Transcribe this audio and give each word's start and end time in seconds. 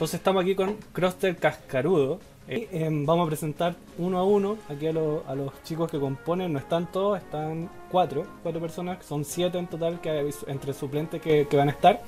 Entonces 0.00 0.18
estamos 0.18 0.42
aquí 0.42 0.54
con 0.54 0.76
Croster 0.94 1.36
Cascarudo. 1.36 2.20
Eh, 2.48 2.68
em, 2.72 3.04
vamos 3.04 3.26
a 3.26 3.28
presentar 3.28 3.74
uno 3.98 4.18
a 4.18 4.24
uno 4.24 4.56
aquí 4.70 4.86
a, 4.86 4.94
lo- 4.94 5.22
a 5.28 5.34
los 5.34 5.52
chicos 5.62 5.90
que 5.90 6.00
componen. 6.00 6.54
No 6.54 6.58
están 6.58 6.90
todos, 6.90 7.18
están 7.18 7.68
cuatro, 7.90 8.24
cuatro 8.42 8.62
personas. 8.62 9.04
Son 9.04 9.26
siete 9.26 9.58
en 9.58 9.66
total 9.66 10.00
que 10.00 10.08
hay 10.08 10.30
entre 10.46 10.72
suplentes 10.72 11.20
que, 11.20 11.46
van 11.52 11.68
a 11.68 11.72
estar. 11.72 12.00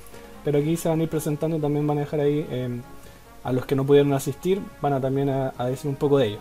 Pero 0.43 0.57
aquí 0.57 0.75
se 0.79 0.89
van 0.89 1.01
a 1.01 1.03
ir 1.03 1.11
presentando 1.11 1.59
y 1.59 1.61
también 1.61 1.87
van 1.87 1.99
a 1.99 2.01
dejar 2.01 2.21
ahí 2.21 2.47
em, 2.51 2.81
a 3.45 3.53
los 3.53 3.67
que 3.67 3.75
no 3.75 3.85
pudieron 3.85 4.15
asistir. 4.15 4.63
Van 4.81 4.95
a 4.95 4.99
también 5.03 5.29
a, 5.29 5.53
decir 5.67 5.91
un 5.91 5.97
poco 5.97 6.17
de 6.17 6.29
ellos. 6.29 6.41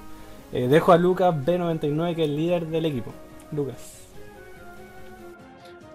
Eh, 0.53 0.69
dejo 0.69 0.93
a 0.93 0.97
Lucas 0.97 1.35
B99 1.35 2.15
que 2.15 2.23
es 2.23 2.29
el 2.29 2.37
líder 2.37 2.67
del 2.67 2.85
equipo. 2.85 3.11
Lucas. 3.51 4.07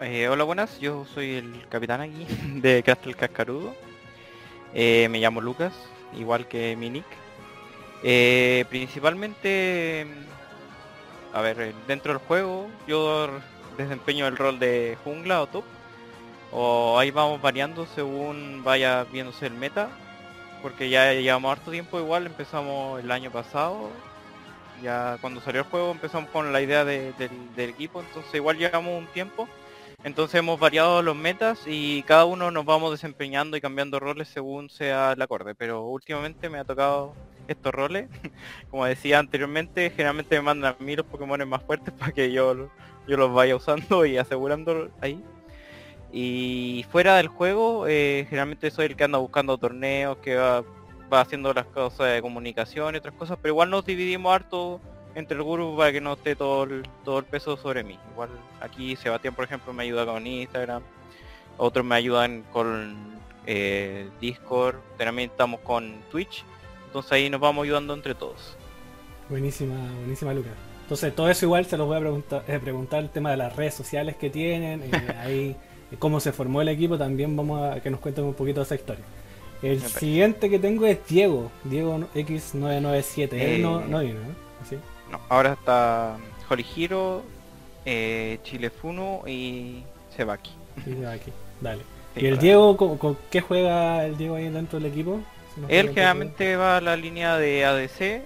Eh, 0.02 0.28
hola, 0.28 0.44
buenas. 0.44 0.78
Yo 0.80 1.06
soy 1.14 1.36
el 1.36 1.66
capitán 1.70 2.02
aquí 2.02 2.26
de 2.60 2.82
Castle 2.82 3.14
Cascarudo. 3.14 3.85
Eh, 4.78 5.08
me 5.10 5.18
llamo 5.20 5.40
Lucas, 5.40 5.72
igual 6.18 6.46
que 6.46 6.76
mi 6.76 6.90
nick. 6.90 7.06
Eh, 8.02 8.66
principalmente, 8.68 10.06
a 11.32 11.40
ver, 11.40 11.60
eh, 11.62 11.72
dentro 11.88 12.12
del 12.12 12.20
juego 12.20 12.68
yo 12.86 13.26
desempeño 13.78 14.26
el 14.26 14.36
rol 14.36 14.58
de 14.58 14.98
jungla 15.02 15.40
o 15.40 15.46
top. 15.46 15.64
O 16.52 16.98
ahí 16.98 17.10
vamos 17.10 17.40
variando 17.40 17.86
según 17.86 18.62
vaya 18.62 19.04
viéndose 19.04 19.46
el 19.46 19.54
meta. 19.54 19.88
Porque 20.60 20.90
ya 20.90 21.12
llevamos 21.14 21.52
harto 21.52 21.70
tiempo 21.70 21.98
igual, 21.98 22.26
empezamos 22.26 23.00
el 23.00 23.10
año 23.10 23.30
pasado. 23.30 23.88
Ya 24.82 25.16
cuando 25.22 25.40
salió 25.40 25.62
el 25.62 25.66
juego 25.68 25.90
empezamos 25.92 26.28
con 26.30 26.52
la 26.52 26.60
idea 26.60 26.84
de- 26.84 27.12
del, 27.14 27.30
del 27.56 27.70
equipo, 27.70 28.00
entonces 28.02 28.34
igual 28.34 28.58
llevamos 28.58 28.98
un 28.98 29.06
tiempo. 29.06 29.48
Entonces 30.06 30.38
hemos 30.38 30.60
variado 30.60 31.02
los 31.02 31.16
metas 31.16 31.64
y 31.66 32.04
cada 32.04 32.26
uno 32.26 32.52
nos 32.52 32.64
vamos 32.64 32.92
desempeñando 32.92 33.56
y 33.56 33.60
cambiando 33.60 33.98
roles 33.98 34.28
según 34.28 34.70
sea 34.70 35.14
el 35.14 35.20
acorde. 35.20 35.56
Pero 35.56 35.82
últimamente 35.82 36.48
me 36.48 36.58
ha 36.58 36.64
tocado 36.64 37.12
estos 37.48 37.74
roles. 37.74 38.08
Como 38.70 38.84
decía 38.84 39.18
anteriormente, 39.18 39.90
generalmente 39.90 40.36
me 40.36 40.42
mandan 40.42 40.76
a 40.78 40.84
mí 40.84 40.94
los 40.94 41.06
Pokémon 41.06 41.48
más 41.48 41.60
fuertes 41.64 41.92
para 41.92 42.12
que 42.12 42.30
yo, 42.30 42.70
yo 43.08 43.16
los 43.16 43.34
vaya 43.34 43.56
usando 43.56 44.06
y 44.06 44.16
asegurando 44.16 44.90
ahí. 45.00 45.20
Y 46.12 46.86
fuera 46.92 47.16
del 47.16 47.26
juego, 47.26 47.88
eh, 47.88 48.26
generalmente 48.28 48.70
soy 48.70 48.86
el 48.86 48.96
que 48.96 49.02
anda 49.02 49.18
buscando 49.18 49.58
torneos, 49.58 50.18
que 50.18 50.36
va, 50.36 50.62
va 51.12 51.22
haciendo 51.22 51.52
las 51.52 51.66
cosas 51.66 52.12
de 52.12 52.22
comunicación 52.22 52.94
y 52.94 52.98
otras 52.98 53.14
cosas, 53.16 53.38
pero 53.42 53.54
igual 53.54 53.70
nos 53.70 53.84
dividimos 53.84 54.32
harto 54.32 54.80
entre 55.16 55.36
el 55.36 55.42
grupo 55.42 55.76
para 55.76 55.90
que 55.90 56.00
no 56.00 56.12
esté 56.12 56.36
todo 56.36 56.64
el, 56.64 56.82
todo 57.04 57.18
el 57.18 57.24
peso 57.24 57.56
sobre 57.56 57.82
mí. 57.82 57.98
Igual 58.12 58.28
aquí 58.60 58.94
Sebastián, 58.94 59.34
por 59.34 59.44
ejemplo, 59.46 59.72
me 59.72 59.82
ayuda 59.82 60.04
con 60.06 60.24
Instagram, 60.24 60.82
otros 61.56 61.84
me 61.84 61.96
ayudan 61.96 62.44
con 62.52 63.16
eh, 63.46 64.08
Discord, 64.20 64.76
también 64.98 65.30
estamos 65.30 65.60
con 65.60 65.96
Twitch, 66.10 66.44
entonces 66.86 67.10
ahí 67.12 67.30
nos 67.30 67.40
vamos 67.40 67.64
ayudando 67.64 67.94
entre 67.94 68.14
todos. 68.14 68.56
Buenísima, 69.28 69.74
buenísima 69.98 70.34
Lucas. 70.34 70.52
Entonces 70.82 71.14
todo 71.14 71.28
eso 71.30 71.46
igual 71.46 71.66
se 71.66 71.76
los 71.76 71.86
voy 71.86 71.96
a 71.96 72.00
preguntar, 72.00 72.44
eh, 72.46 72.60
preguntar 72.60 73.02
el 73.02 73.10
tema 73.10 73.30
de 73.30 73.38
las 73.38 73.56
redes 73.56 73.74
sociales 73.74 74.16
que 74.16 74.30
tienen, 74.30 74.82
eh, 74.82 74.90
ahí 75.18 75.56
eh, 75.90 75.96
cómo 75.98 76.20
se 76.20 76.30
formó 76.30 76.60
el 76.62 76.68
equipo, 76.68 76.98
también 76.98 77.34
vamos 77.36 77.62
a 77.62 77.80
que 77.80 77.90
nos 77.90 78.00
cuenten 78.00 78.24
un 78.24 78.34
poquito 78.34 78.60
de 78.60 78.64
esa 78.64 78.74
historia. 78.74 79.04
El 79.62 79.80
siguiente 79.80 80.50
que 80.50 80.58
tengo 80.58 80.86
es 80.86 80.98
Diego, 81.08 81.50
Diego 81.64 81.98
X997, 82.14 83.32
él 83.32 83.40
Eh, 83.40 83.58
no, 83.58 83.80
no 83.80 84.00
vino, 84.00 84.20
¿no? 84.20 84.68
¿Sí? 84.68 84.76
No, 85.10 85.20
ahora 85.28 85.52
está 85.52 86.16
Holy 86.48 86.66
Hero, 86.76 87.22
eh, 87.84 88.38
Chilefuno 88.42 89.22
y 89.26 89.82
Sebaki. 90.16 90.50
Sí, 90.84 90.94
se 90.94 91.04
va 91.04 91.12
aquí, 91.12 91.32
dale. 91.60 91.82
Sí, 92.14 92.20
¿Y 92.22 92.26
el 92.26 92.38
Diego, 92.38 92.76
con, 92.76 92.98
con 92.98 93.16
qué 93.30 93.40
juega 93.40 94.04
el 94.06 94.16
Diego 94.16 94.36
ahí 94.36 94.48
dentro 94.48 94.78
del 94.80 94.90
equipo? 94.90 95.20
Si 95.54 95.60
Él 95.74 95.88
generalmente 95.90 96.56
va 96.56 96.78
a 96.78 96.80
la 96.80 96.96
línea 96.96 97.36
de 97.36 97.64
ADC, 97.64 98.22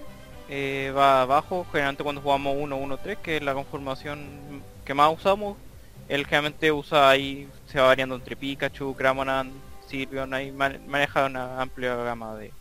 eh, 0.49 0.93
va 0.95 1.21
abajo, 1.21 1.65
generalmente 1.71 2.03
cuando 2.03 2.21
jugamos 2.21 2.55
1-1-3, 2.57 3.17
que 3.17 3.37
es 3.37 3.43
la 3.43 3.53
conformación 3.53 4.19
que 4.83 4.93
más 4.93 5.13
usamos, 5.13 5.57
él 6.09 6.25
generalmente 6.25 6.71
usa 6.73 7.09
ahí, 7.09 7.47
se 7.67 7.79
va 7.79 7.87
variando 7.87 8.15
entre 8.15 8.35
Pikachu, 8.35 8.93
Cramonan, 8.95 9.51
Sylveon, 9.87 10.33
ahí 10.33 10.51
man- 10.51 10.81
maneja 10.87 11.25
una 11.25 11.61
amplia 11.61 11.95
gama 11.95 12.35
de, 12.35 12.51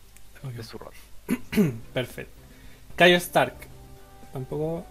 de 0.43 0.62
su 0.62 0.78
rol. 0.78 0.93
Perfecto. 1.93 2.33
Cayo 2.94 3.17
Stark, 3.17 3.55
tampoco... 4.33 4.85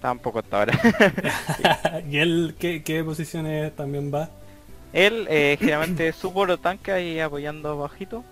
Tampoco 0.00 0.40
hasta 0.40 0.58
ahora. 0.58 2.02
¿Y 2.10 2.18
él 2.18 2.56
qué, 2.58 2.82
qué 2.82 3.04
posiciones 3.04 3.74
también 3.76 4.12
va? 4.12 4.28
él 4.92 5.26
eh, 5.30 5.56
generalmente 5.58 6.08
es 6.08 6.16
support 6.16 6.50
o 6.50 6.58
tanque 6.58 6.92
ahí 6.92 7.20
apoyando 7.20 7.78
bajito. 7.78 8.24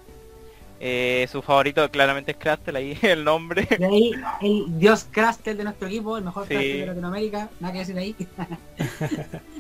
Eh, 0.83 1.29
su 1.31 1.43
favorito 1.43 1.91
claramente 1.91 2.31
es 2.33 2.39
Crastel, 2.39 2.75
ahí 2.77 2.99
el 3.03 3.23
nombre. 3.23 3.69
De 3.77 3.85
ahí 3.85 4.13
el 4.41 4.79
dios 4.79 5.07
Crastel 5.11 5.59
de 5.59 5.65
nuestro 5.65 5.89
equipo, 5.89 6.17
el 6.17 6.25
mejor 6.25 6.45
Sí. 6.49 6.55
Crastel 6.55 6.81
de 6.81 6.87
Latinoamérica, 6.87 7.51
nada 7.61 7.73
que 7.73 7.79
decir 7.81 7.99
ahí. 7.99 8.17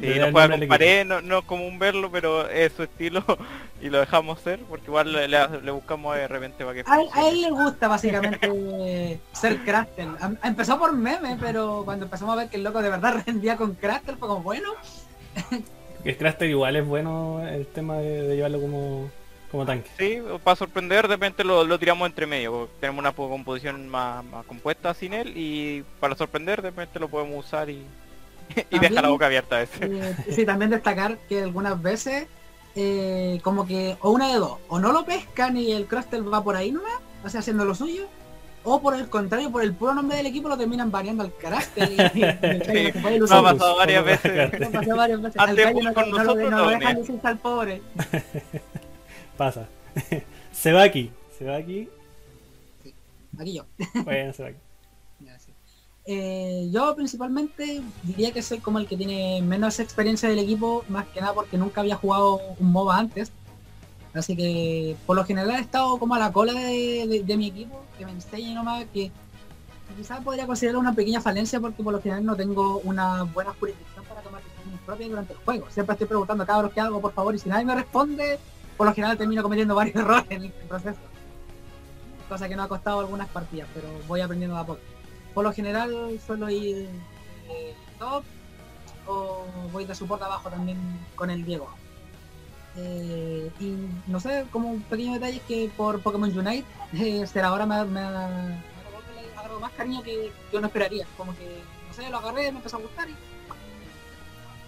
Sí, 0.00 0.06
no 0.18 0.26
el 0.26 0.32
con 0.32 0.66
pared, 0.66 1.04
no, 1.04 1.20
no 1.20 1.38
es 1.40 1.44
común 1.44 1.78
verlo, 1.78 2.10
pero 2.10 2.48
es 2.48 2.72
su 2.72 2.84
estilo 2.84 3.22
y 3.82 3.90
lo 3.90 4.00
dejamos 4.00 4.40
ser, 4.40 4.60
porque 4.60 4.86
igual 4.86 5.12
le, 5.12 5.28
le- 5.28 5.60
le 5.62 5.70
buscamos 5.70 6.16
de 6.16 6.26
repente 6.26 6.64
para 6.64 6.74
que 6.82 6.90
A 6.90 7.00
él, 7.02 7.08
a 7.12 7.28
él 7.28 7.42
le 7.42 7.50
gusta 7.50 7.86
básicamente 7.88 9.20
ser 9.32 9.58
Crastel. 9.62 10.08
Empezó 10.42 10.78
por 10.78 10.94
meme, 10.94 11.36
pero 11.38 11.82
cuando 11.84 12.06
empezamos 12.06 12.32
a 12.32 12.36
ver 12.38 12.48
que 12.48 12.56
el 12.56 12.62
loco 12.64 12.80
de 12.80 12.88
verdad 12.88 13.22
rendía 13.26 13.58
con 13.58 13.74
Crastel 13.74 14.16
fue 14.16 14.28
como 14.28 14.42
bueno. 14.42 14.70
Que 16.02 16.16
Craster 16.16 16.48
igual 16.48 16.76
es 16.76 16.86
bueno 16.86 17.46
el 17.46 17.66
tema 17.66 17.98
de, 17.98 18.22
de 18.22 18.36
llevarlo 18.36 18.60
como, 18.60 19.10
como 19.50 19.66
tanque. 19.66 19.90
Sí, 19.98 20.18
para 20.44 20.56
sorprender 20.56 21.06
de 21.08 21.14
repente 21.14 21.42
lo, 21.44 21.64
lo 21.64 21.78
tiramos 21.78 22.06
entre 22.06 22.26
medio, 22.26 22.52
porque 22.52 22.72
tenemos 22.80 23.00
una 23.00 23.12
po- 23.12 23.28
composición 23.28 23.88
más, 23.88 24.24
más 24.24 24.46
compuesta 24.46 24.94
sin 24.94 25.12
él 25.12 25.32
y 25.36 25.82
para 25.98 26.14
sorprender 26.14 26.62
de 26.62 26.70
repente 26.70 27.00
lo 27.00 27.08
podemos 27.08 27.44
usar 27.46 27.68
y, 27.70 27.84
y 28.70 28.78
deja 28.78 29.02
la 29.02 29.08
boca 29.08 29.26
abierta 29.26 29.56
a 29.56 29.60
veces. 29.60 29.80
Eh, 29.82 30.16
sí, 30.30 30.46
también 30.46 30.70
destacar 30.70 31.18
que 31.28 31.42
algunas 31.42 31.80
veces 31.82 32.26
eh, 32.76 33.40
como 33.42 33.66
que 33.66 33.96
o 34.00 34.10
una 34.10 34.28
de 34.28 34.34
dos, 34.34 34.58
o 34.68 34.78
no 34.78 34.92
lo 34.92 35.04
pescan 35.04 35.56
y 35.56 35.72
el 35.72 35.86
Crastel 35.86 36.32
va 36.32 36.42
por 36.44 36.54
ahí 36.56 36.70
nomás, 36.70 36.94
o 37.24 37.28
sea, 37.28 37.40
haciendo 37.40 37.64
lo 37.64 37.74
suyo, 37.74 38.06
o 38.62 38.80
por 38.80 38.94
el 38.94 39.08
contrario, 39.08 39.50
por 39.50 39.62
el 39.62 39.72
puro 39.72 39.94
nombre 39.94 40.18
del 40.18 40.26
equipo 40.26 40.48
lo 40.48 40.56
terminan 40.58 40.90
variando 40.90 41.22
al 41.24 41.34
carácter 41.34 41.90
y, 41.90 42.20
y 42.20 43.18
no 43.18 43.24
ha 43.24 43.42
pasado 43.42 43.76
varias 43.78 44.04
veces. 44.04 44.60
Nos 44.60 44.68
pasó 44.70 44.96
varias 44.96 45.22
veces. 45.22 45.40
Al 45.40 45.56
no, 45.56 45.94
con 45.94 46.10
no 46.10 46.18
lo- 46.18 46.24
nosotros, 46.24 46.50
no 46.50 46.58
lo 46.58 46.64
no, 46.64 46.70
dejan 46.70 46.80
Nea. 46.80 46.92
lucirse 46.98 47.26
al 47.26 47.38
pobre. 47.38 47.82
Pasa. 49.40 49.66
Sebaki. 50.52 51.10
Sebaki. 51.38 51.88
Aquí 53.38 53.54
yo. 53.54 53.64
Bueno. 54.04 54.32
Ya, 55.20 55.38
sí. 55.38 55.50
Eh, 56.06 56.68
yo 56.70 56.94
principalmente 56.94 57.80
diría 58.02 58.32
que 58.32 58.42
soy 58.42 58.58
como 58.58 58.78
el 58.78 58.86
que 58.86 58.96
tiene 58.98 59.40
menos 59.42 59.80
experiencia 59.80 60.28
del 60.28 60.38
equipo, 60.40 60.84
más 60.90 61.06
que 61.08 61.20
nada 61.22 61.32
porque 61.32 61.56
nunca 61.56 61.80
había 61.80 61.96
jugado 61.96 62.38
un 62.58 62.70
MOBA 62.72 62.98
antes. 62.98 63.32
Así 64.12 64.36
que 64.36 64.94
por 65.06 65.16
lo 65.16 65.24
general 65.24 65.50
he 65.50 65.60
estado 65.60 65.98
como 65.98 66.14
a 66.14 66.18
la 66.18 66.32
cola 66.32 66.52
de, 66.52 67.06
de- 67.08 67.22
de 67.24 67.36
mi 67.38 67.46
equipo, 67.48 67.82
que 67.96 68.04
me 68.04 68.12
enseñe 68.12 68.54
nomás, 68.54 68.84
que 68.92 69.10
quizás 69.96 70.22
podría 70.22 70.46
considerar 70.46 70.76
una 70.78 70.94
pequeña 70.94 71.20
falencia 71.22 71.60
porque 71.60 71.82
por 71.82 71.94
lo 71.94 72.02
general 72.02 72.24
no 72.26 72.36
tengo 72.36 72.78
una 72.84 73.22
buena 73.22 73.54
jurisdicción 73.58 74.04
para 74.04 74.20
tomar 74.20 74.42
decisiones 74.42 74.80
propias 74.84 75.08
durante 75.10 75.32
el 75.32 75.38
juego. 75.40 75.66
Siempre 75.70 75.94
estoy 75.94 76.08
preguntando, 76.08 76.44
cabros, 76.44 76.72
¿qué 76.74 76.80
hago, 76.80 77.00
por 77.00 77.12
favor? 77.14 77.34
Y 77.34 77.38
si 77.38 77.48
nadie 77.48 77.64
me 77.64 77.74
responde, 77.74 78.38
por 78.80 78.86
lo 78.86 78.94
general 78.94 79.18
termino 79.18 79.42
cometiendo 79.42 79.74
varios 79.74 79.94
errores 80.02 80.24
en 80.30 80.44
el 80.44 80.52
proceso. 80.52 80.98
Cosa 82.30 82.48
que 82.48 82.56
no 82.56 82.62
ha 82.62 82.68
costado 82.68 83.00
algunas 83.00 83.28
partidas, 83.28 83.68
pero 83.74 83.88
voy 84.08 84.22
aprendiendo 84.22 84.56
de 84.56 84.62
a 84.62 84.64
poco. 84.64 84.80
Por 85.34 85.44
lo 85.44 85.52
general 85.52 86.18
suelo 86.26 86.48
ir 86.48 86.88
eh, 87.50 87.74
top 87.98 88.24
o 89.06 89.44
voy 89.70 89.84
de 89.84 89.94
support 89.94 90.22
abajo 90.22 90.48
también 90.48 90.78
con 91.14 91.28
el 91.28 91.44
Diego. 91.44 91.68
Eh, 92.78 93.50
y 93.60 93.76
no 94.06 94.18
sé, 94.18 94.46
como 94.50 94.70
un 94.70 94.80
pequeño 94.80 95.12
detalle 95.12 95.42
que 95.46 95.70
por 95.76 96.00
Pokémon 96.00 96.30
Unite, 96.34 96.64
eh, 96.94 97.26
Será 97.26 97.48
ahora 97.48 97.66
me, 97.66 97.84
me, 97.84 98.00
más 99.60 99.72
cariño 99.76 100.02
que 100.02 100.32
que 100.50 100.56
uno 100.56 100.68
esperaría. 100.68 101.06
Como 101.18 101.36
que, 101.36 101.60
no 101.86 101.92
sé, 101.92 102.08
lo 102.08 102.16
agarré, 102.16 102.50
me 102.50 102.56
empezó 102.60 102.78
a 102.78 102.80
gustar 102.80 103.10
y 103.10 103.14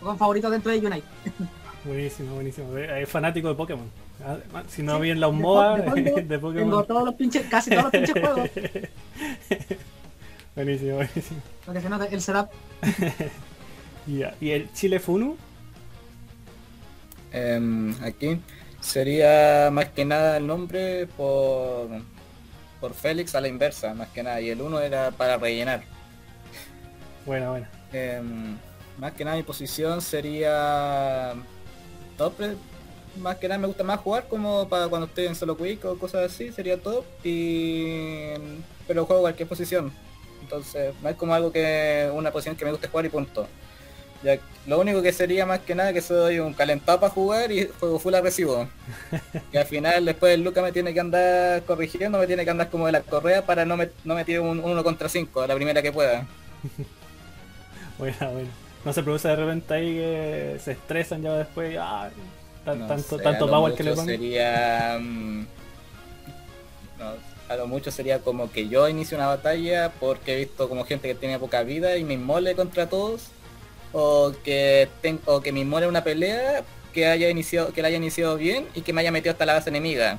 con 0.04 0.18
favorito 0.18 0.50
dentro 0.50 0.70
de 0.70 0.86
Unite. 0.86 1.06
Buenísimo, 1.84 2.34
buenísimo. 2.36 2.76
Es 2.78 3.08
fanático 3.08 3.48
de 3.48 3.54
Pokémon. 3.54 3.90
Ah, 4.24 4.36
Si 4.68 4.82
no 4.82 4.96
Sí, 4.96 5.02
vi 5.02 5.10
en 5.10 5.20
la 5.20 5.26
de 5.26 5.32
MOA 5.32 5.78
fo- 5.78 5.94
de 5.94 6.22
de, 6.22 6.38
Pokémon. 6.38 6.64
Tengo 6.64 6.84
todos 6.84 7.04
los 7.04 7.14
pinches, 7.14 7.46
casi 7.48 7.70
todos 7.70 7.84
los 7.84 7.92
pinches 7.92 8.14
juegos. 8.20 8.50
buenísimo, 10.54 10.96
buenísimo. 10.96 11.40
Lo 11.66 11.72
que 11.72 11.80
se 11.80 11.88
nota, 11.88 12.06
el 12.06 12.20
setup. 12.20 12.48
¿Y 14.06 14.50
el 14.50 14.72
Chile 14.72 15.00
Funu? 15.00 15.36
Em, 17.32 17.94
aquí 18.02 18.40
sería 18.80 19.70
más 19.72 19.88
que 19.90 20.04
nada 20.04 20.36
el 20.36 20.46
nombre 20.46 21.06
por, 21.16 21.88
por 22.80 22.94
Félix 22.94 23.34
a 23.34 23.40
la 23.40 23.48
inversa, 23.48 23.94
más 23.94 24.08
que 24.08 24.22
nada. 24.22 24.40
Y 24.40 24.50
el 24.50 24.60
uno 24.60 24.80
era 24.80 25.10
para 25.12 25.36
rellenar. 25.36 25.82
Buena, 27.26 27.50
buena. 27.50 27.70
Em, 27.92 28.56
más 28.98 29.12
que 29.12 29.24
nada 29.24 29.36
mi 29.36 29.42
posición 29.44 30.02
sería 30.02 31.32
más 33.20 33.36
que 33.36 33.48
nada 33.48 33.58
me 33.58 33.66
gusta 33.66 33.84
más 33.84 34.00
jugar 34.00 34.26
como 34.28 34.68
para 34.68 34.88
cuando 34.88 35.06
estoy 35.06 35.26
en 35.26 35.34
solo 35.34 35.56
quick 35.56 35.84
o 35.84 35.98
cosas 35.98 36.32
así, 36.32 36.52
sería 36.52 36.80
top. 36.80 37.04
Y 37.24 38.32
pero 38.86 39.06
juego 39.06 39.22
cualquier 39.22 39.48
posición. 39.48 39.92
Entonces, 40.42 40.94
no 41.02 41.08
es 41.08 41.16
como 41.16 41.34
algo 41.34 41.52
que 41.52 42.10
una 42.12 42.30
posición 42.30 42.56
que 42.56 42.64
me 42.64 42.72
guste 42.72 42.88
jugar 42.88 43.06
y 43.06 43.08
punto. 43.08 43.46
Ya, 44.22 44.38
lo 44.66 44.78
único 44.78 45.02
que 45.02 45.12
sería 45.12 45.46
más 45.46 45.60
que 45.60 45.74
nada 45.74 45.92
que 45.92 46.00
soy 46.00 46.38
un 46.38 46.54
calentado 46.54 47.00
para 47.00 47.12
jugar 47.12 47.50
y 47.50 47.68
juego 47.80 47.98
full 47.98 48.14
agresivo. 48.14 48.68
y 49.52 49.56
al 49.56 49.66
final 49.66 50.04
después 50.04 50.34
el 50.34 50.42
Luca 50.42 50.62
me 50.62 50.72
tiene 50.72 50.94
que 50.94 51.00
andar 51.00 51.62
corrigiendo, 51.64 52.18
me 52.18 52.26
tiene 52.26 52.44
que 52.44 52.50
andar 52.50 52.70
como 52.70 52.86
de 52.86 52.92
la 52.92 53.00
correa 53.00 53.44
para 53.44 53.64
no 53.64 53.76
me, 53.76 53.90
no 54.04 54.14
me 54.14 54.24
tire 54.24 54.40
un 54.40 54.60
1 54.60 54.84
contra 54.84 55.08
5 55.08 55.42
a 55.42 55.46
la 55.46 55.54
primera 55.54 55.82
que 55.82 55.92
pueda. 55.92 56.26
bueno, 57.98 58.16
bueno. 58.32 58.61
No 58.84 58.92
se 58.92 59.02
produce 59.02 59.28
de 59.28 59.36
repente 59.36 59.74
ahí 59.74 59.94
que 59.94 60.56
se 60.62 60.72
estresan 60.72 61.22
ya 61.22 61.34
después. 61.34 61.76
Ah, 61.80 62.10
tan- 62.64 62.80
No 62.80 62.86
tanto 62.88 63.16
sé, 63.18 63.22
tanto 63.22 63.48
power 63.48 63.74
que 63.74 63.82
le 63.84 63.92
ponen. 63.92 64.06
Sería... 64.06 64.98
mm, 65.00 65.40
no, 66.98 67.32
a 67.48 67.56
lo 67.56 67.66
mucho 67.66 67.90
sería 67.90 68.18
como 68.20 68.50
que 68.50 68.68
yo 68.68 68.88
inicie 68.88 69.16
una 69.16 69.26
batalla 69.28 69.92
porque 70.00 70.34
he 70.34 70.38
visto 70.38 70.68
como 70.68 70.84
gente 70.84 71.08
que 71.08 71.14
tiene 71.14 71.38
poca 71.38 71.62
vida 71.62 71.96
y 71.96 72.04
me 72.04 72.14
inmole 72.14 72.54
contra 72.54 72.88
todos. 72.88 73.28
O 73.92 74.32
que, 74.42 74.88
ten- 75.02 75.20
o 75.26 75.42
que 75.42 75.52
me 75.52 75.60
inmole 75.60 75.86
una 75.86 76.02
pelea 76.02 76.64
que 76.94 77.06
haya 77.06 77.28
iniciado, 77.28 77.72
que 77.72 77.82
la 77.82 77.88
haya 77.88 77.98
iniciado 77.98 78.36
bien 78.36 78.66
y 78.74 78.80
que 78.82 78.92
me 78.92 79.02
haya 79.02 79.12
metido 79.12 79.32
hasta 79.32 79.44
la 79.46 79.54
base 79.54 79.68
enemiga. 79.70 80.18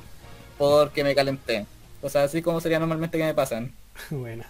Porque 0.58 1.02
me 1.02 1.14
calenté. 1.14 1.66
O 2.00 2.08
sea, 2.08 2.22
así 2.24 2.40
como 2.40 2.60
sería 2.60 2.78
normalmente 2.78 3.18
que 3.18 3.24
me 3.24 3.34
pasan. 3.34 3.72
Buena. 4.10 4.46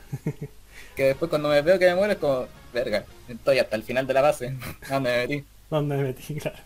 Que 0.94 1.04
después 1.04 1.28
cuando 1.30 1.48
me 1.48 1.60
veo 1.62 1.78
que 1.78 1.86
me 1.86 1.94
muero 1.94 2.12
es 2.12 2.18
como, 2.18 2.46
verga, 2.74 3.04
estoy 3.28 3.58
hasta 3.58 3.76
el 3.76 3.82
final 3.82 4.06
de 4.06 4.14
la 4.14 4.20
base. 4.20 4.54
¿Dónde 4.90 5.10
me 5.10 5.26
metí? 5.26 5.44
¿Dónde 5.70 5.96
me 5.96 6.02
metí? 6.02 6.34
Claro. 6.40 6.58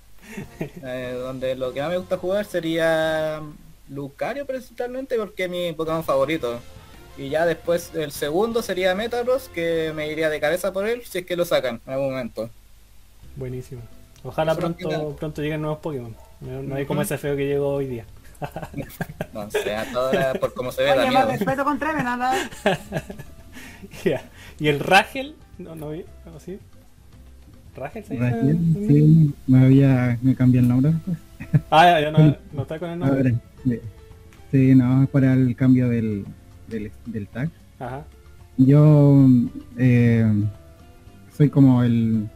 Eh, 0.60 1.16
donde 1.19 1.56
lo 1.56 1.72
que 1.72 1.81
más 1.81 1.88
me 1.88 1.96
gusta 1.96 2.19
jugar 2.19 2.44
sería 2.44 3.40
Lucario 3.88 4.44
principalmente 4.44 5.16
porque 5.16 5.44
es 5.44 5.50
mi 5.50 5.72
Pokémon 5.72 6.05
favorito. 6.05 6.60
Y 7.16 7.31
ya 7.31 7.46
después 7.46 7.93
el 7.94 8.12
segundo 8.12 8.60
sería 8.60 8.94
Metagross 8.94 9.49
que 9.49 9.93
me 9.94 10.08
iría 10.12 10.28
de 10.28 10.38
cabeza 10.38 10.72
por 10.72 10.87
él 10.87 11.02
si 11.06 11.19
es 11.19 11.26
que 11.26 11.34
lo 11.34 11.46
sacan 11.46 11.81
en 11.87 11.93
algún 11.93 12.10
momento. 12.10 12.50
Buenísimo. 13.37 13.81
Ojalá 14.22 14.52
Eso 14.52 14.60
pronto, 14.60 15.16
pronto 15.16 15.40
lleguen 15.43 15.62
nuevos 15.62 15.78
Pokémon. 15.81 16.14
No, 16.40 16.62
no 16.62 16.75
hay 16.75 16.84
como 16.84 17.02
ese 17.02 17.16
feo 17.16 17.37
que 17.37 17.46
llegó 17.46 17.69
hoy 17.75 17.87
día. 17.87 18.05
No 19.32 19.50
sé, 19.50 19.75
hasta 19.75 19.99
ahora 19.99 20.34
por 20.34 20.55
cómo 20.55 20.72
se 20.72 20.82
ve 20.82 20.93
Oye, 20.93 21.08
miedo. 21.08 21.26
respeto 21.26 21.64
con. 21.64 21.78
¿Y 24.58 24.69
el 24.69 24.81
Ragel? 24.81 25.37
No, 25.58 25.75
no 25.75 25.90
vi. 25.90 26.05
¿no, 26.26 26.38
sí? 26.40 26.58
¿Ragel 27.76 28.05
se 28.05 28.14
llama? 28.14 28.31
Raquel, 28.31 28.58
sí, 28.87 29.34
me 29.46 29.64
había, 29.64 30.19
me 30.22 30.34
cambié 30.34 30.60
el 30.60 30.69
nombre 30.69 30.93
después. 30.93 31.19
Ah, 31.70 31.84
ya, 31.87 32.00
ya 32.00 32.10
no, 32.10 32.37
no 32.52 32.62
está 32.62 32.78
con 32.78 32.90
el 32.90 32.99
nombre. 32.99 33.34
sí. 33.64 33.78
Sí, 34.50 34.75
no, 34.75 35.02
es 35.02 35.08
para 35.10 35.34
el 35.34 35.55
cambio 35.56 35.88
del, 35.88 36.25
del, 36.69 36.90
del 37.06 37.26
tag. 37.28 37.50
Ajá. 37.78 38.05
Yo 38.56 39.26
eh, 39.76 40.26
soy 41.37 41.50
como 41.50 41.82
el 41.82 42.28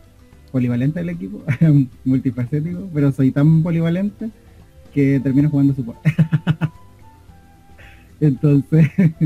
polivalente 0.53 1.01
del 1.01 1.09
equipo, 1.09 1.43
multifacético, 2.05 2.89
pero 2.93 3.11
soy 3.13 3.31
tan 3.33 3.63
polivalente 3.63 4.31
que 4.93 5.19
termino 5.21 5.49
jugando 5.49 5.75
support. 5.75 5.99
Entonces, 8.21 8.91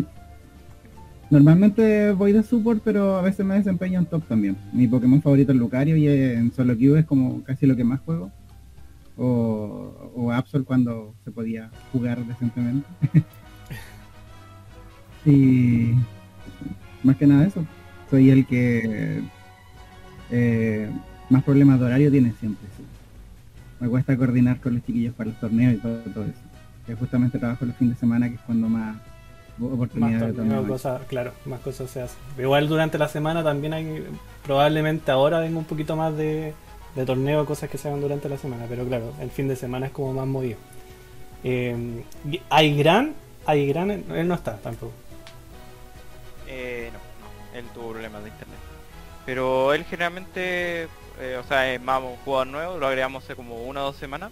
normalmente 1.31 2.12
voy 2.12 2.32
de 2.32 2.43
support, 2.43 2.81
pero 2.84 3.17
a 3.17 3.23
veces 3.23 3.44
me 3.44 3.55
desempeño 3.55 3.99
en 3.99 4.06
top 4.06 4.25
también. 4.26 4.56
Mi 4.73 4.87
Pokémon 4.87 5.23
favorito 5.23 5.52
es 5.52 5.58
Lucario 5.58 5.96
y 5.96 6.08
en 6.08 6.52
solo 6.52 6.76
queue 6.76 7.00
es 7.00 7.06
como 7.06 7.43
casi 7.43 7.67
lo 7.67 7.76
que 7.76 7.84
más 7.84 8.00
juego. 8.00 8.31
O, 9.19 10.12
o 10.14 10.31
Absol 10.31 10.64
cuando 10.64 11.14
se 11.25 11.31
podía 11.31 11.70
jugar 11.93 12.25
decentemente. 12.26 12.87
y 15.25 15.93
más 17.02 17.17
que 17.17 17.26
nada 17.26 17.46
eso. 17.46 17.64
Soy 18.11 18.31
el 18.31 18.46
que 18.46 19.22
eh, 20.31 20.90
más 21.31 21.43
problemas 21.43 21.81
de 21.81 21.87
horario 21.87 22.11
tiene 22.11 22.32
siempre. 22.38 22.67
Me 23.81 23.88
cuesta 23.88 24.17
coordinar 24.17 24.61
con 24.61 24.75
los 24.75 24.84
chiquillos 24.84 25.14
para 25.14 25.31
los 25.31 25.40
torneos 25.40 25.75
y 25.75 25.76
todo, 25.79 26.25
eso. 26.25 26.40
Que 26.87 26.94
justamente 26.94 27.38
trabajo 27.38 27.64
los 27.64 27.76
fines 27.76 27.94
de 27.96 28.00
semana, 28.00 28.29
que 28.29 28.37
es 28.37 28.40
cuando 28.43 28.69
Más 28.69 28.96
oportunidades 29.61 30.38
hay. 30.38 30.64
cosas, 30.67 31.03
claro, 31.08 31.32
más 31.44 31.61
cosas 31.61 31.91
se 31.91 32.03
hacen. 32.03 32.19
Igual 32.38 32.69
durante 32.69 32.99
la 32.99 33.08
semana 33.08 33.43
también 33.43 33.75
hay, 33.75 34.05
probablemente 34.44 35.11
ahora 35.11 35.41
venga 35.41 35.58
un 35.58 35.64
poquito 35.64 35.97
más 35.97 36.17
de, 36.17 36.55
de 36.94 37.06
torneo, 37.06 37.44
cosas 37.47 37.70
que 37.70 37.79
se 37.79 37.88
hagan 37.88 38.00
durante 38.00 38.29
la 38.29 38.38
semana, 38.38 38.67
pero 38.69 38.85
claro, 38.87 39.12
el 39.20 39.31
fin 39.31 39.49
de 39.49 39.56
semana 39.56 39.87
es 39.87 39.93
como 39.93 40.12
más 40.12 40.26
movido. 40.26 40.58
Eh, 41.44 42.03
hay 42.50 42.76
gran, 42.76 43.14
hay 43.47 43.67
gran, 43.67 43.91
él 43.91 44.29
no 44.29 44.35
está 44.35 44.56
tampoco. 44.56 44.93
Eh, 46.49 46.91
no, 46.93 46.99
no, 46.99 47.58
él 47.58 47.64
tuvo 47.75 47.91
problemas 47.91 48.23
de 48.23 48.31
internet. 48.31 48.58
Pero 49.25 49.73
él 49.75 49.85
generalmente, 49.85 50.85
eh, 51.20 51.41
o 51.41 51.47
sea, 51.47 51.73
es 51.73 51.81
más 51.82 52.00
un 52.03 52.17
jugador 52.25 52.47
nuevo, 52.47 52.79
lo 52.79 52.87
agregamos 52.87 53.25
hace 53.25 53.35
como 53.35 53.64
una 53.64 53.82
o 53.82 53.87
dos 53.87 53.97
semanas. 53.97 54.31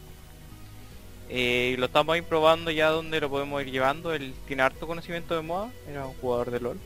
Eh, 1.36 1.72
y 1.74 1.76
lo 1.76 1.86
estamos 1.86 2.14
ahí 2.14 2.22
probando 2.22 2.70
ya 2.70 2.90
donde 2.90 3.20
lo 3.20 3.28
podemos 3.28 3.60
ir 3.60 3.72
llevando. 3.72 4.14
Él 4.14 4.32
tiene 4.46 4.62
harto 4.62 4.86
conocimiento 4.86 5.34
de 5.34 5.42
moda, 5.42 5.68
era 5.90 6.06
un 6.06 6.14
jugador 6.14 6.52
de 6.52 6.60
LOL. 6.60 6.78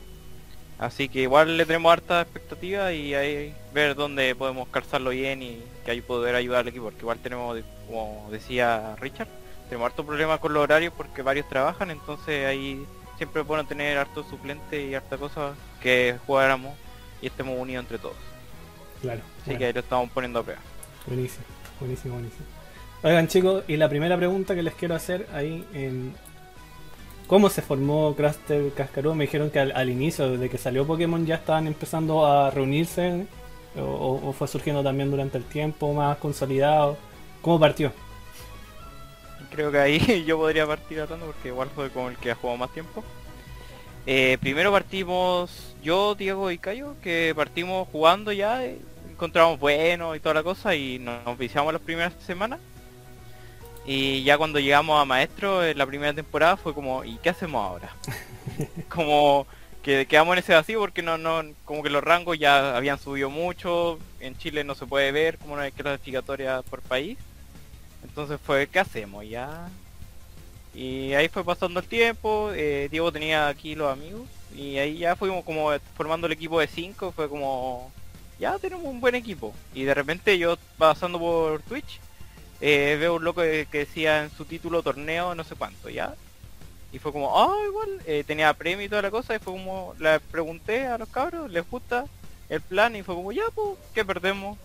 Así 0.79 1.07
que 1.07 1.21
igual 1.21 1.55
le 1.55 1.67
tenemos 1.67 1.93
harta 1.93 2.21
expectativa 2.21 2.91
y 2.91 3.13
ahí 3.13 3.53
ver 3.75 3.93
dónde 3.93 4.33
podemos 4.33 4.67
calzarlo 4.69 5.11
bien 5.11 5.43
y 5.43 5.61
que 5.85 5.91
ahí 5.91 6.01
poder 6.01 6.33
ayudar 6.33 6.61
al 6.61 6.69
equipo. 6.69 6.85
Porque 6.85 7.01
igual 7.01 7.19
tenemos, 7.19 7.61
como 7.85 8.27
decía 8.31 8.95
Richard, 8.99 9.27
tenemos 9.69 9.85
harto 9.85 10.03
problema 10.03 10.39
con 10.39 10.51
los 10.51 10.63
horarios 10.63 10.93
porque 10.97 11.21
varios 11.21 11.47
trabajan, 11.47 11.91
entonces 11.91 12.47
ahí 12.47 12.83
siempre 13.17 13.43
es 13.43 13.47
bueno 13.47 13.67
tener 13.67 13.99
harto 13.99 14.23
suplente 14.23 14.83
y 14.83 14.95
harta 14.95 15.19
cosa 15.19 15.53
que 15.79 16.17
jugáramos 16.25 16.75
y 17.21 17.27
estemos 17.27 17.55
unidos 17.55 17.83
entre 17.83 17.99
todos. 17.99 18.17
Claro. 18.99 19.21
Así 19.21 19.45
bueno, 19.45 19.59
que 19.59 19.65
ahí 19.65 19.73
lo 19.73 19.81
estamos 19.81 20.09
poniendo 20.09 20.39
a 20.39 20.43
prueba. 20.43 20.61
Buenísimo, 21.05 21.45
buenísimo, 21.79 22.13
buenísimo. 22.15 22.58
Oigan 23.01 23.27
chicos, 23.27 23.63
y 23.67 23.77
la 23.77 23.87
primera 23.87 24.17
pregunta 24.17 24.55
que 24.55 24.63
les 24.63 24.73
quiero 24.73 24.95
hacer 24.95 25.27
ahí 25.33 25.65
en... 25.73 26.13
¿Cómo 27.27 27.49
se 27.49 27.61
formó 27.61 28.15
Craster 28.15 28.73
Cascarudo? 28.73 29.13
Me 29.15 29.25
dijeron 29.25 29.51
que 29.51 29.59
al, 29.59 29.89
inicio, 29.89 30.31
desde 30.31 30.49
que 30.49 30.57
salió 30.57 30.85
Pokémon, 30.85 31.25
ya 31.25 31.35
estaban 31.35 31.67
empezando 31.67 32.25
a 32.25 32.49
reunirse, 32.49 33.27
o, 33.77 34.19
o- 34.23 34.33
fue 34.33 34.47
surgiendo 34.47 34.83
también 34.83 35.11
durante 35.11 35.37
el 35.37 35.45
tiempo, 35.45 35.93
más 35.93 36.17
consolidado. 36.17 36.97
¿Cómo 37.41 37.59
partió? 37.59 37.93
Creo 39.51 39.71
que 39.71 39.77
ahí 39.79 40.23
yo 40.27 40.37
podría 40.37 40.65
partir 40.67 40.99
hablando 40.99 41.27
porque 41.27 41.49
igual 41.49 41.69
fue 41.73 41.89
con 41.91 42.11
el 42.11 42.17
que 42.17 42.31
ha 42.31 42.35
jugado 42.35 42.57
más 42.57 42.73
tiempo. 42.73 43.03
Eh, 44.05 44.37
primero 44.41 44.71
partimos 44.71 45.75
yo, 45.83 46.15
Diego 46.15 46.49
y 46.51 46.57
Cayo, 46.57 46.95
que 47.01 47.33
partimos 47.35 47.87
jugando 47.91 48.31
ya, 48.31 48.65
eh, 48.65 48.79
encontramos 49.11 49.59
bueno 49.59 50.15
y 50.15 50.19
toda 50.19 50.35
la 50.35 50.43
cosa 50.43 50.75
y 50.75 50.97
nos, 50.99 51.23
nos 51.25 51.37
viciamos 51.37 51.71
las 51.73 51.81
primeras 51.81 52.13
semanas. 52.25 52.59
Y 53.85 54.23
ya 54.23 54.37
cuando 54.37 54.59
llegamos 54.59 55.01
a 55.01 55.05
maestro 55.05 55.65
en 55.65 55.77
la 55.77 55.85
primera 55.85 56.13
temporada 56.13 56.57
fue 56.57 56.73
como, 56.73 57.03
¿y 57.03 57.15
qué 57.17 57.29
hacemos 57.29 57.63
ahora? 57.63 57.95
como 58.89 59.47
que 59.81 60.05
quedamos 60.05 60.33
en 60.33 60.39
ese 60.39 60.53
vacío 60.53 60.79
porque 60.79 61.01
no, 61.01 61.17
no, 61.17 61.43
como 61.65 61.81
que 61.81 61.89
los 61.89 62.03
rangos 62.03 62.37
ya 62.37 62.75
habían 62.75 62.99
subido 62.99 63.29
mucho, 63.29 63.97
en 64.19 64.37
Chile 64.37 64.63
no 64.63 64.75
se 64.75 64.85
puede 64.85 65.11
ver 65.11 65.37
como 65.37 65.53
una 65.53 65.71
clasificatoria 65.71 66.61
por 66.61 66.81
país. 66.81 67.17
Entonces 68.03 68.39
fue, 68.43 68.67
¿qué 68.67 68.79
hacemos? 68.79 69.27
Ya. 69.27 69.69
Y 70.73 71.13
ahí 71.13 71.27
fue 71.29 71.43
pasando 71.43 71.79
el 71.79 71.87
tiempo, 71.87 72.51
eh, 72.53 72.87
Diego 72.91 73.11
tenía 73.11 73.47
aquí 73.47 73.75
los 73.75 73.91
amigos 73.91 74.27
y 74.55 74.77
ahí 74.77 74.97
ya 74.99 75.15
fuimos 75.15 75.43
como 75.43 75.71
formando 75.95 76.27
el 76.27 76.33
equipo 76.33 76.59
de 76.59 76.67
5, 76.67 77.11
fue 77.11 77.29
como, 77.29 77.91
ya 78.39 78.57
tenemos 78.59 78.85
un 78.85 78.99
buen 78.99 79.15
equipo. 79.15 79.53
Y 79.73 79.83
de 79.83 79.93
repente 79.93 80.37
yo 80.37 80.57
pasando 80.77 81.19
por 81.19 81.61
Twitch, 81.63 81.99
eh, 82.61 82.97
veo 82.99 83.15
un 83.15 83.23
loco 83.23 83.41
que, 83.41 83.67
decía 83.71 84.23
en 84.23 84.31
su 84.31 84.45
título 84.45 84.81
torneo 84.83 85.35
no 85.35 85.43
sé 85.43 85.55
cuánto, 85.55 85.89
ya. 85.89 86.13
Y 86.91 86.99
fue 86.99 87.11
como, 87.11 87.37
ah, 87.39 87.55
igual, 87.67 88.01
eh, 88.05 88.23
tenía 88.25 88.53
premio 88.53 88.85
y 88.85 88.89
toda 88.89 89.03
la 89.03 89.11
cosa, 89.11 89.35
y 89.35 89.39
fue 89.39 89.53
como, 89.53 89.93
le 89.99 90.19
pregunté 90.19 90.87
a 90.87 90.97
los 90.97 91.09
cabros, 91.09 91.49
les 91.51 91.69
gusta 91.69 92.05
el 92.49 92.61
plan, 92.61 92.95
y 92.95 93.03
fue 93.03 93.13
como, 93.15 93.31
ya, 93.31 93.43
pues, 93.53 93.77
¿qué 93.93 94.03
perdemos? 94.03 94.57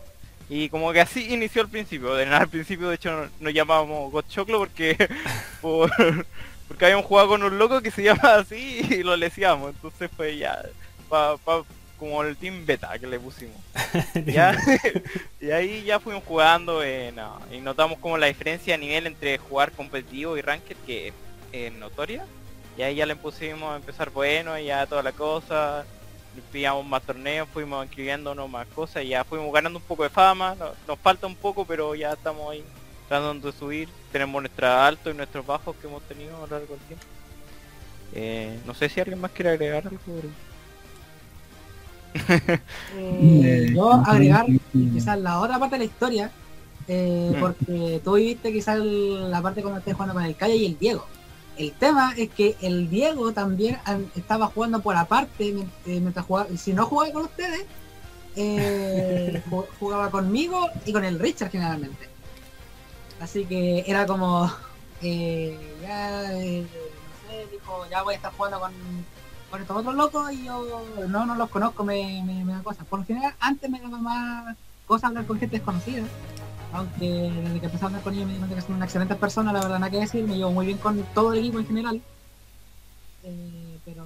Y 0.49 0.69
como 0.69 0.93
que 0.93 1.01
así 1.01 1.33
inició 1.33 1.63
al 1.63 1.69
principio. 1.69 2.15
De 2.15 2.27
nada, 2.27 2.39
al 2.43 2.49
principio 2.49 2.89
de 2.89 2.97
hecho 2.97 3.29
nos, 3.41 3.55
llamábamos 3.55 4.13
God 4.13 4.25
Choclo 4.29 4.59
porque 4.59 4.97
por- 5.63 5.91
porque 6.69 6.85
habíamos 6.87 7.07
jugado 7.07 7.29
con 7.29 7.43
un 7.43 7.59
loco 7.59 7.81
que 7.83 7.91
se 7.91 8.03
llama 8.03 8.35
así 8.37 8.81
y 8.91 9.03
lo 9.03 9.17
decíamos. 9.17 9.75
Entonces 9.75 10.11
fue 10.17 10.37
ya 10.37 10.63
pa, 11.09 11.37
pa- 11.39 11.65
como 11.99 12.23
el 12.23 12.37
team 12.37 12.67
beta 12.67 12.99
que 12.99 13.07
le 13.07 13.19
pusimos. 13.21 13.57
Ya, 14.27 14.57
y 15.41 15.51
ahí 15.51 15.85
ya 15.85 16.01
fuimos 16.01 16.25
jugando 16.25 16.83
eh, 16.83 17.13
no, 17.15 17.41
y 17.53 17.59
notamos 17.61 17.99
como 17.99 18.19
la 18.19 18.27
diferencia 18.27 18.75
a 18.75 18.79
nivel 18.79 19.07
entre 19.07 19.39
jugar 19.39 19.73
competitivo 19.73 20.37
y 20.37 20.43
ranked 20.43 20.77
que 20.87 21.13
es 21.53 21.73
notoria. 21.73 22.25
Y 22.77 22.83
ahí 22.83 22.97
ya 22.97 23.07
le 23.07 23.15
pusimos 23.17 23.73
a 23.73 23.77
empezar 23.77 24.11
bueno 24.11 24.59
y 24.59 24.67
ya 24.67 24.87
toda 24.87 25.03
la 25.03 25.13
cosa. 25.13 25.85
Pillamos 26.51 26.85
más 26.85 27.03
torneos, 27.05 27.49
fuimos 27.53 27.85
inscribiéndonos 27.85 28.51
más 28.51 28.67
cosas 28.75 29.05
y 29.05 29.09
ya 29.09 29.23
fuimos 29.23 29.53
ganando 29.53 29.79
un 29.79 29.85
poco 29.85 30.03
de 30.03 30.11
fama. 30.11 30.57
no- 30.59 30.73
nos 30.89 30.99
falta 30.99 31.29
un 31.29 31.37
poco, 31.37 31.65
pero 31.65 31.95
ya 31.95 32.13
estamos 32.15 32.51
ahí 32.51 32.65
tratando 33.09 33.53
de 33.53 33.57
subir. 33.57 33.89
Tenemos 34.11 34.43
nuestros 34.43 34.69
altos 34.71 35.15
y 35.15 35.17
nuestros 35.17 35.47
bajos 35.47 35.77
que 35.77 35.87
hemos 35.87 36.03
tenido 36.09 36.37
a 36.37 36.41
lo 36.41 36.47
largo 36.49 36.75
del 36.75 36.83
tiempo. 36.87 37.05
Eh, 38.15 38.59
no 38.67 38.75
sé 38.75 38.89
si 38.89 39.01
alguien 39.01 39.21
más 39.21 39.31
quiere 39.31 39.51
agregar 39.51 39.85
algo. 39.87 40.01
Eh, 42.97 43.73
yo 43.75 43.93
agregar 43.93 44.47
mm, 44.49 44.93
quizás 44.95 45.19
la 45.19 45.41
otra 45.41 45.59
parte 45.59 45.75
de 45.75 45.79
la 45.81 45.85
historia, 45.85 46.31
eh, 46.87 47.37
porque 47.41 48.01
tú 48.05 48.15
viviste 48.15 48.53
quizás 48.53 48.79
la 48.79 49.43
parte 49.43 49.63
cuando 49.63 49.79
estés 49.79 49.95
jugando 49.95 50.15
con 50.15 50.25
el 50.25 50.37
Calle 50.37 50.57
y 50.57 50.67
el 50.67 50.79
Diego. 50.79 51.07
El 51.57 51.73
tema 51.73 52.13
es 52.17 52.31
que 52.31 52.57
el 52.63 52.91
Diego 52.91 53.33
también 53.33 53.79
estaba 54.17 54.47
jugando 54.49 54.81
por 54.81 54.97
aparte 54.97 55.53
mien- 55.53 55.71
eh, 55.87 56.01
mientras 56.01 56.27
jugaba, 56.27 56.49
si 56.57 56.73
no 56.73 56.87
jugaba 56.87 57.13
con 57.13 57.23
ustedes, 57.23 57.65
eh, 58.37 59.43
ju- 59.51 59.67
jugaba 59.79 60.11
conmigo 60.11 60.69
y 60.85 60.93
con 60.93 61.05
el 61.05 61.19
Richard 61.19 61.51
generalmente. 61.51 62.09
Así 63.21 63.45
que 63.45 63.85
era 63.87 64.07
como, 64.07 64.53
eh, 65.01 65.57
ya, 65.83 66.33
eh, 66.43 66.63
no 66.63 67.31
sé, 67.31 67.47
dijo, 67.53 67.87
ya 67.91 68.03
voy 68.03 68.15
a 68.15 68.17
estar 68.17 68.33
jugando 68.37 68.59
con, 68.61 68.73
con 69.51 69.61
estos 69.61 69.77
otros 69.77 69.95
locos 69.95 70.33
y 70.33 70.45
yo 70.45 70.85
no, 71.09 71.27
no 71.27 71.35
los 71.35 71.49
conozco, 71.51 71.85
me, 71.85 72.23
me, 72.25 72.45
me 72.45 72.53
da 72.53 72.63
cosas. 72.63 72.87
Por 72.87 73.01
lo 73.01 73.05
general, 73.07 73.35
antes 73.41 73.71
me 73.71 73.81
daba 73.81 73.99
más 73.99 74.57
cosas 74.87 75.09
hablar 75.09 75.27
con 75.27 75.39
gente 75.39 75.57
desconocida. 75.57 76.05
Aunque 76.73 77.31
desde 77.33 77.61
que 77.61 77.67
empecé 77.67 77.85
a 77.85 77.87
hablar 77.87 78.03
con 78.03 78.15
ellos 78.15 78.27
me 78.27 78.33
di 78.33 78.39
cuenta 78.39 78.57
que 78.57 78.63
son 78.63 78.75
una 78.75 78.85
excelente 78.85 79.15
persona, 79.15 79.53
la 79.53 79.61
verdad, 79.61 79.79
nada 79.79 79.91
que 79.91 80.01
decir, 80.01 80.25
me 80.27 80.37
llevo 80.37 80.51
muy 80.51 80.67
bien 80.67 80.79
con 80.79 81.01
todo 81.15 81.33
el 81.33 81.39
equipo 81.39 81.61
en 81.61 81.67
general. 81.67 82.03
Eh, 83.23 83.79
pero 83.85 84.05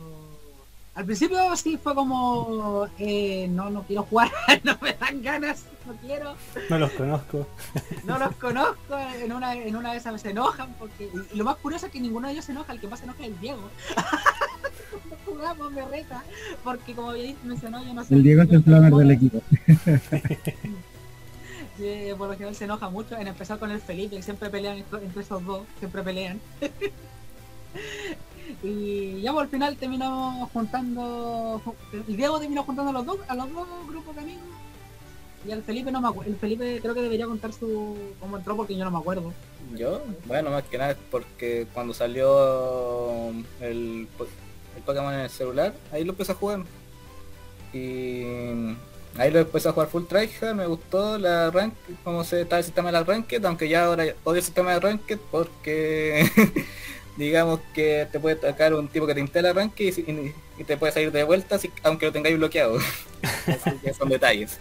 al 0.95 1.05
principio 1.05 1.57
sí 1.57 1.79
fue 1.83 1.95
como, 1.95 2.87
eh, 2.99 3.47
no, 3.49 3.71
no 3.71 3.85
quiero 3.85 4.03
jugar, 4.03 4.31
no 4.65 4.77
me 4.83 4.93
dan 4.95 5.23
ganas, 5.23 5.65
no 5.87 5.95
quiero 5.95 6.35
No 6.69 6.79
los 6.79 6.91
conozco. 6.93 7.47
no 8.05 8.19
los 8.19 8.35
conozco, 8.37 8.99
en 8.99 9.33
una, 9.33 9.55
en 9.55 9.75
una 9.75 9.93
de 9.93 9.99
esas 9.99 10.21
se 10.21 10.31
enojan 10.31 10.75
porque. 10.79 11.09
Y 11.33 11.37
lo 11.37 11.45
más 11.45 11.57
curioso 11.57 11.87
es 11.87 11.93
que 11.93 12.01
ninguno 12.01 12.27
de 12.27 12.35
ellos 12.35 12.45
se 12.45 12.53
enoja, 12.53 12.73
el 12.73 12.81
que 12.81 12.89
más 12.89 12.99
se 12.99 13.07
enoja 13.07 13.23
es 13.23 13.29
el 13.29 13.41
Diego. 13.41 13.63
Jugamos, 15.29 15.73
me 15.73 15.85
reta, 15.85 16.25
porque 16.65 16.95
como 16.95 17.11
había 17.11 17.35
mencionado, 17.45 17.85
yo 17.85 17.95
no 17.95 18.05
sé. 18.05 18.15
El 18.15 18.23
Diego 18.23 18.43
es 18.43 18.51
el 18.51 18.63
flamer 18.63 18.93
del 18.93 19.11
equipo. 19.11 19.43
Eh, 21.81 22.13
por 22.19 22.27
lo 22.27 22.35
general 22.35 22.57
se 22.57 22.65
enoja 22.65 22.91
mucho, 22.91 23.17
en 23.17 23.29
empezar 23.29 23.59
con 23.59 23.71
el 23.71 23.81
Felipe, 23.81 24.17
que 24.17 24.23
siempre 24.23 24.51
pelean 24.51 24.79
entre, 24.79 25.21
esos 25.21 25.45
dos, 25.45 25.63
siempre 25.79 26.03
pelean. 26.03 26.41
y 28.65 29.21
ya 29.21 29.33
por 29.33 29.45
el 29.45 29.49
final 29.49 29.77
terminamos 29.77 30.51
juntando, 30.51 31.63
el 31.93 32.17
Diego 32.17 32.41
terminó 32.41 32.65
juntando 32.65 32.91
a 32.91 32.95
los 32.95 33.07
dos, 33.07 33.19
a 33.29 33.35
los 33.37 33.53
dos 33.53 33.69
grupos 33.87 34.17
de 34.17 34.23
amigos. 34.23 34.43
Y 35.47 35.53
al 35.53 35.63
Felipe 35.63 35.93
no 35.93 36.01
me 36.01 36.09
acuerdo, 36.09 36.33
el 36.33 36.37
Felipe 36.37 36.81
creo 36.83 36.95
que 36.95 37.03
debería 37.03 37.27
contar 37.27 37.53
su 37.53 37.97
cómo 38.19 38.39
entró 38.39 38.57
porque 38.57 38.77
yo 38.77 38.85
no 38.85 38.91
me 38.91 38.99
acuerdo. 38.99 39.33
Yo, 39.77 40.03
bueno, 40.27 40.51
más 40.51 40.65
que 40.65 40.79
nada 40.79 40.93
es 40.93 40.99
porque 41.11 41.67
cuando 41.73 41.95
salió 41.95 43.31
el 43.61 44.09
Pokémon 44.89 45.13
en 45.13 45.21
el 45.21 45.29
celular, 45.29 45.75
ahí 45.93 46.03
lo 46.03 46.13
empecé 46.13 46.33
a 46.33 46.35
jugar. 46.35 46.61
Y 47.75 48.23
ahí 49.19 49.31
lo 49.31 49.41
empecé 49.41 49.69
a 49.69 49.73
jugar 49.73 49.91
full 49.91 50.05
tryhard, 50.05 50.55
me 50.55 50.65
gustó 50.65 51.19
la 51.19 51.51
rank, 51.51 51.75
cómo 52.05 52.25
se 52.25 52.41
está 52.41 52.57
el 52.57 52.65
sistema 52.65 52.89
de 52.89 52.93
la 52.95 53.05
ranked, 53.05 53.45
aunque 53.45 53.69
ya 53.69 53.85
ahora 53.85 54.05
odio 54.25 54.39
el 54.39 54.43
sistema 54.43 54.73
de 54.73 54.81
ranked 54.81 55.19
porque 55.31 56.27
digamos 57.19 57.61
que 57.75 58.09
te 58.11 58.19
puede 58.19 58.37
tocar 58.37 58.73
un 58.73 58.89
tipo 58.89 59.07
que 59.07 59.13
te 59.13 59.21
instala 59.21 59.53
ranked 59.53 59.99
y, 59.99 60.65
te 60.65 60.79
puede 60.79 60.93
salir 60.93 61.13
de 61.13 61.23
vuelta 61.23 61.59
aunque 61.83 62.07
lo 62.07 62.13
tengáis 62.13 62.39
bloqueado. 62.39 62.79
Así 63.47 63.77
que 63.85 63.93
son 63.93 64.09
detalles. 64.09 64.59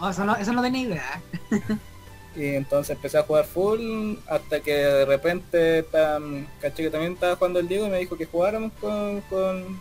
Oh, 0.00 0.08
eso, 0.08 0.24
no, 0.24 0.36
eso 0.36 0.52
no 0.52 0.62
tenía 0.62 0.82
idea. 0.82 1.20
Y 2.36 2.54
entonces 2.56 2.96
empecé 2.96 3.18
a 3.18 3.22
jugar 3.22 3.44
full 3.44 4.16
hasta 4.26 4.58
que 4.60 4.74
de 4.74 5.04
repente 5.04 5.84
tam- 5.90 6.46
caché 6.60 6.82
que 6.82 6.90
también 6.90 7.12
estaba 7.12 7.36
jugando 7.36 7.60
el 7.60 7.68
Diego 7.68 7.86
y 7.86 7.90
me 7.90 7.98
dijo 7.98 8.16
que 8.16 8.26
jugáramos 8.26 8.72
con, 8.80 9.20
con, 9.22 9.80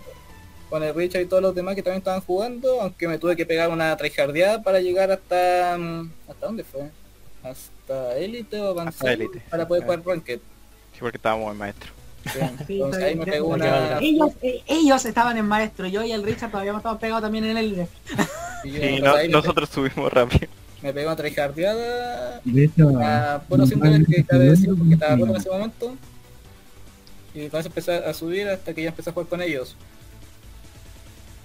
con 0.70 0.84
el 0.84 0.94
Richard 0.94 1.22
y 1.22 1.26
todos 1.26 1.42
los 1.42 1.56
demás 1.56 1.74
que 1.76 1.82
también 1.82 2.00
estaban 2.00 2.22
jugando, 2.22 2.80
aunque 2.82 3.08
me 3.08 3.18
tuve 3.18 3.36
que 3.36 3.46
pegar 3.48 3.70
una 3.70 3.96
tryhardeada 3.98 4.62
para 4.62 4.80
llegar 4.80 5.12
hasta... 5.12 5.78
mm, 5.80 6.12
¿Hasta 6.30 6.46
dónde 6.46 6.64
fue? 6.64 6.90
Hasta 7.44 8.18
élite 8.18 8.60
o 8.62 8.68
avanzado 8.70 9.06
para 9.50 9.68
poder 9.68 9.84
jugar 9.84 10.02
ranked. 10.06 10.40
Sí, 10.94 11.00
porque 11.00 11.18
estábamos 11.18 11.52
en 11.52 11.58
maestro. 11.58 11.92
Sí, 12.24 12.40
Sí, 12.68 12.74
entonces 12.76 13.04
ahí 13.04 13.16
me 13.16 13.26
pegó 13.26 13.48
una... 13.50 13.98
Ellos, 14.00 14.32
eh, 14.44 14.62
ellos 14.68 15.06
estaban 15.06 15.36
en 15.38 15.46
maestro, 15.48 15.88
yo 15.88 16.04
y 16.04 16.12
el 16.12 16.24
Richard 16.24 16.52
todavía 16.52 16.72
no 16.72 16.78
estamos 16.78 17.00
pegados 17.00 17.24
también 17.24 17.46
en 17.46 17.58
el 17.58 17.88
Sí, 18.64 19.00
no- 19.02 19.18
nosotros 19.28 19.70
subimos 19.70 20.14
rápido. 20.14 20.48
Me 20.84 20.94
pegó 20.94 21.08
una 21.08 21.16
tryhardeada 21.16 22.42
De 22.44 22.66
hecho, 22.66 22.92
a 23.02 23.42
puro 23.48 23.66
sin 23.66 23.80
dólares 23.80 24.06
que 24.08 24.24
cabe 24.26 24.50
decir 24.50 24.70
porque 24.78 24.94
estaba 24.94 25.16
roto 25.16 25.32
en 25.32 25.38
ese 25.38 25.50
momento. 25.50 25.96
Y 27.34 27.48
con 27.48 27.62
eso 27.62 27.70
empecé 27.70 27.94
a 27.94 28.14
subir 28.14 28.48
hasta 28.50 28.74
que 28.74 28.84
ya 28.84 28.90
empecé 28.90 29.10
a 29.10 29.14
jugar 29.14 29.30
con 29.30 29.42
ellos. 29.42 29.76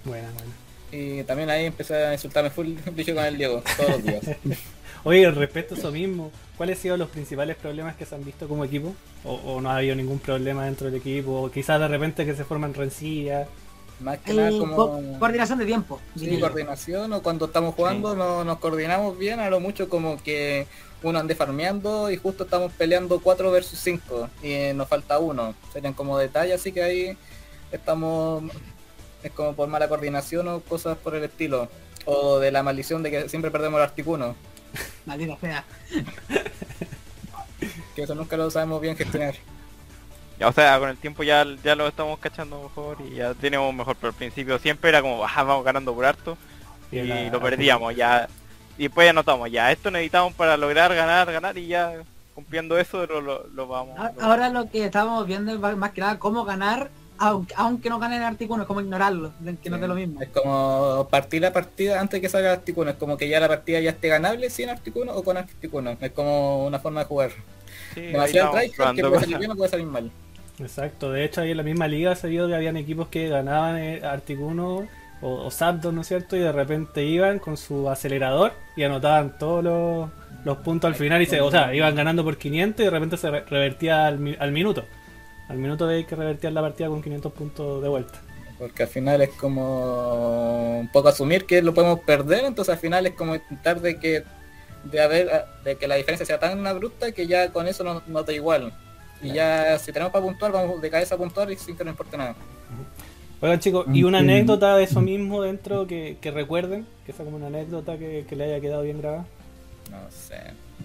Bueno, 0.03 0.27
bueno. 0.33 0.51
Y 0.91 1.23
también 1.23 1.49
ahí 1.49 1.65
empecé 1.65 1.95
a 1.95 2.13
insultarme 2.13 2.49
full 2.49 2.67
bicho 2.93 3.15
con 3.15 3.23
el 3.23 3.37
Diego 3.37 3.63
todos 3.77 3.91
los 3.91 4.03
días. 4.03 4.21
Oye, 5.05 5.31
respecto 5.31 5.75
a 5.75 5.77
eso 5.77 5.91
mismo, 5.91 6.31
¿cuáles 6.57 6.77
han 6.77 6.81
sido 6.81 6.97
los 6.97 7.09
principales 7.09 7.55
problemas 7.55 7.95
que 7.95 8.05
se 8.05 8.15
han 8.15 8.25
visto 8.25 8.49
como 8.49 8.65
equipo? 8.65 8.93
¿O, 9.23 9.35
o 9.35 9.61
no 9.61 9.69
ha 9.69 9.77
habido 9.77 9.95
ningún 9.95 10.19
problema 10.19 10.65
dentro 10.65 10.87
del 10.87 10.99
equipo? 10.99 11.43
O 11.43 11.51
quizás 11.51 11.79
de 11.79 11.87
repente 11.87 12.25
que 12.25 12.35
se 12.35 12.43
forman 12.43 12.73
rencillas. 12.73 13.47
Más 13.99 14.17
que 14.19 14.33
nada 14.33 14.49
Eh, 14.49 14.59
como 14.59 14.75
co- 14.75 15.01
coordinación 15.19 15.59
de 15.59 15.65
tiempo. 15.65 15.99
sí, 16.17 16.39
coordinación 16.39 17.11
o 17.13 17.21
cuando 17.21 17.45
estamos 17.45 17.75
jugando 17.75 18.15
no, 18.15 18.43
nos 18.45 18.59
coordinamos 18.59 19.17
bien, 19.17 19.39
a 19.39 19.49
lo 19.49 19.59
mucho 19.59 19.89
como 19.89 20.21
que 20.23 20.67
uno 21.03 21.19
ande 21.19 21.35
farmeando 21.35 22.09
y 22.11 22.17
justo 22.17 22.43
estamos 22.45 22.71
peleando 22.73 23.19
4 23.19 23.51
versus 23.51 23.79
5 23.79 24.29
y 24.41 24.73
nos 24.73 24.87
falta 24.87 25.19
uno. 25.19 25.53
Serían 25.73 25.93
como 25.93 26.17
detalles, 26.17 26.55
así 26.61 26.71
que 26.71 26.81
ahí 26.83 27.17
estamos 27.71 28.43
es 29.21 29.31
como 29.31 29.53
por 29.53 29.67
mala 29.67 29.89
coordinación 29.89 30.47
o 30.47 30.61
cosas 30.61 30.97
por 30.97 31.13
el 31.15 31.23
estilo. 31.25 31.67
O 32.05 32.39
de 32.39 32.51
la 32.51 32.63
maldición 32.63 33.03
de 33.03 33.11
que 33.11 33.29
siempre 33.29 33.51
perdemos 33.51 33.77
el 33.79 33.83
articuno, 33.83 34.35
Maldita 35.05 35.37
sea. 35.41 35.65
que 37.95 38.03
eso 38.03 38.15
nunca 38.15 38.37
lo 38.37 38.49
sabemos 38.49 38.79
bien 38.81 38.95
gestionar. 38.95 39.35
Ya, 40.39 40.47
o 40.47 40.53
sea, 40.53 40.79
con 40.79 40.89
el 40.89 40.97
tiempo 40.97 41.21
ya, 41.23 41.45
ya 41.63 41.75
lo 41.75 41.87
estamos 41.87 42.17
cachando 42.19 42.61
mejor 42.63 42.97
y 43.05 43.15
ya 43.15 43.33
tenemos 43.33 43.73
mejor, 43.73 43.95
pero 43.97 44.09
al 44.09 44.15
principio 44.15 44.57
siempre 44.57 44.89
era 44.89 45.01
como, 45.01 45.23
ah, 45.25 45.43
vamos 45.43 45.65
ganando 45.65 45.93
por 45.93 46.05
harto 46.05 46.37
y, 46.91 47.01
la- 47.01 47.29
lo 47.29 47.41
perdíamos 47.41 47.93
ya. 47.95 48.27
Y 48.77 48.83
después 48.83 49.05
ya 49.05 49.11
notamos, 49.13 49.51
ya, 49.51 49.71
esto 49.71 49.91
necesitamos 49.91 50.33
para 50.33 50.55
lograr 50.55 50.95
ganar, 50.95 51.29
ganar 51.31 51.57
y 51.57 51.67
ya 51.67 51.91
cumpliendo 52.33 52.77
eso 52.77 53.05
lo, 53.05 53.19
lo, 53.19 53.47
lo 53.47 53.67
vamos. 53.67 53.99
A- 53.99 54.13
lo- 54.15 54.21
Ahora 54.23 54.49
lo 54.49 54.69
que 54.69 54.85
estábamos 54.85 55.27
viendo 55.27 55.53
es 55.53 55.77
más 55.77 55.91
que 55.91 55.99
nada 55.99 56.17
cómo 56.19 56.45
ganar, 56.45 56.89
aunque, 57.17 57.53
aunque 57.57 57.89
no 57.89 57.99
gane 57.99 58.15
el 58.15 58.23
artículo, 58.23 58.61
es 58.63 58.67
como 58.67 58.79
ignorarlo, 58.79 59.33
de- 59.41 59.57
que 59.57 59.69
no 59.69 59.75
es 59.75 59.81
de 59.81 59.87
lo 59.89 59.95
mismo. 59.95 60.21
Es 60.21 60.29
como 60.29 61.05
partir 61.11 61.41
la 61.41 61.51
partida 61.51 61.99
antes 61.99 62.21
que 62.21 62.29
salga 62.29 62.53
el 62.53 62.59
Articuno. 62.59 62.91
Es 62.91 62.95
como 62.95 63.17
que 63.17 63.27
ya 63.27 63.41
la 63.41 63.49
partida 63.49 63.81
ya 63.81 63.89
esté 63.89 64.07
ganable 64.07 64.49
sin 64.49 64.69
Articuno 64.69 65.11
o 65.11 65.21
con 65.21 65.35
Articuno. 65.35 65.97
Es 65.99 66.11
como 66.13 66.65
una 66.65 66.79
forma 66.79 67.01
de 67.01 67.05
jugar. 67.07 67.31
Sí, 67.93 68.01
Demasiado 68.03 68.57
estamos 68.57 68.95
que 68.95 69.01
puede 69.03 69.19
salir 69.19 69.37
bien 69.39 69.51
o 69.51 69.55
puede 69.57 69.69
salir 69.69 69.85
mal. 69.85 70.09
Exacto, 70.59 71.11
de 71.11 71.23
hecho 71.23 71.41
ahí 71.41 71.51
en 71.51 71.57
la 71.57 71.63
misma 71.63 71.87
liga 71.87 72.15
se 72.15 72.27
vio 72.27 72.47
que 72.47 72.55
habían 72.55 72.75
equipos 72.75 73.07
que 73.07 73.29
ganaban 73.29 73.77
eh, 73.77 74.01
Articuno 74.03 74.87
o, 75.21 75.29
o 75.45 75.51
Zapdos, 75.51 75.93
¿no 75.93 76.01
es 76.01 76.07
cierto? 76.07 76.35
Y 76.35 76.39
de 76.39 76.51
repente 76.51 77.05
iban 77.05 77.39
con 77.39 77.55
su 77.55 77.89
acelerador 77.89 78.51
y 78.75 78.83
anotaban 78.83 79.37
todos 79.37 79.63
los, 79.63 80.09
los 80.43 80.57
puntos 80.57 80.89
al 80.89 80.95
final 80.95 81.21
y 81.21 81.25
se, 81.27 81.39
o 81.39 81.49
sea, 81.49 81.73
iban 81.73 81.95
ganando 81.95 82.23
por 82.25 82.37
500 82.37 82.81
y 82.81 82.83
de 82.85 82.89
repente 82.89 83.15
se 83.17 83.29
re- 83.31 83.45
revertía 83.45 84.05
al, 84.07 84.19
mi- 84.19 84.35
al 84.37 84.51
minuto. 84.51 84.83
Al 85.47 85.57
minuto 85.57 85.87
de 85.87 86.05
que 86.05 86.15
revertían 86.15 86.53
la 86.53 86.61
partida 86.61 86.89
con 86.89 87.01
500 87.01 87.31
puntos 87.33 87.81
de 87.81 87.87
vuelta. 87.89 88.19
Porque 88.59 88.83
al 88.83 88.89
final 88.89 89.21
es 89.21 89.29
como 89.29 90.79
un 90.79 90.89
poco 90.91 91.07
asumir 91.07 91.45
que 91.45 91.61
lo 91.61 91.73
podemos 91.73 92.01
perder. 92.01 92.43
Entonces 92.45 92.73
al 92.73 92.79
final 92.79 93.05
es 93.07 93.13
como 93.13 93.35
intentar 93.35 93.79
de 93.79 93.97
que 93.97 94.23
de 94.83 95.01
haber 95.01 95.29
de 95.63 95.75
que 95.77 95.87
la 95.87 95.95
diferencia 95.95 96.25
sea 96.25 96.39
tan 96.39 96.65
abrupta 96.67 97.11
que 97.13 97.27
ya 97.27 97.51
con 97.51 97.67
eso 97.67 97.83
nos 97.83 98.05
no 98.07 98.23
da 98.23 98.33
igual. 98.33 98.73
Y 99.21 99.33
ya 99.33 99.77
si 99.79 99.91
tenemos 99.91 100.11
para 100.13 100.23
puntuar, 100.23 100.51
vamos 100.51 100.81
de 100.81 100.89
cabeza 100.89 101.15
a 101.15 101.17
puntuar 101.17 101.51
y 101.51 101.55
sin 101.57 101.75
que 101.75 101.83
nos 101.83 101.93
importe 101.93 102.17
nada. 102.17 102.35
Oigan 103.41 103.59
chicos, 103.59 103.85
y 103.93 104.03
una 104.03 104.19
Aunque- 104.19 104.33
anécdota 104.33 104.75
de 104.75 104.83
eso 104.83 105.01
mismo 105.01 105.41
dentro 105.41 105.87
que, 105.87 106.17
que 106.19 106.31
recuerden, 106.31 106.85
que 107.05 107.13
sea 107.13 107.23
como 107.25 107.37
una 107.37 107.47
anécdota 107.47 107.97
que, 107.97 108.25
que 108.27 108.35
le 108.35 108.45
haya 108.45 108.59
quedado 108.59 108.81
bien 108.83 108.99
grabada. 108.99 109.25
No 109.91 109.97
sé. 110.09 110.35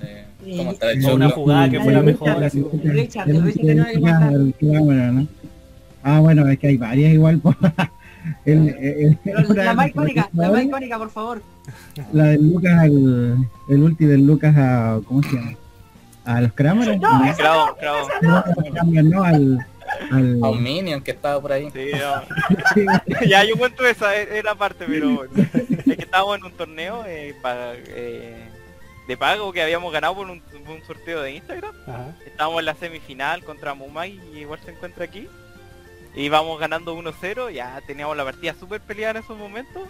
de 0.01 0.25
Y- 0.45 0.57
cómo 0.57 0.73
está 0.73 0.91
el 0.91 0.99
O 0.99 1.03
show. 1.03 1.15
una 1.17 1.31
jugada 1.31 1.69
que 1.71 1.81
fue 1.81 1.93
la 1.93 2.03
mejor. 2.03 2.29
El 2.31 2.91
Richard, 2.93 3.29
el. 3.31 3.37
El 3.69 5.15
¿no? 5.15 5.27
Ah, 6.03 6.21
bueno, 6.21 6.49
es 6.49 6.59
que 6.59 6.67
hay 6.69 6.77
varias 6.77 7.13
igual. 7.13 7.39
po. 7.39 7.55
El- 8.47 8.69
el- 8.71 9.19
la 9.55 9.75
más 9.75 9.89
icónica, 9.91 10.31
la 10.33 10.51
más 10.51 10.63
icónica, 10.65 10.97
por 10.99 11.11
favor. 11.11 11.43
La 12.13 12.25
del 12.25 12.51
Lucas 12.53 12.73
al. 12.79 13.37
El 13.69 13.83
ulti 13.83 14.07
del 14.07 14.27
Lucas 14.27 14.55
a. 14.57 15.01
¿Cómo 15.07 15.23
se 15.23 15.33
llama? 15.37 15.53
A 16.25 16.41
los 16.41 16.53
Kramer. 16.53 16.99
No, 16.99 17.19
No, 17.19 17.25
esa 17.25 17.37
Crowd, 17.37 17.77
crowd. 17.79 18.09
no, 18.23 18.37
a 18.39 18.45
los 18.47 18.73
Kramer, 18.75 19.05
no, 19.05 19.23
al. 19.25 19.67
al 20.11 20.41
A 20.43 20.49
un 20.51 20.63
Minion 20.63 21.03
que 21.03 21.11
estaba 21.11 21.41
por 21.41 21.53
ahí. 21.53 21.71
Sí, 21.73 21.91
no. 21.93 22.57
sí, 22.75 22.87
ya 23.29 23.45
yo 23.45 23.57
cuento 23.57 23.87
esa, 23.87 24.17
es 24.17 24.43
la 24.45 24.55
parte, 24.55 24.85
pero 24.89 25.25
es 25.25 25.31
que 25.97 26.03
estábamos 26.03 26.39
en 26.39 26.45
un 26.45 26.53
torneo 26.53 27.05
eh, 27.07 27.35
para 27.43 27.75
eh, 27.75 28.49
de 29.07 29.17
pago 29.17 29.53
que 29.53 29.63
habíamos 29.63 29.93
ganado 29.93 30.15
por 30.15 30.31
un, 30.31 30.41
por 30.41 30.77
un 30.77 30.83
sorteo 30.87 31.21
de 31.23 31.33
Instagram. 31.33 31.75
Ajá. 31.87 32.15
Estábamos 32.25 32.61
en 32.61 32.67
la 32.67 32.75
semifinal 32.75 33.45
contra 33.45 33.75
Mumai 33.75 34.19
y 34.33 34.39
igual 34.41 34.61
se 34.65 34.71
encuentra 34.71 35.05
aquí. 35.05 35.29
Y 36.17 36.23
íbamos 36.23 36.59
ganando 36.61 36.97
1-0, 36.97 37.51
ya 37.53 37.81
teníamos 37.87 38.17
la 38.17 38.25
partida 38.25 38.55
súper 38.55 38.81
peleada 38.81 39.19
en 39.19 39.25
esos 39.25 39.37
momentos. 39.37 39.83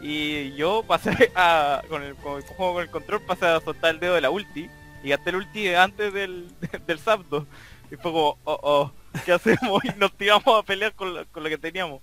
Y 0.00 0.54
yo 0.54 0.82
pasé 0.86 1.30
a, 1.36 1.82
con 1.88 2.02
el, 2.02 2.14
con 2.16 2.36
el 2.36 2.42
juego 2.44 2.74
con 2.74 2.82
el 2.82 2.90
control, 2.90 3.20
pasé 3.22 3.46
a 3.46 3.60
soltar 3.60 3.90
el 3.90 4.00
dedo 4.00 4.14
de 4.14 4.20
la 4.22 4.30
ulti. 4.30 4.70
Y 5.04 5.10
gasté 5.10 5.30
el 5.30 5.36
ulti 5.36 5.68
antes 5.74 6.12
del, 6.12 6.48
del 6.86 6.98
zapdo. 6.98 7.46
Y 7.90 7.96
fue 7.96 8.10
como, 8.10 8.38
oh, 8.44 8.58
oh, 8.62 8.92
¿qué 9.24 9.32
hacemos? 9.32 9.84
Y 9.84 9.98
nos 9.98 10.12
tiramos 10.14 10.46
a 10.46 10.62
pelear 10.62 10.94
con 10.94 11.14
lo, 11.14 11.26
con 11.26 11.42
lo 11.42 11.48
que 11.50 11.58
teníamos. 11.58 12.00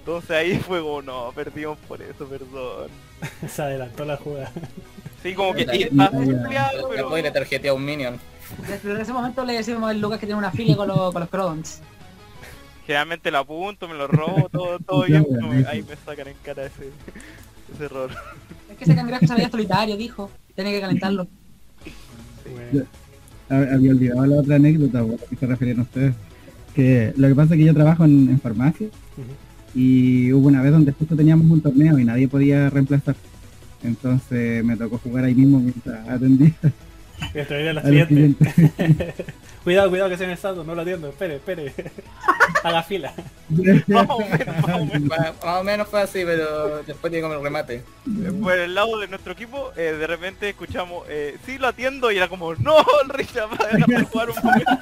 Entonces 0.00 0.30
ahí 0.30 0.58
fue 0.58 0.80
como, 0.80 1.00
no, 1.00 1.32
perdimos 1.34 1.78
por 1.88 2.02
eso, 2.02 2.26
perdón. 2.26 2.90
Se 3.48 3.62
adelantó 3.62 4.04
la 4.04 4.18
jugada. 4.18 4.52
Sí, 5.22 5.34
como 5.34 5.54
que 5.54 5.62
estaba 5.62 6.10
peleado, 6.10 6.88
pero... 6.90 7.02
Después 7.02 7.22
le 7.22 7.30
tarjetea 7.30 7.70
a 7.70 7.74
un 7.74 7.84
minion. 7.84 8.20
Desde 8.66 9.02
ese 9.02 9.12
momento 9.12 9.44
le 9.44 9.54
decimos 9.54 9.90
al 9.90 10.00
Lucas 10.00 10.20
que 10.20 10.26
tiene 10.26 10.38
una 10.38 10.50
filia 10.50 10.76
con, 10.76 10.88
los 10.88 11.12
con 11.12 11.20
los 11.20 11.30
Crodons. 11.30 11.80
Generalmente 12.86 13.30
lo 13.30 13.38
apunto, 13.38 13.88
me 13.88 13.94
lo 13.94 14.06
robo, 14.06 14.48
todo, 14.50 14.78
todo 14.78 15.04
bien, 15.04 15.26
pero 15.30 15.68
ahí 15.68 15.82
me 15.82 15.96
sacan 15.96 16.28
en 16.28 16.36
cara 16.42 16.64
ese, 16.64 16.90
ese 17.74 17.84
error. 17.84 18.10
Es 18.70 18.76
que 18.76 18.84
ese 18.84 18.94
cangrejo 18.94 19.26
se 19.26 19.34
veía 19.34 19.50
solitario, 19.50 19.96
dijo. 19.96 20.30
Tiene 20.54 20.72
que 20.72 20.80
calentarlo. 20.80 21.26
Bueno. 22.52 22.86
Había 23.50 23.92
olvidado 23.92 24.26
la 24.26 24.36
otra 24.36 24.56
anécdota 24.56 25.00
a 25.00 25.02
la 25.02 25.16
que 25.16 25.36
se 25.36 25.46
referían 25.46 25.80
ustedes. 25.80 26.14
Que 26.74 27.12
lo 27.16 27.28
que 27.28 27.34
pasa 27.34 27.54
es 27.54 27.58
que 27.58 27.66
yo 27.66 27.74
trabajo 27.74 28.04
en, 28.04 28.28
en 28.28 28.40
farmacia 28.40 28.88
y 29.74 30.32
hubo 30.32 30.48
una 30.48 30.62
vez 30.62 30.72
donde 30.72 30.92
justo 30.92 31.16
teníamos 31.16 31.50
un 31.50 31.60
torneo 31.60 31.98
y 31.98 32.04
nadie 32.04 32.28
podía 32.28 32.68
reemplazar. 32.70 33.16
Entonces 33.82 34.64
me 34.64 34.76
tocó 34.76 34.98
jugar 34.98 35.24
ahí 35.24 35.34
mismo 35.34 35.60
mientras 35.60 36.08
atendía 36.08 36.52
a 36.60 37.72
los 37.72 37.84
siguiente. 37.84 38.06
clientes. 38.06 38.54
Cuidado, 39.68 39.90
cuidado 39.90 40.08
que 40.08 40.16
se 40.16 40.26
me 40.26 40.34
salto, 40.34 40.64
no 40.64 40.74
lo 40.74 40.80
atiendo, 40.80 41.10
espere, 41.10 41.36
espere. 41.36 41.74
Haga 42.64 42.82
fila. 42.82 43.12
Más 43.86 44.06
o 44.08 44.18
menos, 44.18 44.56
más 44.66 44.76
o 44.76 44.84
menos. 44.86 45.00
Más, 45.02 45.44
más 45.44 45.60
o 45.60 45.62
menos 45.62 45.88
fue 45.88 46.00
así, 46.00 46.24
pero 46.24 46.82
después 46.84 47.10
tiene 47.10 47.20
como 47.20 47.34
el 47.34 47.42
remate. 47.42 47.82
Por 48.42 48.54
el 48.54 48.74
lado 48.74 48.98
de 48.98 49.08
nuestro 49.08 49.34
equipo, 49.34 49.70
eh, 49.76 49.92
de 49.92 50.06
repente 50.06 50.48
escuchamos, 50.48 51.04
eh, 51.10 51.36
sí 51.44 51.58
lo 51.58 51.68
atiendo 51.68 52.10
y 52.10 52.16
era 52.16 52.28
como, 52.28 52.54
no, 52.54 52.78
el 53.02 53.08
Richard 53.10 53.50
va 53.50 53.58
a 53.62 53.68
dejar 53.68 53.86
de 53.88 54.04
jugar 54.04 54.30
un 54.30 54.36
momento. 54.42 54.72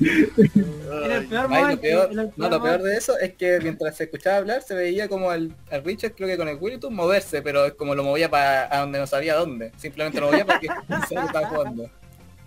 En 0.00 1.12
el 1.12 1.26
peor 1.26 1.48
Ay, 1.50 1.78
lo 1.82 2.32
no, 2.36 2.48
lo 2.48 2.62
peor 2.62 2.82
de 2.82 2.96
eso 2.96 3.18
es 3.18 3.34
que 3.34 3.58
mientras 3.60 3.98
se 3.98 4.04
escuchaba 4.04 4.38
hablar 4.38 4.62
se 4.62 4.74
veía 4.74 5.10
como 5.10 5.30
al, 5.30 5.54
al 5.70 5.84
Richard, 5.84 6.14
creo 6.14 6.26
que 6.26 6.38
con 6.38 6.48
el 6.48 6.56
Wilton, 6.58 6.94
moverse, 6.94 7.42
pero 7.42 7.66
es 7.66 7.74
como 7.74 7.94
lo 7.94 8.02
movía 8.02 8.30
para 8.30 8.74
a 8.74 8.80
donde 8.80 8.98
no 8.98 9.06
sabía 9.06 9.34
dónde. 9.34 9.72
Simplemente 9.76 10.20
lo 10.20 10.30
movía 10.30 10.46
porque 10.46 10.68
estaba 11.10 11.48
jugando. 11.48 11.90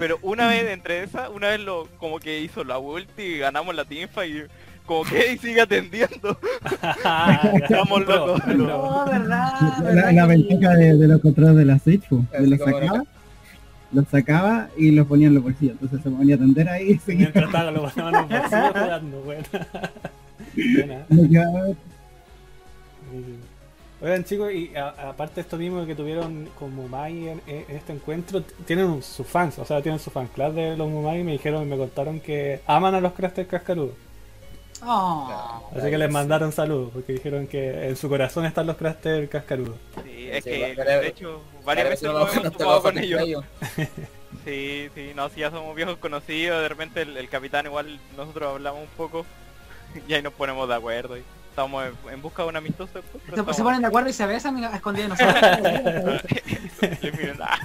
Pero 0.01 0.17
una 0.23 0.47
vez 0.47 0.67
entre 0.67 1.03
esas, 1.03 1.29
una 1.29 1.49
vez 1.49 1.59
lo 1.59 1.87
como 1.99 2.17
que 2.17 2.41
hizo 2.41 2.63
la 2.63 2.79
ulti 2.79 3.21
y 3.21 3.37
ganamos 3.37 3.75
la 3.75 3.85
teamfight 3.85 4.35
y 4.35 4.41
como 4.87 5.03
que 5.03 5.33
y 5.33 5.37
sigue 5.37 5.61
atendiendo. 5.61 6.39
Estamos 7.53 8.07
locos. 8.07 8.47
No, 8.47 9.05
verdad. 9.05 9.53
La, 9.93 10.11
la 10.11 10.25
ventaja 10.25 10.75
de, 10.75 10.97
de 10.97 11.07
los 11.07 11.21
controles 11.21 11.55
de 11.55 11.65
la 11.65 11.77
Switch, 11.77 12.03
los 12.09 12.59
sacaba, 12.59 13.03
los 13.91 14.07
sacaba 14.07 14.69
y 14.75 14.89
los 14.89 15.05
ponía 15.05 15.27
en 15.27 15.35
los 15.35 15.43
bolsillos. 15.43 15.73
Entonces 15.73 16.01
se 16.01 16.09
ponía 16.09 16.33
a 16.33 16.37
atender 16.37 16.67
ahí 16.67 16.93
y 16.93 16.97
seguía. 16.97 17.29
Mientras 17.31 17.51
tanto 17.51 17.71
lo 17.71 17.83
pasaban 17.83 18.15
en 18.15 18.21
los 18.21 18.41
bolsillos 18.41 18.71
jugando, 18.71 19.21
bueno. 19.21 19.43
Buena. 21.11 21.75
Oigan 24.01 24.23
chicos, 24.23 24.51
y 24.51 24.71
aparte 24.75 25.35
de 25.35 25.41
esto 25.41 25.57
mismo 25.57 25.85
que 25.85 25.93
tuvieron 25.93 26.49
con 26.57 26.73
Mumai 26.73 27.27
en, 27.29 27.41
en 27.45 27.65
este 27.69 27.93
encuentro, 27.93 28.41
tienen 28.65 28.85
un- 28.85 29.03
sus 29.03 29.27
fans, 29.27 29.59
o 29.59 29.65
sea, 29.65 29.81
tienen 29.81 29.99
su 29.99 30.09
fan 30.09 30.27
club 30.27 30.53
de 30.53 30.75
los 30.75 30.89
Mumai 30.89 31.19
y 31.19 31.23
me 31.23 31.33
dijeron, 31.33 31.69
me 31.69 31.77
contaron 31.77 32.19
que 32.19 32.61
aman 32.65 32.95
a 32.95 33.01
los 33.01 33.13
Craster 33.13 33.45
Cascarudos. 33.45 33.93
Oh. 34.83 35.69
Así 35.77 35.91
que 35.91 35.97
les 35.99 36.09
mandaron 36.09 36.51
saludos, 36.51 36.89
porque 36.93 37.13
dijeron 37.13 37.45
que 37.45 37.89
en 37.89 37.95
su 37.95 38.09
corazón 38.09 38.45
están 38.45 38.65
los 38.65 38.77
Craster 38.77 39.29
Cascarudos. 39.29 39.75
Sí, 40.03 40.29
es 40.31 40.43
Sí, 40.43 40.49
que 40.49 40.75
de 40.75 41.07
hecho 41.07 41.39
varias 41.63 41.89
veces 41.89 42.09
no- 42.11 42.27
hemos 42.27 42.59
no 42.59 42.81
con 42.81 42.97
ellos. 42.97 43.43
Sí, 44.45 44.89
sí, 44.95 45.11
no, 45.13 45.29
si 45.29 45.41
ya 45.41 45.51
somos 45.51 45.75
viejos 45.75 45.97
conocidos, 45.97 46.61
de 46.61 46.69
repente 46.69 47.01
el, 47.01 47.15
el 47.17 47.29
capitán 47.29 47.65
igual 47.67 47.99
nosotros 48.17 48.49
hablamos 48.55 48.81
un 48.81 48.87
poco 48.97 49.25
y 50.07 50.13
ahí 50.13 50.21
nos 50.23 50.33
ponemos 50.33 50.67
de 50.67 50.73
acuerdo 50.75 51.17
y 51.17 51.21
estamos 51.51 51.85
en, 51.85 52.13
en 52.13 52.21
busca 52.21 52.43
de 52.43 52.49
un 52.49 52.55
amistoso 52.55 52.91
después, 52.93 53.55
Se, 53.55 53.63
ponen 53.63 53.81
de 53.81 53.87
acuerdo 53.87 54.09
y 54.09 54.13
se 54.13 54.25
besan 54.25 54.63
a 54.63 54.75
escondidas 54.75 55.09
nosotros. 55.09 55.35
Ah, 57.39 57.59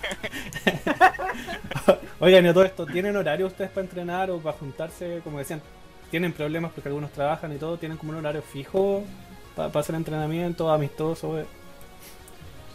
Oigan, 2.20 2.44
y 2.44 2.49
a 2.49 2.55
todo 2.55 2.64
esto, 2.64 2.87
¿tienen 2.87 3.16
horario 3.16 3.46
ustedes 3.46 3.70
para 3.70 3.83
entrenar 3.83 4.31
o 4.31 4.38
para 4.38 4.57
juntarse? 4.59 5.20
Como 5.25 5.38
decían, 5.38 5.62
¿tienen 6.11 6.33
problemas 6.33 6.72
porque 6.72 6.88
algunos 6.88 7.11
trabajan 7.12 7.53
y 7.55 7.57
todo? 7.57 7.79
¿Tienen 7.79 7.96
como 7.96 8.12
un 8.12 8.18
horario 8.18 8.42
fijo 8.42 9.05
para 9.55 9.70
hacer 9.81 9.94
entrenamiento, 9.94 10.70
amistoso? 10.70 11.38
eh? 11.38 11.46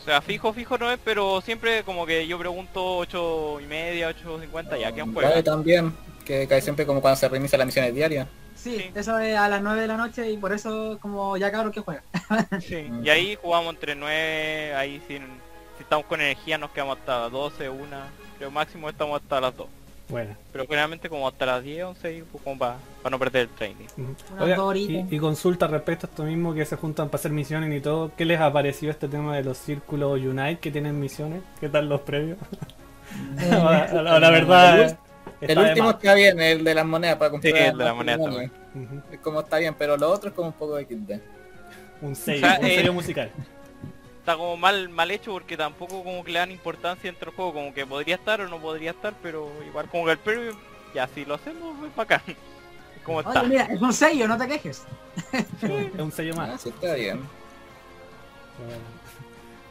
O 0.01 0.03
sea, 0.03 0.21
fijo, 0.21 0.53
fijo 0.53 0.77
no 0.77 0.91
es, 0.91 0.99
pero 1.03 1.41
siempre 1.41 1.83
como 1.83 2.05
que 2.05 2.25
yo 2.25 2.39
pregunto 2.39 2.97
8 2.97 3.59
y 3.61 3.65
media, 3.67 4.09
8.50, 4.09 4.79
ya 4.79 4.91
que 4.91 5.01
Vale, 5.01 5.13
juega. 5.13 5.43
también, 5.43 5.93
que 6.25 6.47
cae 6.47 6.61
siempre 6.61 6.85
como 6.85 7.01
cuando 7.01 7.17
se 7.17 7.29
reinicia 7.29 7.57
las 7.57 7.67
misiones 7.67 7.93
diarias. 7.93 8.27
Sí, 8.61 8.77
Sí. 8.77 8.91
eso 8.93 9.17
es 9.19 9.35
a 9.35 9.49
las 9.49 9.61
9 9.61 9.81
de 9.81 9.87
la 9.87 9.97
noche 9.97 10.29
y 10.31 10.37
por 10.37 10.53
eso 10.53 10.97
como 11.01 11.35
ya 11.37 11.51
cabros 11.51 11.73
que 11.73 11.79
juega. 11.81 12.03
Sí, 12.61 12.89
y 13.03 13.09
ahí 13.09 13.37
jugamos 13.41 13.73
entre 13.73 13.95
9, 13.95 14.75
ahí 14.75 15.01
sin, 15.07 15.23
si 15.77 15.83
estamos 15.83 16.05
con 16.05 16.21
energía 16.21 16.57
nos 16.57 16.71
quedamos 16.71 16.97
hasta 16.99 17.29
12, 17.29 17.69
1, 17.69 17.97
creo 18.37 18.51
máximo 18.51 18.89
estamos 18.89 19.21
hasta 19.21 19.41
las 19.41 19.55
2. 19.57 19.67
Bueno. 20.09 20.35
Pero 20.51 20.65
generalmente 20.65 21.07
como 21.09 21.25
hasta 21.27 21.45
las 21.45 21.63
10, 21.63 21.85
11, 21.85 22.17
y 22.17 22.21
pues 22.23 22.43
como 22.43 22.57
para 22.59 22.75
no 23.09 23.17
perder 23.17 23.43
el 23.43 23.49
training. 23.49 23.87
Oiga, 24.39 24.57
y, 24.75 25.05
y 25.15 25.19
consulta 25.19 25.67
respecto 25.67 26.05
a 26.05 26.09
esto 26.09 26.23
mismo 26.23 26.53
que 26.53 26.65
se 26.65 26.75
juntan 26.75 27.07
para 27.07 27.19
hacer 27.19 27.31
misiones 27.31 27.71
y 27.75 27.79
todo. 27.81 28.11
¿Qué 28.17 28.25
les 28.25 28.39
ha 28.41 28.51
parecido 28.51 28.91
este 28.91 29.07
tema 29.07 29.37
de 29.37 29.43
los 29.45 29.57
círculos 29.57 30.19
Unite 30.19 30.59
que 30.59 30.69
tienen 30.69 30.99
misiones? 30.99 31.41
¿Qué 31.61 31.69
tal 31.69 31.87
los 31.89 32.01
previos? 32.01 32.37
Eh, 33.39 33.49
la, 33.49 34.01
la- 34.03 34.19
la 34.21 34.29
verdad 34.29 34.97
el 35.41 35.57
último 35.59 35.87
más. 35.87 35.95
está 35.95 36.13
bien, 36.13 36.39
el 36.41 36.63
de 36.63 36.75
las 36.75 36.85
monedas 36.85 37.15
para 37.17 37.31
comprar. 37.31 37.53
Sí, 37.53 37.59
el 37.59 37.65
de 37.77 37.77
más 37.77 37.85
la 37.85 37.93
moneda. 37.93 38.17
Ujú. 38.73 39.01
Es 39.11 39.19
como 39.19 39.39
está 39.41 39.57
bien, 39.57 39.75
pero 39.77 39.97
lo 39.97 40.09
otro 40.11 40.29
es 40.29 40.35
como 40.35 40.47
un 40.49 40.53
poco 40.53 40.75
de 40.75 40.85
XD. 40.85 41.19
Un 42.03 42.15
sello, 42.15 42.45
O 42.45 42.49
sea, 42.49 42.59
un 42.59 42.65
eh, 42.65 42.75
sello 42.75 42.93
musical. 42.93 43.31
Está 44.19 44.35
como 44.37 44.55
mal 44.55 44.87
mal 44.89 45.09
hecho 45.09 45.31
porque 45.31 45.57
tampoco 45.57 46.03
como 46.03 46.23
que 46.23 46.31
le 46.31 46.37
dan 46.37 46.51
importancia 46.51 47.09
entre 47.09 47.31
el 47.31 47.35
juego, 47.35 47.53
como 47.53 47.73
que 47.73 47.87
podría 47.87 48.15
estar 48.15 48.39
o 48.41 48.47
no 48.47 48.59
podría 48.59 48.91
estar, 48.91 49.15
pero 49.23 49.51
igual 49.67 49.89
como 49.89 50.05
que 50.05 50.11
el 50.11 50.19
premio, 50.19 50.51
ya 50.93 51.07
si 51.07 51.25
lo 51.25 51.33
hacemos, 51.35 51.75
es 51.87 51.95
bacán. 51.95 52.21
Es 52.27 52.35
como 53.03 53.21
está. 53.21 53.39
Oye, 53.41 53.49
mira, 53.49 53.63
es 53.65 53.81
un 53.81 53.91
sello, 53.93 54.27
no 54.27 54.37
te 54.37 54.47
quejes. 54.47 54.83
Es 55.33 55.99
un 55.99 56.11
sello 56.11 56.33
Ah, 56.37 56.47
más. 56.47 56.61
sí, 56.61 56.69
está 56.69 56.93
bien. 56.93 57.19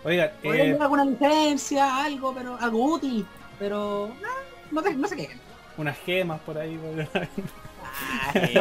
Oiga, 0.02 0.32
eh, 0.42 0.76
alguna 0.80 1.04
licencia, 1.04 2.02
algo, 2.04 2.34
pero 2.34 2.56
algo 2.58 2.84
útil, 2.94 3.26
pero 3.58 4.10
no, 4.20 4.28
no, 4.72 4.82
te- 4.82 4.94
no 4.94 5.06
se 5.06 5.14
quejen. 5.16 5.38
Unas 5.80 5.98
gemas 5.98 6.40
por 6.40 6.58
ahí. 6.58 6.76
por- 6.78 7.06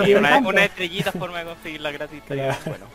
Sí, 0.05 0.13
una, 0.15 0.37
una 0.39 0.65
estrellita 0.65 1.11
forma 1.11 1.39
de 1.39 1.45
conseguirla 1.45 1.91
gratis. 1.91 2.21
Claro. 2.25 2.55
bueno. 2.65 2.85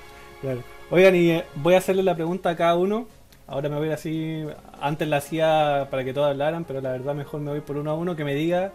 Claro. 0.41 0.63
Oigan, 0.91 1.15
y 1.17 1.31
eh, 1.31 1.45
voy 1.55 1.75
a 1.75 1.79
hacerle 1.79 2.03
la 2.03 2.15
pregunta 2.15 2.51
a 2.51 2.57
cada 2.57 2.75
uno. 2.77 3.07
Ahora 3.47 3.69
me 3.69 3.77
voy 3.77 3.85
a 3.85 3.89
ir 3.89 3.93
así. 3.95 4.45
Antes 4.81 5.07
la 5.09 5.19
hacía 5.19 5.89
para 5.91 6.05
que 6.05 6.13
todos 6.13 6.29
hablaran, 6.31 6.65
pero 6.65 6.81
la 6.81 6.93
verdad 6.93 7.15
mejor 7.15 7.41
me 7.41 7.51
voy 7.51 7.61
por 7.61 7.77
uno 7.77 7.91
a 7.91 7.95
uno. 7.95 8.17
Que 8.17 8.25
me 8.25 8.35
diga 8.35 8.73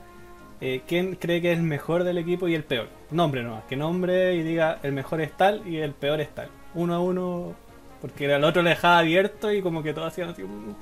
eh, 0.62 0.82
quién 0.88 1.16
cree 1.16 1.42
que 1.42 1.52
es 1.52 1.58
el 1.58 1.64
mejor 1.64 2.04
del 2.04 2.18
equipo 2.18 2.48
y 2.48 2.56
el 2.56 2.64
peor. 2.64 2.88
Nombre 3.12 3.44
nomás. 3.44 3.64
Que 3.66 3.76
nombre 3.76 4.36
y 4.36 4.44
diga 4.44 4.80
el 4.84 4.92
mejor 4.94 5.22
es 5.22 5.36
tal 5.36 5.68
y 5.68 5.78
el 5.78 5.94
peor 5.94 6.22
es 6.22 6.30
tal. 6.34 6.50
Uno 6.76 6.94
a 6.96 7.00
uno. 7.00 7.54
Porque 8.02 8.34
al 8.34 8.44
otro 8.46 8.62
le 8.62 8.70
dejaba 8.72 9.00
abierto 9.00 9.52
y 9.52 9.62
como 9.62 9.84
que 9.84 9.94
todos 9.94 10.08
hacían 10.08 10.30
así. 10.30 10.42
mm, 10.44 10.74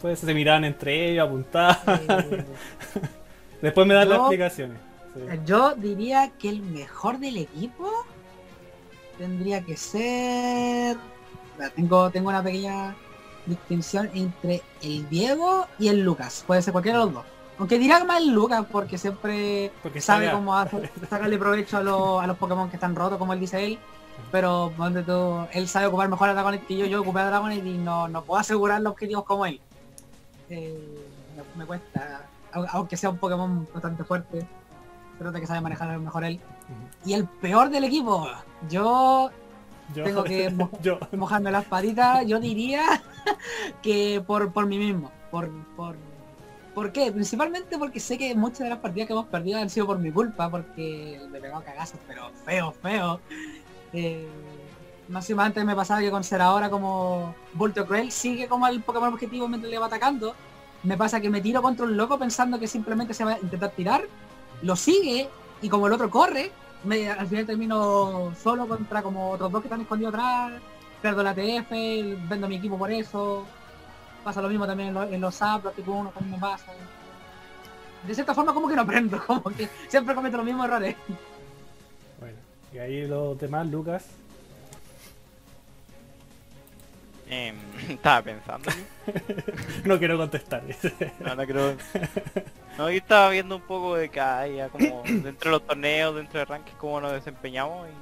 Pues 0.00 0.18
se 0.18 0.34
miraban 0.34 0.64
entre 0.64 1.10
ellos, 1.10 1.26
apuntaban. 1.28 1.76
Después 3.64 3.86
me 3.86 3.94
dan 3.94 4.08
las 4.08 4.18
explicaciones. 4.18 4.78
Sí. 5.14 5.20
yo 5.46 5.74
diría 5.76 6.30
que 6.38 6.48
el 6.48 6.60
mejor 6.62 7.18
del 7.18 7.36
equipo 7.36 7.90
tendría 9.18 9.62
que 9.64 9.76
ser... 9.76 10.96
Tengo, 11.76 12.10
tengo 12.10 12.28
una 12.30 12.42
pequeña 12.42 12.96
distinción 13.46 14.10
entre 14.14 14.62
el 14.82 15.08
Diego 15.08 15.66
y 15.78 15.88
el 15.88 16.00
Lucas. 16.00 16.42
Puede 16.46 16.62
ser 16.62 16.72
cualquiera 16.72 16.98
de 16.98 17.04
los 17.04 17.14
dos. 17.14 17.24
Aunque 17.58 17.78
dirá 17.78 18.02
más 18.04 18.20
el 18.22 18.30
Lucas 18.30 18.64
porque 18.70 18.98
siempre 18.98 19.70
Porque 19.82 20.00
sabe 20.00 20.30
cómo 20.32 20.56
hacer- 20.56 20.90
sacarle 21.08 21.38
provecho 21.38 21.76
a, 21.76 21.82
los- 21.82 22.22
a 22.22 22.26
los 22.26 22.36
Pokémon 22.36 22.68
que 22.68 22.76
están 22.76 22.96
rotos, 22.96 23.16
como 23.18 23.32
él 23.32 23.38
dice 23.40 23.64
él. 23.64 23.78
Pero 24.32 24.72
donde 24.76 25.02
tú, 25.04 25.46
él 25.52 25.68
sabe 25.68 25.86
ocupar 25.86 26.08
mejor 26.08 26.28
a 26.28 26.34
Dragonite 26.34 26.66
que 26.66 26.76
yo, 26.76 26.86
yo 26.86 27.02
ocupé 27.02 27.20
a 27.20 27.26
Dragonite 27.26 27.68
y 27.68 27.78
no, 27.78 28.08
no 28.08 28.24
puedo 28.24 28.40
asegurar 28.40 28.80
los 28.80 28.92
objetivos 28.92 29.24
como 29.24 29.46
él. 29.46 29.60
Eh, 30.50 30.76
me, 31.36 31.60
me 31.62 31.66
cuesta, 31.66 32.26
aunque 32.70 32.96
sea 32.96 33.10
un 33.10 33.18
Pokémon 33.18 33.66
bastante 33.72 34.04
fuerte, 34.04 34.46
nota 35.20 35.40
que 35.40 35.46
sabe 35.46 35.60
manejar 35.60 35.98
mejor 35.98 36.24
él. 36.24 36.40
Y 37.04 37.12
el 37.14 37.26
peor 37.26 37.70
del 37.70 37.84
equipo, 37.84 38.26
yo 38.68 39.30
Yo, 39.94 40.04
tengo 40.04 40.24
que 40.24 40.50
mo- 40.50 40.70
yo, 40.82 40.98
mojarme 41.12 41.50
las 41.50 41.64
patitas, 41.66 42.26
yo 42.26 42.40
diría 42.40 42.82
que 43.82 44.22
por, 44.26 44.52
por 44.52 44.66
mí 44.66 44.78
mismo. 44.78 45.10
Por, 45.30 45.50
por, 45.76 45.96
¿Por 46.74 46.90
qué? 46.90 47.12
Principalmente 47.12 47.78
porque 47.78 48.00
sé 48.00 48.18
que 48.18 48.34
muchas 48.34 48.60
de 48.60 48.70
las 48.70 48.78
partidas 48.80 49.06
que 49.06 49.12
hemos 49.12 49.26
perdido 49.26 49.60
han 49.60 49.70
sido 49.70 49.86
por 49.86 49.98
mi 49.98 50.10
culpa, 50.10 50.50
porque 50.50 51.20
me 51.30 51.38
he 51.38 51.40
pegado 51.40 51.62
cagazos, 51.62 52.00
pero 52.08 52.30
feo, 52.44 52.72
feo. 52.72 53.20
Eh, 53.92 54.28
máximo 55.08 55.40
antes 55.42 55.64
me 55.64 55.76
pasaba 55.76 56.00
que 56.00 56.10
con 56.10 56.24
ser 56.24 56.40
ahora 56.42 56.68
como 56.70 57.32
Voltio 57.52 57.86
Cruel 57.86 58.10
sigue 58.10 58.48
como 58.48 58.66
el 58.66 58.82
Pokémon 58.82 59.12
objetivo 59.12 59.46
mientras 59.46 59.70
le 59.70 59.78
va 59.78 59.86
atacando. 59.86 60.34
Me 60.84 60.96
pasa 60.96 61.20
que 61.20 61.30
me 61.30 61.40
tiro 61.40 61.62
contra 61.62 61.84
un 61.86 61.96
loco 61.96 62.18
pensando 62.18 62.58
que 62.58 62.66
simplemente 62.68 63.14
se 63.14 63.24
va 63.24 63.32
a 63.34 63.38
intentar 63.40 63.70
tirar, 63.70 64.02
lo 64.62 64.76
sigue 64.76 65.28
y 65.62 65.68
como 65.68 65.86
el 65.86 65.92
otro 65.94 66.10
corre, 66.10 66.52
me, 66.84 67.08
al 67.10 67.26
final 67.26 67.46
termino 67.46 68.32
solo 68.42 68.68
contra 68.68 69.02
como 69.02 69.30
otros 69.30 69.50
dos 69.50 69.62
que 69.62 69.68
están 69.68 69.80
escondidos 69.80 70.12
atrás, 70.14 70.52
pierdo 71.00 71.22
la 71.22 71.34
TF, 71.34 71.70
vendo 72.28 72.48
mi 72.48 72.56
equipo 72.56 72.76
por 72.78 72.90
eso. 72.92 73.44
Pasa 74.22 74.40
lo 74.42 74.48
mismo 74.48 74.66
también 74.66 74.88
en, 74.90 74.94
los- 74.94 75.10
en 75.12 75.20
los 75.20 75.34
SAP, 75.34 75.64
los 75.64 75.74
tipo 75.74 75.92
1 75.92 76.10
también 76.10 76.32
me 76.34 76.38
pasa. 76.40 76.66
De 78.06 78.14
cierta 78.14 78.34
forma 78.34 78.52
como 78.52 78.68
que 78.68 78.76
no 78.76 78.82
aprendo, 78.82 79.22
como 79.26 79.42
que 79.44 79.68
siempre 79.88 80.14
cometo 80.14 80.36
los 80.36 80.46
mismos 80.46 80.66
errores. 80.66 80.96
Bueno, 82.20 82.36
y 82.74 82.78
ahí 82.78 83.06
los 83.06 83.38
demás, 83.38 83.66
Lucas. 83.68 84.04
Em, 87.34 87.56
estaba 87.90 88.22
pensando. 88.22 88.70
No 89.84 89.98
quiero 89.98 90.16
contestar. 90.16 90.62
No, 91.20 91.34
no 91.34 91.46
creo. 91.46 91.76
No, 92.78 92.88
yo 92.88 92.96
estaba 92.96 93.28
viendo 93.28 93.56
un 93.56 93.62
poco 93.62 93.96
de 93.96 94.10
hay 94.18 94.56
ya 94.56 94.68
como 94.70 95.02
dentro 95.04 95.50
de 95.50 95.58
los 95.58 95.66
torneos, 95.66 96.16
dentro 96.16 96.38
de 96.38 96.46
rankings, 96.46 96.78
cómo 96.78 97.02
nos 97.02 97.12
desempeñamos. 97.12 97.86
Y 97.86 97.92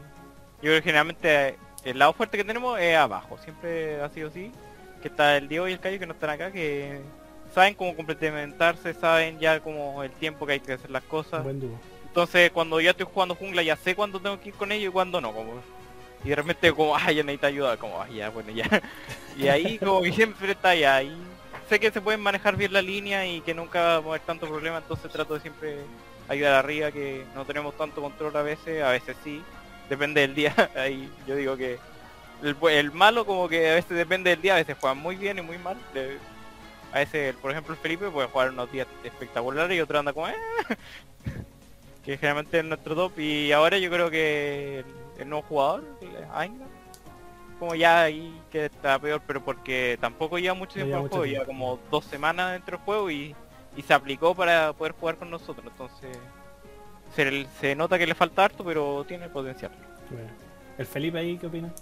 yo 0.65 0.71
creo 0.71 0.77
que 0.77 0.83
generalmente 0.83 1.59
el 1.85 1.99
lado 1.99 2.13
fuerte 2.13 2.39
que 2.39 2.45
tenemos 2.45 2.79
es 2.79 2.97
abajo. 2.97 3.37
Siempre 3.39 4.01
ha 4.01 4.09
sido 4.11 4.29
así. 4.29 4.53
Que 5.01 5.09
está 5.09 5.37
el 5.37 5.49
Diego 5.49 5.67
y 5.67 5.73
el 5.73 5.81
Cayo 5.81 5.99
que 5.99 6.07
no 6.07 6.13
están 6.13 6.31
acá, 6.31 6.53
que 6.53 7.01
saben 7.53 7.75
cómo 7.75 7.97
complementarse, 7.97 8.95
saben 8.95 9.41
ya 9.41 9.59
como 9.59 10.05
el 10.05 10.13
tiempo 10.13 10.47
que 10.47 10.53
hay 10.53 10.61
que 10.61 10.75
hacer 10.75 10.91
las 10.91 11.03
cosas. 11.03 11.43
Buen 11.43 11.59
dúo. 11.59 11.77
Entonces 12.07 12.53
cuando 12.53 12.81
ya 12.81 12.91
estoy 12.91 13.07
jugando 13.13 13.35
jungla 13.35 13.63
ya 13.63 13.75
sé 13.75 13.97
cuándo 13.97 14.21
tengo 14.21 14.39
que 14.41 14.51
ir 14.51 14.55
con 14.55 14.71
ellos 14.71 14.91
y 14.91 14.93
cuándo 14.93 15.21
no, 15.21 15.33
como 15.33 15.55
y 16.25 16.29
de 16.29 16.37
repente 16.37 16.73
como 16.73 16.97
ah 16.97 17.11
ya 17.11 17.23
necesito 17.23 17.47
ayuda, 17.47 17.77
como 17.77 18.01
ah 18.01 18.09
ya 18.09 18.31
bueno 18.31 18.51
ya. 18.51 18.69
Y 19.37 19.49
ahí 19.49 19.79
como 19.79 20.03
que 20.03 20.13
siempre 20.13 20.53
está 20.53 20.75
ya 20.75 20.97
ahí. 20.97 21.17
Sé 21.69 21.81
que 21.81 21.91
se 21.91 22.03
pueden 22.03 22.21
manejar 22.21 22.55
bien 22.57 22.73
la 22.73 22.83
línea 22.83 23.27
y 23.27 23.41
que 23.41 23.55
nunca 23.55 23.81
va 23.81 23.93
a 23.95 23.97
haber 23.97 24.21
tanto 24.21 24.47
problema, 24.47 24.79
entonces 24.79 25.11
trato 25.11 25.35
de 25.35 25.41
siempre 25.41 25.77
ayudar 26.29 26.55
arriba 26.55 26.91
que 26.93 27.25
no 27.35 27.45
tenemos 27.47 27.77
tanto 27.77 28.03
control 28.03 28.37
a 28.37 28.43
veces, 28.43 28.83
a 28.83 28.91
veces 28.91 29.17
sí, 29.25 29.43
depende 29.89 30.21
del 30.21 30.35
día, 30.35 30.55
ahí 30.77 31.11
yo 31.27 31.35
digo 31.35 31.57
que 31.57 31.79
el, 32.43 32.93
malo 32.93 33.25
como 33.25 33.49
que 33.49 33.71
a 33.71 33.75
veces 33.75 33.97
depende 33.97 34.31
del 34.31 34.43
día, 34.43 34.55
a 34.55 34.59
veces 34.59 34.77
juegan 34.79 34.99
muy 34.99 35.17
bien 35.17 35.39
y 35.39 35.43
muy 35.43 35.59
mal. 35.59 35.79
a 36.93 36.99
veces, 36.99 37.35
por 37.37 37.53
ejemplo, 37.53 37.75
el 37.75 37.81
Felipe 37.81 38.11
puede 38.11 38.29
jugar 38.29 38.51
unos 38.51 38.71
días 38.71 38.87
espectaculares 39.05 39.77
y 39.77 39.81
otro 39.81 39.99
anda 39.99 40.13
como 40.13 40.29
"Eh", 40.29 40.35
que 42.05 42.17
generalmente 42.17 42.59
es 42.59 42.65
nuestro 42.65 42.95
top 42.95 43.19
y 43.19 43.53
ahora 43.53 43.79
yo 43.79 43.91
creo 43.91 44.11
que 44.11 44.85
el, 45.23 45.29
nuevo 45.29 45.47
jugador, 45.49 45.85
Ainga, 46.33 46.67
como 47.59 47.75
ya 47.75 48.03
ahí 48.03 48.41
que 48.51 48.67
está 48.67 48.99
peor, 48.99 49.23
pero 49.27 49.45
porque 49.45 49.99
tampoco 50.01 50.39
lleva 50.39 50.55
mucho 50.55 50.75
tiempo 50.75 50.99
mucho 50.99 51.09
juego, 51.09 51.25
tiempo. 51.25 51.33
lleva 51.33 51.47
como 51.47 51.79
dos 51.91 52.05
semanas 52.05 52.53
dentro 52.53 52.77
del 52.77 52.85
juego 52.85 53.11
y, 53.11 53.35
y 53.77 53.83
se 53.83 53.95
aplicó 53.95 54.35
para 54.35 54.73
poder 54.73 54.93
jugar 54.93 55.17
con 55.17 55.31
nosotros, 55.31 55.67
entonces 55.67 56.19
se, 57.15 57.47
se 57.61 57.75
nota 57.75 57.99
que 57.99 58.07
le 58.07 58.15
falta 58.15 58.45
harto, 58.45 58.65
pero 58.65 59.05
tiene 59.07 59.29
potencial. 59.29 59.73
Bueno. 60.11 60.31
¿El 60.79 60.87
Felipe 60.87 61.19
ahí 61.19 61.37
qué 61.39 61.47
opina? 61.47 61.73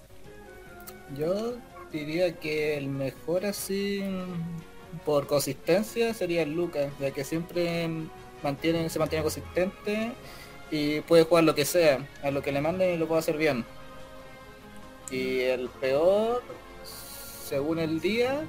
Yo 1.17 1.57
diría 1.93 2.33
que 2.37 2.77
el 2.77 2.89
mejor 2.89 3.47
así 3.47 4.03
por 5.05 5.27
consistencia 5.27 6.13
sería 6.15 6.43
el 6.43 6.55
Lucas, 6.55 6.93
ya 6.99 7.11
que 7.11 7.25
siempre 7.25 7.89
mantiene, 8.43 8.89
se 8.89 8.99
mantiene 8.99 9.23
consistente 9.23 10.13
y 10.71 11.01
puede 11.01 11.25
jugar 11.25 11.45
lo 11.45 11.55
que 11.55 11.65
sea, 11.65 11.99
a 12.23 12.31
lo 12.31 12.43
que 12.43 12.53
le 12.53 12.61
manden 12.61 12.95
y 12.95 12.97
lo 12.97 13.07
puede 13.09 13.21
hacer 13.21 13.37
bien. 13.37 13.65
Y 15.11 15.41
el 15.41 15.69
peor, 15.69 16.43
según 17.45 17.79
el 17.81 18.01
día, 18.01 18.43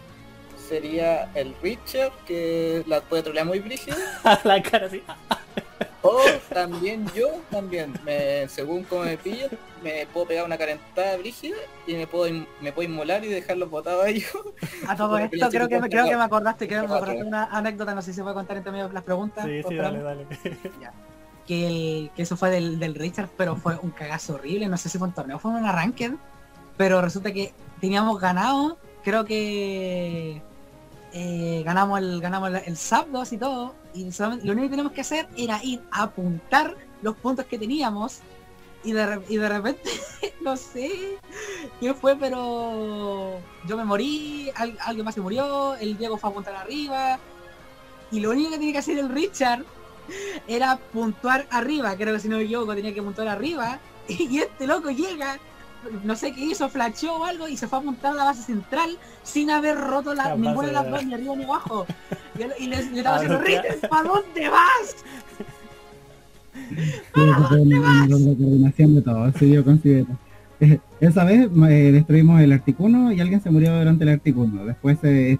sería 0.70 1.32
el 1.34 1.56
Richard, 1.62 2.12
que 2.28 2.84
la 2.86 3.02
puede 3.02 3.24
trolear 3.24 3.46
muy 3.48 3.60
brígida. 3.60 3.96
la 4.44 4.62
cara 4.62 4.88
así. 4.88 5.04
O 6.04 6.20
también 6.52 7.06
yo, 7.16 7.28
también, 7.52 7.94
me, 8.04 8.48
según 8.50 8.84
como 8.86 9.04
me 9.04 9.18
pillo, 9.20 9.50
me 9.84 10.08
puedo 10.12 10.26
pegar 10.26 10.46
una 10.46 10.58
carentada 10.58 11.16
brígida 11.18 11.56
y 11.86 11.94
me 11.94 12.08
puedo 12.08 12.26
in- 12.28 12.48
me 12.60 12.72
puedo 12.72 12.90
inmolar 12.90 13.24
y 13.24 13.28
dejarlos 13.28 13.70
botados 13.70 14.06
a 14.06 14.10
ellos. 14.10 14.32
A 14.88 14.96
todo 14.96 15.20
esto 15.20 15.50
creo 15.52 15.68
que, 15.70 15.80
me- 15.80 15.90
creo 15.90 16.06
que 16.10 16.16
me 16.18 16.24
acordaste, 16.24 16.68
creo 16.68 16.82
que 16.82 16.88
me 16.88 16.96
acordaste 16.96 17.24
una 17.24 17.44
anécdota, 17.56 17.94
no 17.94 18.02
sé 18.02 18.14
si 18.14 18.16
se 18.16 18.24
puede 18.24 18.34
contar 18.34 18.58
entre 18.58 18.72
medio 18.72 18.90
las 18.90 19.04
preguntas. 19.04 19.46
Sí, 19.46 19.62
sí, 19.68 19.76
dale, 19.76 20.02
dale. 20.02 20.26
Que, 21.52 22.12
eso 22.16 22.38
fue 22.38 22.50
del, 22.50 22.96
Richard, 22.96 23.30
pero 23.36 23.58
fue 23.58 23.78
un 23.82 23.92
cagazo 23.92 24.36
horrible. 24.36 24.68
No 24.68 24.78
sé 24.78 24.88
si 24.88 24.98
fue 24.98 25.08
un 25.10 25.14
torneo, 25.14 25.38
fue 25.38 25.52
un 25.52 25.66
ranked, 25.68 26.14
pero 26.78 27.02
resulta 27.02 27.34
que 27.34 27.54
teníamos 27.82 28.20
ganado, 28.22 28.78
creo 29.04 29.26
que 29.26 30.42
eh, 31.14 31.62
ganamos 31.66 32.00
el 32.00 32.22
ganamos 32.22 32.50
el, 32.50 32.56
el 32.66 32.78
SAP 32.78 33.08
2 33.10 33.34
y 33.34 33.38
todo, 33.38 33.76
y 33.94 34.04
lo 34.06 34.54
único 34.54 34.62
que 34.64 34.70
teníamos 34.70 34.94
que 34.94 35.02
hacer 35.02 35.28
era 35.36 35.62
ir 35.64 35.82
a 35.92 36.04
apuntar 36.04 36.76
los 37.02 37.16
puntos 37.18 37.46
que 37.46 37.58
teníamos. 37.60 38.20
Y 38.84 38.94
de, 38.94 39.22
y 39.30 39.38
de 39.38 39.48
repente, 39.50 39.90
no 40.42 40.56
sé 40.58 41.20
qué 41.80 41.94
fue, 41.94 42.16
pero 42.16 43.40
yo 43.68 43.78
me 43.78 43.84
morí, 43.86 44.50
al- 44.56 44.78
alguien 44.86 45.06
más 45.06 45.14
se 45.14 45.22
murió, 45.22 45.76
el 45.76 45.98
Diego 45.98 46.18
fue 46.18 46.30
a 46.30 46.32
apuntar 46.32 46.56
arriba, 46.56 47.20
y 48.10 48.22
lo 48.22 48.32
único 48.32 48.50
que 48.50 48.58
tenía 48.58 48.72
que 48.72 48.80
hacer 48.80 48.98
el 48.98 49.10
Richard 49.10 49.64
era 50.48 50.78
puntuar 50.92 51.48
arriba, 51.50 51.96
creo 51.96 52.14
que 52.14 52.20
si 52.20 52.30
no 52.30 52.38
me 52.38 52.44
equivoco 52.44 52.76
tenía 52.76 52.94
que 52.94 53.02
puntuar 53.02 53.28
arriba, 53.28 53.80
y 54.08 54.40
este 54.40 54.68
loco 54.68 54.90
llega, 54.90 55.38
no 56.04 56.16
sé 56.16 56.32
qué 56.34 56.42
hizo, 56.42 56.70
flasheó 56.70 57.16
o 57.16 57.26
algo, 57.26 57.48
y 57.48 57.58
se 57.58 57.68
fue 57.68 57.80
a 57.80 57.82
apuntar 57.82 58.12
a 58.14 58.16
la 58.16 58.24
base 58.26 58.44
central 58.44 58.98
sin 59.24 59.50
haber 59.50 59.78
roto 59.78 60.14
la, 60.14 60.30
La 60.30 60.36
ninguna 60.36 60.68
de 60.68 60.74
base 60.74 60.90
las 60.90 60.92
dos, 60.92 61.06
ni 61.06 61.14
arriba 61.14 61.36
ni 61.36 61.44
abajo. 61.44 61.86
Y, 62.60 62.68
le, 62.68 62.82
le 62.84 62.98
estaba 62.98 63.18
Ah, 63.18 63.22
diciendo, 63.22 63.44
Richard, 63.46 63.90
¿para 63.90 64.08
dónde 64.10 64.50
vas? 64.50 64.96
Sí, 67.14 67.22
de 67.22 68.38
coordinación 68.38 68.96
de 68.96 69.02
todo, 69.02 69.32
sí, 69.38 69.52
yo 69.52 69.64
considero. 69.64 70.08
Eh, 70.60 70.80
Esa 71.00 71.24
vez 71.24 71.50
eh, 71.70 71.92
destruimos 71.92 72.42
el 72.42 72.52
Articuno 72.52 73.12
y 73.12 73.20
alguien 73.20 73.42
se 73.42 73.50
murió 73.52 73.78
durante 73.78 74.04
el 74.04 74.10
Articuno. 74.12 74.66
Después 74.66 74.98
se, 75.02 75.40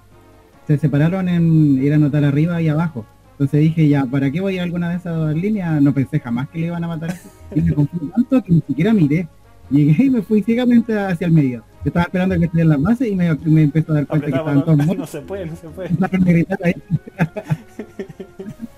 se 0.66 0.78
separaron 0.78 1.28
en 1.28 1.82
ir 1.82 1.92
a 1.92 1.96
anotar 1.96 2.24
arriba 2.24 2.60
y 2.60 2.68
abajo. 2.68 3.06
Entonces 3.32 3.60
dije, 3.60 3.88
ya, 3.88 4.04
¿para 4.06 4.30
qué 4.30 4.40
voy 4.40 4.58
a 4.58 4.62
alguna 4.62 4.90
de 4.90 4.96
esas 4.96 5.16
dos 5.16 5.34
líneas? 5.34 5.80
No 5.82 5.92
pensé 5.92 6.20
jamás 6.20 6.48
que 6.48 6.58
le 6.60 6.66
iban 6.66 6.84
a 6.84 6.88
matar. 6.88 7.14
Y 7.54 7.60
me 7.60 7.72
confundí 7.74 8.10
tanto 8.12 8.42
que 8.44 8.52
ni 8.52 8.60
siquiera 8.66 8.92
miré. 8.92 9.26
Llegué 9.70 10.04
y 10.04 10.10
me 10.10 10.22
fui 10.22 10.42
ciegamente 10.42 10.96
hacia 10.98 11.26
el 11.26 11.32
medio. 11.32 11.60
Yo 11.84 11.88
estaba 11.88 12.04
esperando 12.04 12.38
que 12.38 12.44
estuviera 12.44 12.74
en 12.74 12.82
la 12.82 12.88
base 12.88 13.08
y 13.08 13.16
me, 13.16 13.34
me 13.44 13.62
empezó 13.62 13.92
a 13.92 13.94
dar 13.96 14.06
cuenta 14.06 14.26
que 14.26 14.32
estaban 14.32 14.64
todos 14.64 14.76
muertos. 14.76 14.96
no 14.98 15.06
se 15.06 15.20
puede, 15.22 15.46
no 15.46 15.56
se 15.56 15.68
puede. 15.68 15.88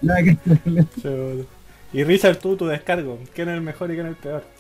A 0.09 0.23
que. 0.23 0.37
Y 1.93 2.05
Richard, 2.05 2.37
tú, 2.39 2.57
tu 2.57 2.67
descargo. 2.67 3.19
¿Quién 3.35 3.49
es 3.49 3.55
el 3.57 3.61
mejor 3.63 3.91
y 3.91 3.95
quién 3.95 4.07
es 4.07 4.13
el 4.13 4.17
peor? 4.19 4.45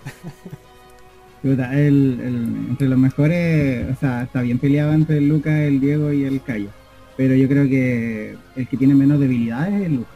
El- 1.44 2.66
entre 2.70 2.88
los 2.88 2.98
mejores, 2.98 3.86
o 3.94 4.00
sea, 4.00 4.22
está 4.22 4.40
bien 4.40 4.58
peleado 4.58 4.94
entre 4.94 5.18
el 5.18 5.28
Lucas, 5.28 5.52
el 5.60 5.78
Diego 5.78 6.10
y 6.10 6.24
el 6.24 6.40
Cayo. 6.42 6.68
Pero 7.16 7.34
yo 7.34 7.48
creo 7.48 7.68
que 7.68 8.36
el 8.56 8.66
que 8.68 8.76
tiene 8.76 8.94
menos 8.94 9.20
debilidades 9.20 9.74
es 9.74 9.86
el 9.86 9.94
Lucas. 9.96 10.14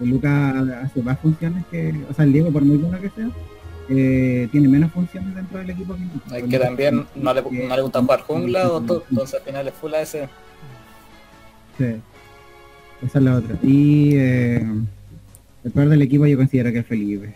El 0.00 0.08
Lucas 0.10 0.68
hace 0.84 1.02
más 1.02 1.18
funciones 1.20 1.64
que, 1.70 1.94
o 2.10 2.14
sea, 2.14 2.24
el 2.24 2.32
Diego 2.32 2.50
por 2.50 2.64
muy 2.64 2.76
bueno 2.76 2.98
que 3.00 3.10
sea, 3.10 3.28
eh, 3.88 4.48
tiene 4.50 4.68
menos 4.68 4.90
funciones 4.92 5.34
dentro 5.34 5.58
del 5.58 5.70
equipo 5.70 5.94
que. 5.94 6.36
Es 6.38 6.44
que 6.44 6.58
también 6.58 7.04
no 7.14 7.34
le, 7.34 7.42
no 7.42 7.76
le 7.76 7.82
gusta 7.82 8.00
jugar 8.00 8.20
jungla 8.22 8.68
o 8.70 8.80
todo, 8.80 9.04
entonces 9.10 9.38
al 9.40 9.46
final 9.46 9.68
es 9.68 9.74
full 9.74 9.94
AS. 9.94 10.16
Sí. 11.78 11.84
Esa 13.02 13.18
es 13.18 13.24
la 13.24 13.36
otra. 13.36 13.56
Y 13.62 14.12
eh, 14.16 14.64
el 15.64 15.70
peor 15.70 15.88
del 15.90 16.02
equipo 16.02 16.26
yo 16.26 16.36
considero 16.38 16.72
que 16.72 16.78
es 16.78 16.86
Felipe. 16.86 17.34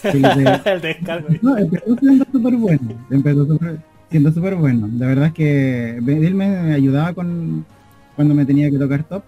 Felipe 0.00 0.60
el 0.64 0.80
descargo. 0.80 1.28
No, 1.42 1.56
empezó 1.58 1.96
siendo 1.98 2.24
súper 2.32 2.54
bueno. 2.56 2.94
Empezó 3.10 3.46
súper- 3.46 3.78
siendo 4.10 4.32
súper 4.32 4.54
bueno. 4.56 4.88
La 4.98 5.06
verdad 5.06 5.26
es 5.26 5.32
que 5.34 5.96
él 5.98 6.34
me 6.34 6.72
ayudaba 6.72 7.12
con 7.12 7.64
cuando 8.16 8.34
me 8.34 8.44
tenía 8.44 8.70
que 8.70 8.78
tocar 8.78 9.04
top, 9.04 9.22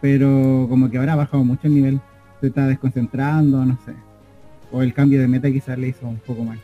pero 0.00 0.66
como 0.68 0.90
que 0.90 0.98
ahora 0.98 1.14
ha 1.14 1.16
bajado 1.16 1.44
mucho 1.44 1.62
el 1.64 1.74
nivel. 1.74 2.00
Se 2.40 2.48
está 2.48 2.66
desconcentrando, 2.66 3.64
no 3.64 3.78
sé. 3.86 3.94
O 4.72 4.82
el 4.82 4.92
cambio 4.92 5.20
de 5.20 5.28
meta 5.28 5.48
quizás 5.50 5.78
le 5.78 5.88
hizo 5.88 6.06
un 6.06 6.18
poco 6.18 6.42
mal. 6.42 6.58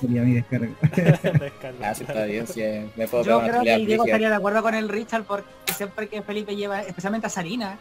Sería 0.00 0.22
mi 0.22 0.34
descarga. 0.34 0.68
Ah, 1.82 1.94
sí, 1.94 2.04
está 2.04 2.24
bien, 2.26 2.46
sí, 2.46 2.60
me 2.96 3.08
puedo 3.08 3.24
Yo 3.24 3.40
creo 3.40 3.62
que 3.62 3.74
el 3.74 3.86
Diego 3.86 4.04
estaría 4.04 4.28
de 4.28 4.34
acuerdo 4.36 4.62
con 4.62 4.74
el 4.74 4.88
Richard 4.88 5.24
porque 5.24 5.48
siempre 5.74 6.08
que 6.08 6.22
Felipe 6.22 6.54
lleva, 6.54 6.82
especialmente 6.82 7.26
a 7.26 7.30
Sarina, 7.30 7.76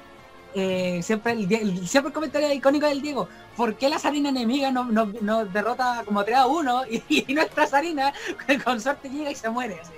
eh, 0.55 0.99
siempre, 1.03 1.33
el, 1.33 1.51
el- 1.51 1.87
siempre 1.87 2.09
el 2.09 2.13
comentario 2.13 2.51
icónico 2.53 2.87
del 2.87 3.01
Diego, 3.01 3.27
¿por 3.55 3.75
qué 3.75 3.89
la 3.89 3.99
Sarina 3.99 4.29
enemiga 4.29 4.71
nos 4.71 4.87
no, 4.91 5.05
nos 5.21 5.53
derrota 5.53 6.01
como 6.05 6.23
3 6.23 6.37
a 6.37 6.47
1 6.47 6.81
y, 6.89 7.25
y 7.27 7.33
nuestra 7.33 7.67
Sarina 7.67 8.11
con 8.65 8.81
suerte 8.81 9.09
llega 9.09 9.31
y 9.31 9.35
se 9.35 9.49
muere? 9.49 9.77
así? 9.81 9.91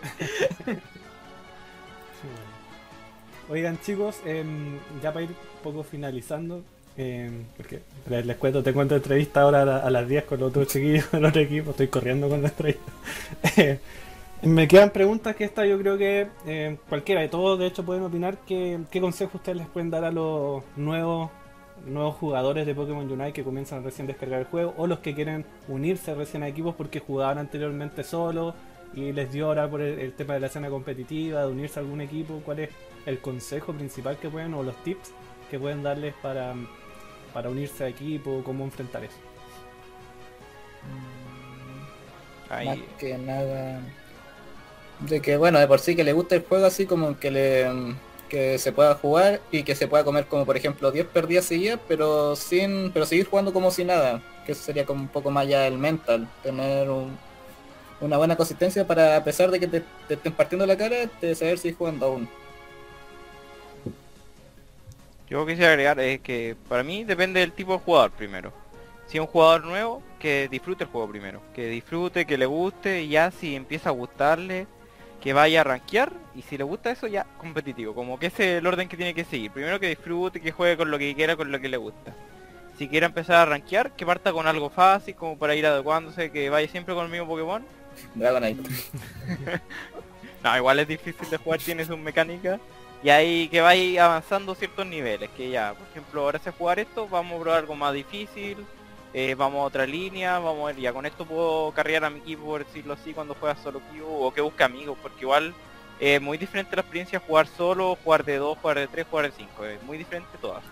Oigan 3.49 3.79
chicos, 3.79 4.21
em, 4.25 4.79
ya 5.01 5.11
para 5.13 5.25
ir 5.25 5.31
un 5.31 5.63
poco 5.63 5.83
finalizando, 5.83 6.63
em, 6.95 7.43
porque 7.57 7.81
les, 8.09 8.37
cuento, 8.37 8.63
tengo 8.63 8.81
otra 8.81 8.97
entrevista 8.97 9.41
ahora 9.41 9.61
a, 9.63 9.65
la- 9.65 9.77
a 9.79 9.89
las 9.89 10.07
10 10.07 10.23
con 10.25 10.39
los 10.39 10.49
otros 10.49 10.67
chiquillos 10.67 11.09
del 11.11 11.25
otro 11.25 11.41
equipo, 11.41 11.71
estoy 11.71 11.87
corriendo 11.87 12.29
con 12.29 12.41
la 12.41 12.49
entrevista. 12.49 12.91
Eh, 13.57 13.79
Me 14.43 14.67
quedan 14.67 14.89
preguntas 14.91 15.35
que 15.37 15.45
esta 15.45 15.65
yo 15.65 15.79
creo 15.79 15.97
que 15.97 16.27
eh, 16.45 16.77
cualquiera 16.89 17.21
de 17.21 17.29
todos 17.29 17.57
de 17.57 17.65
hecho 17.67 17.85
pueden 17.85 18.03
opinar 18.03 18.37
que, 18.45 18.77
qué 18.91 18.99
consejo 18.99 19.37
ustedes 19.37 19.57
les 19.59 19.67
pueden 19.67 19.89
dar 19.89 20.03
a 20.03 20.11
los 20.11 20.63
nuevos 20.75 21.31
nuevos 21.85 22.15
jugadores 22.15 22.65
de 22.65 22.75
Pokémon 22.75 23.09
Unite 23.11 23.33
que 23.33 23.43
comienzan 23.43 23.83
recién 23.83 24.05
a 24.05 24.09
descargar 24.09 24.39
el 24.41 24.45
juego 24.45 24.73
o 24.77 24.85
los 24.87 24.99
que 24.99 25.15
quieren 25.15 25.45
unirse 25.67 26.13
recién 26.13 26.43
a 26.43 26.47
equipos 26.47 26.75
porque 26.75 26.99
jugaban 26.99 27.37
anteriormente 27.37 28.03
solos 28.03 28.53
y 28.93 29.11
les 29.11 29.31
dio 29.31 29.47
ahora 29.47 29.69
por 29.69 29.81
el, 29.81 29.99
el 29.99 30.13
tema 30.13 30.33
de 30.35 30.41
la 30.41 30.47
escena 30.47 30.69
competitiva, 30.69 31.41
de 31.41 31.47
unirse 31.51 31.79
a 31.79 31.81
algún 31.81 32.01
equipo, 32.01 32.41
cuál 32.45 32.59
es 32.59 32.69
el 33.05 33.21
consejo 33.21 33.73
principal 33.73 34.19
que 34.19 34.29
pueden 34.29 34.53
o 34.53 34.63
los 34.63 34.81
tips 34.83 35.11
que 35.49 35.59
pueden 35.59 35.83
darles 35.83 36.15
para, 36.15 36.55
para 37.33 37.49
unirse 37.49 37.83
a 37.83 37.87
equipo, 37.89 38.43
cómo 38.43 38.63
enfrentar 38.65 39.03
eso. 39.03 39.19
Ahí, 42.49 42.67
Más 42.67 42.79
que 42.97 43.17
nada. 43.17 43.81
De 44.99 45.21
que 45.21 45.37
bueno, 45.37 45.59
de 45.59 45.67
por 45.67 45.79
sí 45.79 45.95
que 45.95 46.03
le 46.03 46.13
gusta 46.13 46.35
el 46.35 46.43
juego 46.43 46.65
así 46.65 46.85
como 46.85 47.17
que 47.19 47.31
le 47.31 47.67
que 48.29 48.57
se 48.57 48.71
pueda 48.71 48.95
jugar 48.95 49.41
y 49.51 49.63
que 49.63 49.75
se 49.75 49.87
pueda 49.87 50.03
comer 50.03 50.27
como 50.27 50.45
por 50.45 50.57
ejemplo 50.57 50.91
10 50.91 51.05
perdidas 51.07 51.45
seguidas, 51.45 51.79
pero 51.87 52.35
sin 52.35 52.91
pero 52.93 53.05
seguir 53.05 53.27
jugando 53.27 53.53
como 53.53 53.69
si 53.71 53.83
nada, 53.85 54.23
que 54.45 54.53
eso 54.53 54.63
sería 54.63 54.85
como 54.85 55.01
un 55.01 55.09
poco 55.09 55.29
más 55.31 55.47
ya 55.47 55.67
el 55.67 55.77
mental, 55.77 56.27
tener 56.41 56.89
un- 56.89 57.19
una 58.01 58.17
buena 58.17 58.35
consistencia 58.37 58.87
para 58.87 59.17
a 59.17 59.23
pesar 59.23 59.51
de 59.51 59.59
que 59.59 59.67
te, 59.67 59.81
te 60.07 60.15
estén 60.15 60.33
partiendo 60.33 60.65
la 60.67 60.77
cara, 60.77 61.09
de 61.21 61.35
saber 61.35 61.59
seguir 61.59 61.77
jugando 61.77 62.07
aún. 62.07 62.29
Yo 65.33 65.47
quisiera 65.47 65.71
agregar 65.71 65.99
es 65.99 66.21
que 66.21 66.55
para 66.69 66.83
mí 66.83 67.05
depende 67.05 67.39
del 67.39 67.53
tipo 67.53 67.73
de 67.73 67.79
jugador 67.79 68.11
primero. 68.11 68.53
Si 69.07 69.17
es 69.17 69.21
un 69.21 69.25
jugador 69.25 69.65
nuevo, 69.65 70.03
que 70.19 70.47
disfrute 70.47 70.83
el 70.83 70.91
juego 70.91 71.09
primero. 71.09 71.41
Que 71.55 71.69
disfrute, 71.69 72.27
que 72.27 72.37
le 72.37 72.45
guste 72.45 73.01
y 73.01 73.09
ya 73.09 73.31
si 73.31 73.55
empieza 73.55 73.89
a 73.89 73.93
gustarle, 73.93 74.67
que 75.23 75.33
vaya 75.33 75.61
a 75.61 75.63
rankear 75.63 76.13
y 76.35 76.43
si 76.43 76.55
le 76.55 76.63
gusta 76.63 76.91
eso 76.91 77.07
ya 77.07 77.25
competitivo. 77.39 77.95
Como 77.95 78.19
que 78.19 78.27
ese 78.27 78.43
es 78.43 78.59
el 78.59 78.67
orden 78.67 78.87
que 78.87 78.95
tiene 78.95 79.15
que 79.15 79.23
seguir. 79.23 79.49
Primero 79.49 79.79
que 79.79 79.89
disfrute, 79.89 80.39
que 80.39 80.51
juegue 80.51 80.77
con 80.77 80.91
lo 80.91 80.99
que 80.99 81.15
quiera, 81.15 81.35
con 81.35 81.51
lo 81.51 81.59
que 81.59 81.67
le 81.67 81.77
gusta. 81.77 82.13
Si 82.77 82.87
quiere 82.87 83.07
empezar 83.07 83.37
a 83.37 83.45
rankear, 83.45 83.89
que 83.93 84.05
parta 84.05 84.31
con 84.31 84.45
algo 84.45 84.69
fácil, 84.69 85.15
como 85.15 85.39
para 85.39 85.55
ir 85.55 85.65
adecuándose, 85.65 86.29
que 86.29 86.51
vaya 86.51 86.67
siempre 86.67 86.93
con 86.93 87.05
el 87.05 87.11
mismo 87.11 87.25
Pokémon. 87.25 87.65
Dragonite. 88.13 88.69
No, 90.43 90.57
igual 90.57 90.77
es 90.79 90.89
difícil 90.89 91.29
de 91.29 91.37
jugar, 91.37 91.61
tiene 91.61 91.85
sus 91.85 91.97
mecánicas. 91.97 92.59
Y 93.03 93.09
ahí 93.09 93.49
que 93.49 93.59
vais 93.59 93.99
avanzando 93.99 94.55
ciertos 94.55 94.85
niveles, 94.85 95.29
que 95.35 95.49
ya, 95.49 95.73
por 95.73 95.85
ejemplo, 95.89 96.21
ahora 96.21 96.39
sé 96.39 96.51
jugar 96.51 96.79
esto, 96.79 97.05
vamos 97.09 97.37
a 97.37 97.41
probar 97.41 97.59
algo 97.59 97.75
más 97.75 97.93
difícil, 97.93 98.65
eh, 99.13 99.35
vamos 99.35 99.59
a 99.59 99.65
otra 99.65 99.85
línea, 99.85 100.39
vamos 100.39 100.63
a 100.63 100.67
ver, 100.67 100.77
ya 100.77 100.93
con 100.93 101.05
esto 101.05 101.25
puedo 101.25 101.73
carrear 101.73 102.05
a 102.05 102.09
mi 102.09 102.19
equipo, 102.19 102.45
por 102.45 102.65
decirlo 102.65 102.93
así, 102.93 103.13
cuando 103.13 103.35
juegas 103.35 103.59
solo 103.61 103.81
queue, 103.91 104.05
o 104.07 104.33
que 104.33 104.39
busque 104.39 104.63
amigos, 104.63 104.97
porque 105.01 105.19
igual 105.21 105.53
es 105.99 106.21
muy 106.21 106.37
diferente 106.37 106.77
la 106.77 106.81
experiencia 106.81 107.19
jugar 107.19 107.47
solo, 107.47 107.97
jugar 108.01 108.23
de 108.23 108.37
2, 108.37 108.57
jugar 108.57 108.79
de 108.79 108.87
3, 108.87 109.05
jugar 109.09 109.25
de 109.25 109.31
5, 109.37 109.65
es 109.65 109.83
muy 109.83 109.97
diferente 109.97 110.29
todas. 110.39 110.63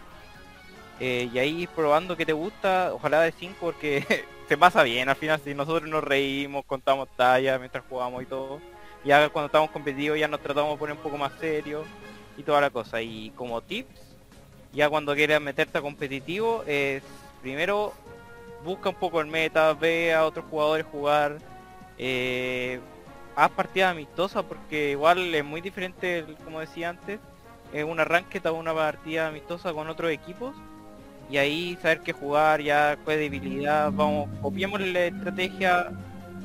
Eh, 1.01 1.29
y 1.33 1.37
ahí 1.37 1.67
probando 1.67 2.15
que 2.15 2.25
te 2.25 2.33
gusta, 2.33 2.93
ojalá 2.93 3.21
de 3.21 3.33
5 3.33 3.57
porque 3.59 4.25
se 4.47 4.57
pasa 4.57 4.83
bien, 4.83 5.09
al 5.09 5.17
final 5.17 5.41
si 5.43 5.53
nosotros 5.53 5.89
nos 5.89 6.03
reímos, 6.03 6.63
contamos 6.63 7.09
tallas 7.17 7.59
mientras 7.59 7.83
jugamos 7.89 8.23
y 8.23 8.25
todo, 8.25 8.61
ya 9.03 9.27
cuando 9.29 9.47
estamos 9.47 9.69
competitivos 9.71 10.17
ya 10.17 10.29
nos 10.29 10.39
tratamos 10.39 10.71
de 10.71 10.77
poner 10.77 10.95
un 10.95 11.01
poco 11.01 11.17
más 11.17 11.33
serios 11.37 11.85
y 12.37 12.43
toda 12.43 12.61
la 12.61 12.69
cosa. 12.69 13.01
Y 13.01 13.31
como 13.31 13.61
tips, 13.61 13.99
ya 14.73 14.89
cuando 14.89 15.13
quieras 15.15 15.41
meterte 15.41 15.77
a 15.77 15.81
competitivo, 15.81 16.63
es 16.65 17.03
primero 17.41 17.93
busca 18.63 18.89
un 18.89 18.95
poco 18.95 19.21
el 19.21 19.27
meta, 19.27 19.73
ve 19.73 20.13
a 20.13 20.25
otros 20.25 20.45
jugadores 20.49 20.85
jugar, 20.85 21.37
eh, 21.97 22.79
haz 23.35 23.51
partidas 23.51 23.91
amistosas 23.91 24.43
porque 24.43 24.91
igual 24.91 25.33
es 25.33 25.43
muy 25.43 25.61
diferente, 25.61 26.25
como 26.43 26.59
decía 26.59 26.89
antes, 26.89 27.19
es 27.73 27.83
una 27.83 28.03
ranked 28.05 28.45
a 28.45 28.51
una 28.51 28.73
partida 28.73 29.27
amistosa 29.27 29.73
con 29.73 29.87
otros 29.87 30.11
equipos 30.11 30.53
y 31.29 31.37
ahí 31.37 31.77
saber 31.81 32.01
qué 32.01 32.13
jugar, 32.13 32.61
ya 32.61 32.97
cuál 33.03 33.17
debilidad, 33.17 33.91
vamos, 33.91 34.29
copiemos 34.41 34.81
la 34.81 35.05
estrategia, 35.05 35.91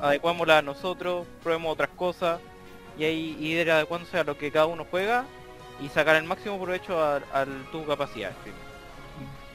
adecuémosla 0.00 0.58
a 0.58 0.62
nosotros, 0.62 1.26
probemos 1.42 1.72
otras 1.72 1.90
cosas 1.90 2.40
y 2.98 3.04
ahí 3.04 3.36
ir 3.40 3.70
adecuándose 3.70 4.18
a 4.18 4.24
lo 4.24 4.38
que 4.38 4.50
cada 4.50 4.66
uno 4.66 4.86
juega 4.88 5.24
y 5.80 5.88
sacar 5.88 6.16
el 6.16 6.24
máximo 6.24 6.60
provecho 6.60 7.02
a, 7.02 7.20
tu 7.70 7.84
capacidad. 7.86 8.32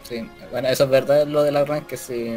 sí. 0.04 0.28
Bueno, 0.52 0.68
eso 0.68 0.84
es 0.86 0.90
verdad 0.90 1.26
lo 1.28 1.44
del 1.44 1.58
arranque, 1.58 1.98
sí. 1.98 2.36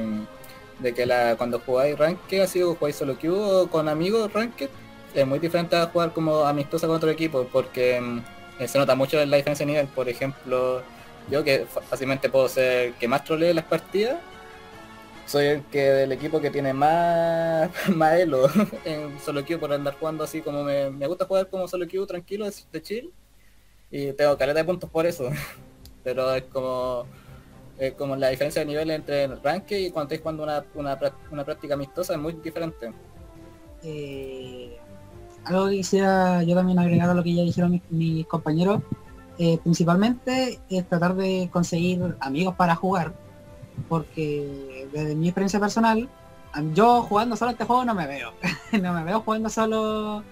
De 0.78 0.92
que 0.92 1.06
la, 1.06 1.36
cuando 1.36 1.60
jugáis 1.60 1.96
ranque, 1.96 2.42
así 2.42 2.62
o 2.62 2.74
jugáis 2.74 2.96
solo 2.96 3.16
queue 3.16 3.38
o 3.38 3.68
con 3.68 3.88
amigos 3.88 4.32
ranque, 4.32 4.68
es 5.14 5.26
muy 5.26 5.38
diferente 5.38 5.76
a 5.76 5.86
jugar 5.86 6.12
como 6.12 6.44
amistosa 6.44 6.86
con 6.86 6.96
otro 6.96 7.10
equipo, 7.10 7.46
porque 7.52 8.00
mm, 8.00 8.18
eh, 8.58 8.68
se 8.68 8.78
nota 8.78 8.94
mucho 8.94 9.24
la 9.24 9.36
diferencia 9.36 9.64
de 9.64 9.72
nivel. 9.72 9.86
Por 9.88 10.08
ejemplo, 10.08 10.82
yo 11.30 11.44
que 11.44 11.66
fácilmente 11.88 12.28
puedo 12.28 12.48
ser 12.48 12.92
que 12.94 13.08
más 13.08 13.24
trolee 13.24 13.54
las 13.54 13.64
partidas, 13.64 14.16
soy 15.26 15.46
el 15.46 15.62
que 15.64 15.80
del 15.80 16.12
equipo 16.12 16.40
que 16.40 16.50
tiene 16.50 16.72
más, 16.72 17.70
más 17.94 18.14
elo 18.14 18.48
en 18.84 19.18
solo 19.20 19.44
queue 19.44 19.58
por 19.58 19.72
andar 19.72 19.94
jugando 19.98 20.24
así 20.24 20.42
como 20.42 20.62
me, 20.64 20.90
me 20.90 21.06
gusta 21.06 21.24
jugar 21.24 21.48
como 21.48 21.68
solo 21.68 21.86
queue 21.86 22.06
tranquilo, 22.06 22.46
de, 22.46 22.54
de 22.72 22.82
chill, 22.82 23.12
y 23.90 24.12
tengo 24.12 24.36
caleta 24.36 24.60
de 24.60 24.64
puntos 24.64 24.90
por 24.90 25.06
eso. 25.06 25.30
Pero 26.04 26.34
es 26.34 26.44
como 26.44 27.06
como 27.98 28.14
la 28.14 28.28
diferencia 28.28 28.60
de 28.60 28.66
nivel 28.66 28.90
entre 28.90 29.24
el 29.24 29.42
ranque 29.42 29.80
y 29.80 29.90
cuando 29.90 30.14
estáis 30.14 30.20
jugando 30.20 30.44
una, 30.44 30.64
una, 30.74 30.98
una 31.30 31.44
práctica 31.44 31.74
amistosa 31.74 32.14
es 32.14 32.20
muy 32.20 32.34
diferente. 32.34 32.92
Eh, 33.82 34.78
algo 35.44 35.68
que 35.68 35.76
quisiera 35.76 36.42
yo 36.42 36.54
también 36.54 36.78
agregar 36.78 37.10
a 37.10 37.14
lo 37.14 37.22
que 37.22 37.34
ya 37.34 37.42
dijeron 37.42 37.82
mis, 37.90 38.26
compañeros, 38.26 38.80
eh, 39.38 39.58
principalmente 39.58 40.60
es 40.70 40.88
tratar 40.88 41.14
de 41.16 41.50
conseguir 41.52 42.16
amigos 42.20 42.54
para 42.54 42.74
jugar, 42.76 43.12
porque 43.88 44.88
desde 44.92 45.14
mi 45.14 45.28
experiencia 45.28 45.60
personal, 45.60 46.08
yo 46.72 47.02
jugando 47.02 47.36
solo 47.36 47.50
este 47.50 47.64
juego 47.64 47.84
no 47.84 47.94
me 47.94 48.06
veo, 48.06 48.32
no 48.80 48.94
me 48.94 49.04
veo 49.04 49.20
jugando 49.20 49.50
solo 49.50 50.22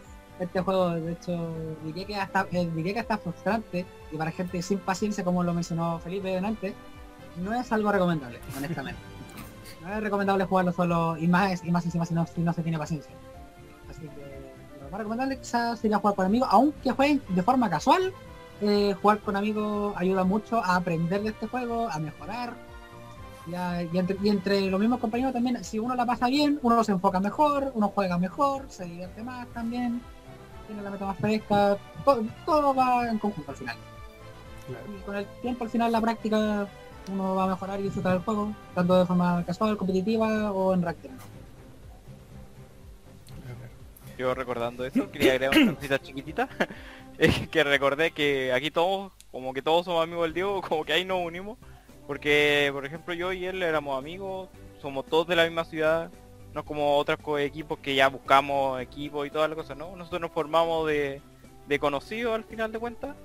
este 0.44 0.61
juego, 0.61 0.90
de 0.90 1.12
hecho 1.12 1.55
diría 1.85 2.07
que 2.07 2.16
hasta 2.16 2.46
eh, 2.52 2.70
diría 2.74 2.94
que 2.94 3.00
hasta 3.00 3.18
frustrante 3.18 3.85
y 4.11 4.16
para 4.16 4.31
gente 4.31 4.61
sin 4.62 4.78
paciencia 4.78 5.24
como 5.24 5.42
lo 5.42 5.52
mencionó 5.55 5.98
Felipe 5.98 6.37
antes, 6.38 6.74
no 7.42 7.52
es 7.55 7.70
algo 7.72 7.90
recomendable, 7.92 8.38
honestamente. 8.57 9.00
No 9.83 9.92
es 9.92 10.00
recomendable 10.00 10.44
jugarlo 10.44 10.70
solo 10.72 11.16
y 11.16 11.26
más 11.26 11.64
y 11.64 11.72
más 11.72 11.85
encima 11.85 12.07
si 12.07 12.14
no, 12.14 12.24
si 12.26 12.40
no 12.40 12.52
se 12.52 12.62
tiene 12.62 12.78
paciencia. 12.78 13.12
Así 13.90 14.02
que 14.02 14.52
lo 14.81 14.90
más 14.90 14.98
recomendable 14.98 15.38
quizás 15.40 15.81
sería 15.81 15.98
jugar 15.98 16.14
con 16.14 16.26
amigos, 16.26 16.48
aunque 16.52 16.92
jueguen 16.92 17.20
de 17.28 17.42
forma 17.42 17.68
casual. 17.68 18.12
eh, 18.61 18.94
jugar 19.02 19.18
con 19.18 19.35
amigos 19.35 19.92
ayuda 19.96 20.22
mucho 20.22 20.62
a 20.62 20.76
aprender 20.76 21.20
de 21.22 21.31
este 21.31 21.48
juego, 21.48 21.88
a 21.90 21.98
mejorar. 21.98 22.55
Y, 23.50 23.55
a- 23.57 23.83
y 23.83 23.98
entre, 23.98 24.16
y 24.22 24.28
entre 24.28 24.61
los 24.70 24.78
mismos 24.78 25.00
compañeros 25.00 25.33
también, 25.33 25.64
si 25.64 25.81
uno 25.81 25.96
la 25.96 26.07
pasa 26.07 26.28
bien, 26.28 26.61
uno 26.62 26.85
se 26.85 26.92
enfoca 26.92 27.18
mejor, 27.18 27.72
uno 27.74 27.88
juega 27.92 28.18
mejor, 28.18 28.66
se 28.68 28.85
divierte 28.85 29.24
más 29.24 29.48
también, 29.48 30.00
tiene 30.72 30.82
la 30.82 30.90
meta 30.90 31.06
más 31.06 31.18
fresca, 31.18 31.76
todo, 32.04 32.24
todo 32.46 32.74
va 32.74 33.08
en 33.08 33.18
conjunto 33.18 33.50
al 33.50 33.56
final. 33.56 33.76
Claro. 34.66 34.85
Y 34.88 35.02
con 35.02 35.16
el 35.16 35.26
tiempo 35.42 35.64
al 35.64 35.70
final 35.70 35.92
la 35.92 36.00
práctica 36.00 36.66
uno 37.11 37.35
va 37.35 37.44
a 37.44 37.48
mejorar 37.48 37.80
y 37.80 37.85
disfrutar 37.85 38.12
del 38.12 38.22
juego, 38.22 38.54
tanto 38.74 38.98
de 38.98 39.06
forma 39.06 39.44
casual, 39.44 39.76
competitiva 39.76 40.52
o 40.52 40.72
en 40.72 40.82
ranked. 40.82 41.11
Yo 44.18 44.35
recordando 44.35 44.85
eso, 44.85 45.11
quería 45.11 45.32
agregar 45.32 45.58
una 45.58 45.74
cosita 45.74 46.00
chiquitita. 46.00 46.48
Es 47.18 47.46
que 47.48 47.62
recordé 47.62 48.11
que 48.11 48.52
aquí 48.54 48.70
todos, 48.70 49.12
como 49.30 49.52
que 49.52 49.61
todos 49.61 49.85
somos 49.85 50.02
amigos 50.02 50.24
del 50.24 50.35
Diego, 50.35 50.62
como 50.62 50.82
que 50.85 50.94
ahí 50.94 51.04
nos 51.04 51.24
unimos. 51.24 51.58
Porque, 52.06 52.70
por 52.72 52.87
ejemplo, 52.87 53.12
yo 53.14 53.32
y 53.32 53.44
él 53.44 53.62
éramos 53.62 53.98
amigos, 53.98 54.48
somos 54.80 55.04
todos 55.06 55.26
de 55.28 55.37
la 55.37 55.44
misma 55.44 55.64
ciudad. 55.64 56.11
No 56.54 56.64
como 56.64 56.96
otros 56.98 57.18
co- 57.22 57.38
equipos 57.38 57.78
que 57.78 57.94
ya 57.94 58.08
buscamos 58.08 58.80
equipos 58.80 59.26
y 59.26 59.30
todas 59.30 59.48
las 59.48 59.56
cosas, 59.56 59.76
¿no? 59.76 59.96
Nosotros 59.96 60.20
nos 60.20 60.30
formamos 60.32 60.86
de, 60.86 61.20
de 61.66 61.78
conocidos 61.78 62.34
al 62.34 62.44
final 62.44 62.72
de 62.72 62.78
cuentas. 62.78 63.16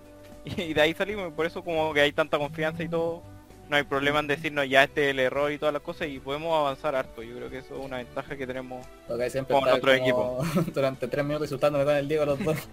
Y 0.45 0.73
de 0.73 0.79
ahí 0.81 0.93
salimos, 0.93 1.27
y 1.27 1.31
por 1.31 1.45
eso 1.45 1.61
como 1.61 1.93
que 1.93 1.99
hay 2.01 2.13
tanta 2.13 2.37
confianza 2.37 2.81
y 2.83 2.87
todo. 2.87 3.21
No 3.69 3.75
hay 3.75 3.83
problema 3.83 4.19
en 4.19 4.27
decirnos 4.27 4.69
ya 4.69 4.83
este 4.85 5.05
es 5.05 5.11
el 5.11 5.19
error 5.19 5.51
y 5.51 5.57
todas 5.57 5.73
las 5.73 5.81
cosas 5.81 6.07
y 6.07 6.19
podemos 6.19 6.57
avanzar 6.57 6.95
harto. 6.95 7.21
Yo 7.21 7.35
creo 7.35 7.49
que 7.49 7.57
eso 7.57 7.75
es 7.77 7.85
una 7.85 7.97
ventaja 7.97 8.37
que 8.37 8.47
tenemos 8.47 8.85
siempre 9.29 9.53
Con 9.53 9.67
otro 9.67 9.91
como 10.13 10.41
durante 10.73 11.05
tres 11.09 11.25
minutos 11.25 11.47
insultándome 11.47 11.83
con 11.83 11.95
el 11.95 12.07
Diego 12.07 12.25
los 12.25 12.39
dos. 12.43 12.57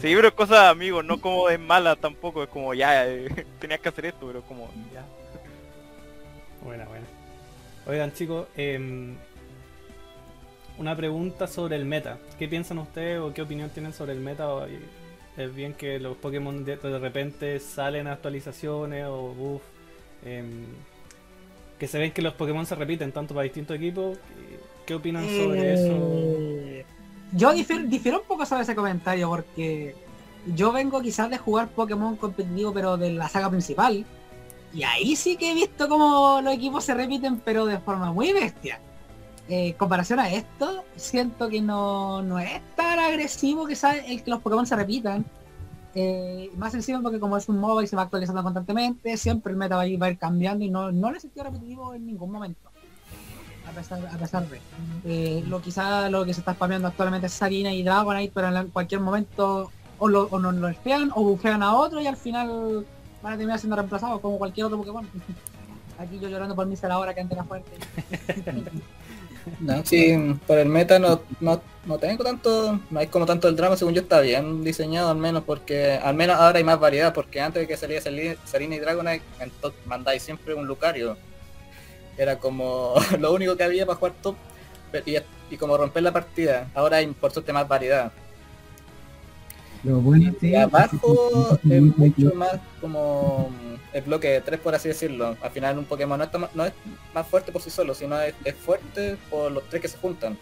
Sí, 0.00 0.14
pero 0.14 0.28
es 0.28 0.34
cosa 0.34 0.64
de 0.64 0.68
amigos, 0.68 1.04
no 1.04 1.20
como 1.20 1.48
es 1.48 1.58
mala 1.58 1.96
tampoco, 1.96 2.42
es 2.42 2.48
como 2.48 2.74
ya, 2.74 3.08
eh, 3.08 3.46
tenías 3.58 3.80
que 3.80 3.88
hacer 3.88 4.06
esto, 4.06 4.26
pero 4.26 4.42
como 4.42 4.68
ya. 4.92 5.02
Buena, 6.62 6.84
buena. 6.84 7.06
Oigan 7.86 8.12
chicos, 8.12 8.46
em, 8.56 9.16
una 10.76 10.96
pregunta 10.96 11.46
sobre 11.46 11.76
el 11.76 11.84
meta. 11.84 12.20
¿Qué 12.38 12.48
piensan 12.48 12.78
ustedes 12.78 13.20
o 13.20 13.32
qué 13.32 13.42
opinión 13.42 13.70
tienen 13.70 13.92
sobre 13.92 14.12
el 14.12 14.20
meta? 14.20 14.46
Es 15.36 15.54
bien 15.54 15.74
que 15.74 15.98
los 16.00 16.16
Pokémon 16.18 16.64
de, 16.64 16.76
de 16.76 16.98
repente 16.98 17.60
salen 17.60 18.06
actualizaciones 18.06 19.06
o 19.08 19.34
buff. 19.34 19.62
em, 20.22 20.84
que 21.78 21.88
se 21.88 21.98
ven 21.98 22.12
que 22.12 22.22
los 22.22 22.34
Pokémon 22.34 22.66
se 22.66 22.74
repiten 22.76 23.12
tanto 23.12 23.34
para 23.34 23.44
distintos 23.44 23.76
equipos. 23.76 24.18
¿Qué 24.86 24.94
opinan 24.94 25.28
sobre 25.30 25.74
eso? 25.74 26.22
Eh, 26.62 26.86
Yo 27.30 27.52
difiero, 27.52 27.84
difiero 27.86 28.20
un 28.20 28.26
poco 28.26 28.46
sobre 28.46 28.62
ese 28.62 28.74
comentario 28.74 29.28
porque 29.28 29.98
yo 30.44 30.72
vengo 30.72 31.00
quizás 31.02 31.30
de 31.30 31.38
jugar 31.38 31.74
Pokémon 31.74 32.16
competitivo 32.16 32.72
pero 32.72 32.96
de 32.98 33.12
la 33.12 33.28
saga 33.28 33.50
principal. 33.50 34.06
Y 34.72 34.84
ahí 34.84 35.16
sí 35.16 35.36
que 35.38 35.52
he 35.52 35.54
visto 35.54 35.88
como 35.88 36.40
los 36.42 36.54
equipos 36.54 36.84
se 36.84 36.94
repiten 36.94 37.40
pero 37.40 37.66
de 37.66 37.80
forma 37.80 38.12
muy 38.12 38.32
bestia. 38.32 38.82
Eh, 39.48 39.74
comparación 39.74 40.20
a 40.20 40.30
esto, 40.30 40.84
siento 40.96 41.48
que 41.48 41.60
no, 41.60 42.22
no 42.22 42.38
es 42.38 42.60
tan 42.76 42.98
agresivo 42.98 43.66
quizás 43.66 43.96
el 44.06 44.22
que 44.22 44.30
los 44.30 44.40
Pokémon 44.40 44.66
se 44.66 44.76
repitan. 44.76 45.24
Eh, 45.94 46.50
más 46.56 46.72
sencillo 46.72 47.02
porque 47.02 47.20
como 47.20 47.36
es 47.36 47.48
un 47.48 47.58
MOBA 47.58 47.84
y 47.84 47.86
se 47.86 47.96
va 47.96 48.02
actualizando 48.02 48.42
constantemente, 48.42 49.16
siempre 49.16 49.52
el 49.52 49.58
meta 49.58 49.76
va 49.76 49.82
a 49.82 49.86
ir, 49.86 50.18
cambiando 50.18 50.64
y 50.64 50.70
no, 50.70 50.90
no 50.90 51.10
lo 51.10 51.16
he 51.16 51.20
sentido 51.20 51.44
repetitivo 51.44 51.92
en 51.92 52.06
ningún 52.06 52.30
momento. 52.30 52.70
A 53.68 53.72
pesar, 53.72 54.06
a 54.06 54.18
pesar 54.18 54.48
de. 54.48 54.60
Eh, 55.04 55.44
lo 55.46 55.60
quizá 55.60 56.08
lo 56.08 56.24
que 56.24 56.34
se 56.34 56.40
está 56.40 56.54
spameando 56.54 56.88
actualmente 56.88 57.26
es 57.26 57.32
Sarina 57.32 57.72
y 57.72 57.82
Dragonite, 57.82 58.32
pero 58.34 58.56
en 58.56 58.68
cualquier 58.68 59.00
momento 59.00 59.70
o, 59.98 60.08
lo, 60.08 60.24
o 60.24 60.38
nos 60.38 60.54
lo 60.54 60.68
espean 60.68 61.10
o 61.14 61.22
bufean 61.22 61.62
a 61.62 61.74
otro 61.74 62.00
y 62.00 62.06
al 62.06 62.16
final 62.16 62.86
van 63.22 63.34
a 63.34 63.36
terminar 63.36 63.58
siendo 63.58 63.76
reemplazados 63.76 64.20
como 64.20 64.38
cualquier 64.38 64.66
otro 64.66 64.78
Pokémon. 64.78 65.08
Aquí 65.98 66.18
yo 66.18 66.28
llorando 66.28 66.56
por 66.56 66.66
Mister 66.66 66.90
ahora 66.90 67.14
que 67.14 67.20
antes 67.20 67.36
era 67.36 67.44
fuerte. 67.44 67.70
No, 69.58 69.84
sí, 69.84 70.16
por 70.46 70.58
el 70.58 70.68
meta 70.68 70.98
no, 71.00 71.22
no, 71.40 71.62
no 71.84 71.98
tengo 71.98 72.22
tanto, 72.22 72.80
no 72.90 73.00
hay 73.00 73.08
como 73.08 73.26
tanto 73.26 73.48
el 73.48 73.56
drama, 73.56 73.76
según 73.76 73.94
yo 73.94 74.02
está 74.02 74.20
bien 74.20 74.62
diseñado 74.62 75.10
al 75.10 75.16
menos, 75.16 75.42
porque 75.44 75.94
al 75.94 76.14
menos 76.14 76.36
ahora 76.36 76.58
hay 76.58 76.64
más 76.64 76.78
variedad, 76.78 77.12
porque 77.12 77.40
antes 77.40 77.62
de 77.62 77.66
que 77.66 77.76
salía 77.76 78.00
Sali- 78.00 78.38
Sarina 78.44 78.76
y 78.76 78.78
Dragonite, 78.80 79.24
mandáis 79.84 80.22
siempre 80.22 80.54
un 80.54 80.66
Lucario. 80.66 81.18
Era 82.16 82.38
como 82.38 82.94
lo 83.18 83.32
único 83.32 83.56
que 83.56 83.64
había 83.64 83.86
para 83.86 83.98
jugar 83.98 84.14
top 84.22 84.36
y, 85.06 85.16
y 85.50 85.56
como 85.58 85.76
romper 85.76 86.02
la 86.02 86.12
partida. 86.12 86.70
Ahora 86.74 86.98
hay 86.98 87.06
por 87.08 87.32
suerte 87.32 87.52
más 87.52 87.68
variedad. 87.68 88.12
Lo 89.84 90.00
bueno 90.00 90.32
sí, 90.40 90.50
Y 90.50 90.54
abajo 90.54 91.58
es 91.68 91.82
mucho 91.82 92.34
más 92.36 92.60
como 92.80 93.48
mm, 93.50 93.96
el 93.96 94.02
bloque 94.04 94.28
de 94.28 94.40
3 94.40 94.60
por 94.60 94.74
así 94.74 94.88
decirlo. 94.88 95.36
Al 95.42 95.50
final 95.50 95.78
un 95.78 95.84
Pokémon 95.84 96.18
no, 96.18 96.24
está 96.24 96.38
ma- 96.38 96.50
no 96.54 96.64
es 96.64 96.72
más 97.14 97.26
fuerte 97.26 97.50
por 97.50 97.62
sí 97.62 97.70
solo, 97.70 97.94
sino 97.94 98.20
es, 98.20 98.34
es 98.44 98.54
fuerte 98.54 99.16
por 99.28 99.50
los 99.50 99.64
tres 99.68 99.82
que 99.82 99.88
se 99.88 99.98
juntan. 99.98 100.38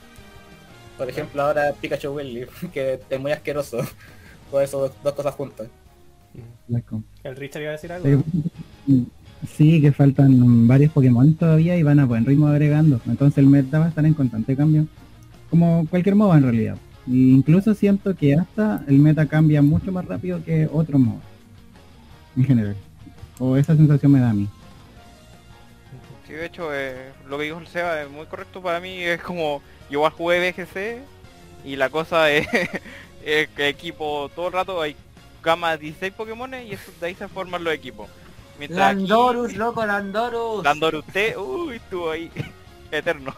Por 0.98 1.09
ejemplo 1.09 1.42
ahora 1.42 1.72
Pikachu 1.81 2.11
Willy, 2.11 2.46
que 2.72 3.00
es 3.09 3.20
muy 3.20 3.33
asqueroso 3.33 3.79
por 4.50 4.62
eso 4.62 4.81
dos, 4.81 4.92
dos 5.03 5.14
cosas 5.14 5.35
juntas. 5.35 5.68
Blanco. 6.68 7.03
¿El 7.24 7.35
Richard 7.37 7.62
iba 7.62 7.70
a 7.70 7.72
decir 7.72 7.90
algo? 7.92 8.22
Sí, 9.57 9.81
que 9.81 9.90
faltan 9.90 10.68
varios 10.68 10.92
Pokémon 10.92 11.33
todavía 11.35 11.76
y 11.76 11.83
van 11.83 11.98
a 11.98 12.05
buen 12.05 12.26
ritmo 12.26 12.46
agregando. 12.46 13.00
Entonces 13.07 13.38
el 13.38 13.46
meta 13.46 13.79
va 13.79 13.87
a 13.87 13.88
estar 13.88 14.05
en 14.05 14.12
constante 14.14 14.55
cambio. 14.55 14.87
Como 15.48 15.87
cualquier 15.88 16.14
MOBA 16.14 16.37
en 16.37 16.42
realidad. 16.42 16.76
E 17.11 17.12
incluso 17.12 17.75
siento 17.75 18.14
que 18.14 18.35
hasta 18.35 18.85
el 18.87 18.99
meta 18.99 19.27
cambia 19.27 19.61
mucho 19.62 19.90
más 19.90 20.05
rápido 20.05 20.42
que 20.44 20.68
otros 20.73 21.01
MOBA. 21.01 21.20
En 22.37 22.44
general. 22.44 22.77
O 23.38 23.57
esa 23.57 23.75
sensación 23.77 24.12
me 24.12 24.20
da 24.20 24.31
a 24.31 24.35
mí. 24.35 24.49
Sí, 26.27 26.33
de 26.35 26.46
hecho, 26.46 26.73
eh, 26.73 27.11
lo 27.29 27.37
que 27.38 27.44
dijo 27.44 27.59
el 27.59 27.66
Seba 27.66 28.01
es 28.03 28.09
muy 28.11 28.27
correcto 28.27 28.62
para 28.62 28.79
mí, 28.79 29.03
es 29.03 29.20
como, 29.20 29.61
yo 29.90 30.09
jugué 30.11 30.51
BGC 30.53 31.03
y 31.64 31.75
la 31.77 31.90
cosa 31.90 32.31
es, 32.31 32.46
es 33.25 33.49
que 33.49 33.68
equipo 33.68 34.31
todo 34.37 34.46
el 34.46 34.53
rato 34.53 34.81
hay 34.81 34.94
gama 35.42 35.73
de 35.73 35.79
16 35.79 36.12
Pokémon 36.12 36.55
y 36.55 36.73
eso, 36.73 36.92
de 37.01 37.07
ahí 37.09 37.14
se 37.16 37.27
forman 37.27 37.64
los 37.64 37.75
equipos. 37.75 38.09
Mientras 38.59 38.92
aquí- 38.92 38.99
Landorus, 39.09 39.57
loco, 39.57 39.85
Landorus. 39.85 40.62
Landorus 40.62 41.05
usted, 41.07 41.37
uy, 41.37 41.77
estuvo 41.77 42.11
ahí 42.11 42.31
eterno. 42.96 43.35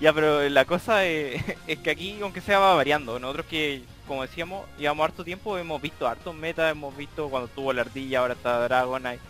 ya, 0.00 0.12
pero 0.12 0.48
la 0.48 0.64
cosa 0.64 1.04
es, 1.04 1.42
es 1.66 1.78
que 1.78 1.90
aquí, 1.90 2.18
aunque 2.22 2.40
sea, 2.40 2.58
va 2.58 2.74
variando. 2.74 3.18
Nosotros 3.18 3.46
que, 3.46 3.82
como 4.06 4.22
decíamos, 4.22 4.66
llevamos 4.78 5.04
harto 5.04 5.24
tiempo, 5.24 5.58
hemos 5.58 5.80
visto 5.80 6.06
hartos 6.06 6.34
metas, 6.34 6.72
hemos 6.72 6.96
visto 6.96 7.28
cuando 7.28 7.48
tuvo 7.48 7.72
la 7.72 7.82
ardilla, 7.82 8.20
ahora 8.20 8.34
está 8.34 8.62
Dragonite, 8.64 9.20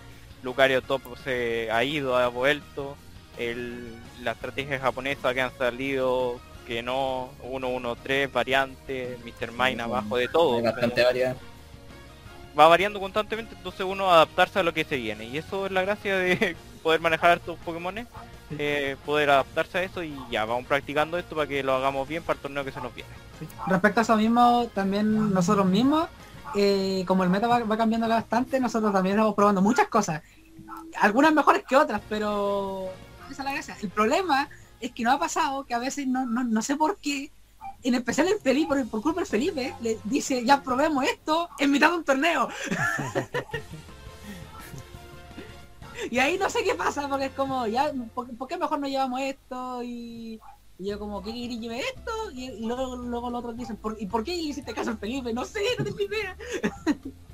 Lucario 0.42 0.82
Top 0.82 1.02
se 1.22 1.70
ha 1.70 1.82
ido, 1.84 2.16
ha 2.16 2.28
vuelto, 2.28 2.96
el, 3.38 3.94
la 4.22 4.32
estrategia 4.32 4.78
japonesa 4.78 5.32
que 5.34 5.40
han 5.40 5.56
salido, 5.56 6.40
que 6.66 6.82
no, 6.82 7.30
1-1-3, 7.42 8.30
variante, 8.32 9.18
Mr. 9.24 9.52
Mine 9.52 9.82
abajo 9.82 10.16
de 10.16 10.28
todo. 10.28 10.56
Hay 10.56 10.62
bastante 10.62 11.02
variedad. 11.02 11.36
va 12.58 12.68
variando 12.68 13.00
constantemente, 13.00 13.54
entonces 13.54 13.82
uno 13.82 14.10
adaptarse 14.10 14.58
a 14.58 14.62
lo 14.62 14.72
que 14.74 14.84
se 14.84 14.96
viene. 14.96 15.26
Y 15.26 15.38
eso 15.38 15.66
es 15.66 15.72
la 15.72 15.82
gracia 15.82 16.16
de 16.16 16.56
poder 16.82 17.00
manejar 17.00 17.38
estos 17.38 17.58
Pokémon, 17.60 18.06
eh, 18.50 18.96
poder 19.04 19.30
adaptarse 19.30 19.78
a 19.78 19.82
eso 19.82 20.02
y 20.02 20.16
ya, 20.30 20.44
vamos 20.44 20.66
practicando 20.66 21.18
esto 21.18 21.34
para 21.34 21.48
que 21.48 21.62
lo 21.62 21.74
hagamos 21.74 22.06
bien 22.06 22.22
para 22.22 22.36
el 22.36 22.42
torneo 22.42 22.64
que 22.64 22.72
se 22.72 22.80
nos 22.80 22.94
viene. 22.94 23.10
Respecto 23.66 24.00
a 24.00 24.02
eso 24.02 24.16
mismo, 24.16 24.68
también 24.74 25.32
nosotros 25.32 25.66
mismos, 25.66 26.08
eh, 26.54 27.04
como 27.06 27.24
el 27.24 27.30
meta 27.30 27.46
va, 27.46 27.60
va 27.60 27.76
cambiando 27.76 28.08
bastante, 28.08 28.60
nosotros 28.60 28.92
también 28.92 29.16
estamos 29.16 29.34
probando 29.34 29.60
muchas 29.60 29.88
cosas. 29.88 30.22
Algunas 31.00 31.32
mejores 31.32 31.64
que 31.68 31.76
otras, 31.76 32.00
pero 32.08 32.88
esa 33.30 33.42
es 33.42 33.44
la 33.44 33.52
gracia. 33.52 33.76
El 33.82 33.90
problema 33.90 34.48
es 34.80 34.92
que 34.92 35.02
nos 35.02 35.14
ha 35.14 35.18
pasado 35.18 35.64
que 35.64 35.74
a 35.74 35.78
veces 35.78 36.06
no, 36.06 36.26
no, 36.26 36.44
no 36.44 36.62
sé 36.62 36.76
por 36.76 36.98
qué, 36.98 37.32
en 37.82 37.94
especial 37.94 38.28
el 38.28 38.38
Felipe, 38.38 38.68
por, 38.68 38.88
por 38.88 39.02
culpa 39.02 39.20
del 39.20 39.28
Felipe, 39.28 39.74
le 39.80 39.98
dice, 40.04 40.44
ya 40.44 40.62
probemos 40.62 41.04
esto 41.04 41.48
en 41.58 41.70
mitad 41.70 41.90
de 41.90 41.96
un 41.96 42.04
torneo. 42.04 42.48
y 46.10 46.18
ahí 46.18 46.38
no 46.38 46.48
sé 46.50 46.62
qué 46.64 46.74
pasa, 46.74 47.08
porque 47.08 47.26
es 47.26 47.32
como, 47.32 47.66
ya, 47.66 47.92
¿por, 48.14 48.28
por 48.36 48.48
qué 48.48 48.56
mejor 48.56 48.80
no 48.80 48.88
llevamos 48.88 49.20
esto? 49.20 49.82
Y, 49.82 50.40
y 50.78 50.86
yo 50.86 50.98
como, 50.98 51.22
¿qué 51.22 51.32
queréis 51.32 51.60
lleve 51.60 51.80
esto? 51.80 52.12
Y, 52.32 52.50
y 52.50 52.66
luego, 52.66 52.96
luego 52.96 53.30
los 53.30 53.40
otros 53.40 53.56
dicen, 53.56 53.76
¿por, 53.76 53.96
¿y 54.00 54.06
por 54.06 54.24
qué 54.24 54.34
hiciste 54.34 54.74
caso 54.74 54.90
al 54.90 54.98
Felipe? 54.98 55.32
No 55.32 55.44
sé, 55.44 55.60
no 55.78 55.84
tengo 55.84 56.00
idea. 56.00 56.36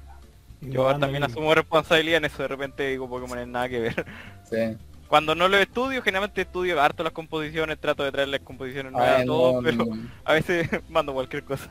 Yo 0.61 0.95
también 0.99 1.25
asumo 1.25 1.55
responsabilidad 1.55 2.19
en 2.19 2.27
eso, 2.27 2.43
de 2.43 2.49
repente 2.49 2.87
digo 2.89 3.09
Pokémon 3.09 3.39
es 3.39 3.49
nada 3.49 3.69
que 3.69 3.81
ver. 3.81 4.07
Sí. 4.45 4.77
Cuando 5.09 5.35
no 5.35 5.49
lo 5.49 5.57
estudio, 5.57 6.03
generalmente 6.03 6.43
estudio 6.43 6.81
harto 6.81 7.03
las 7.03 7.13
composiciones, 7.13 7.81
trato 7.81 8.05
de 8.05 8.13
traerles 8.13 8.41
composiciones 8.41 8.93
nuevas 8.93 9.23
a 9.23 9.25
todos, 9.25 9.55
no, 9.55 9.63
pero 9.63 9.85
no, 9.87 10.09
a 10.25 10.35
veces 10.35 10.69
mando 10.91 11.15
cualquier 11.15 11.45
cosa. 11.45 11.71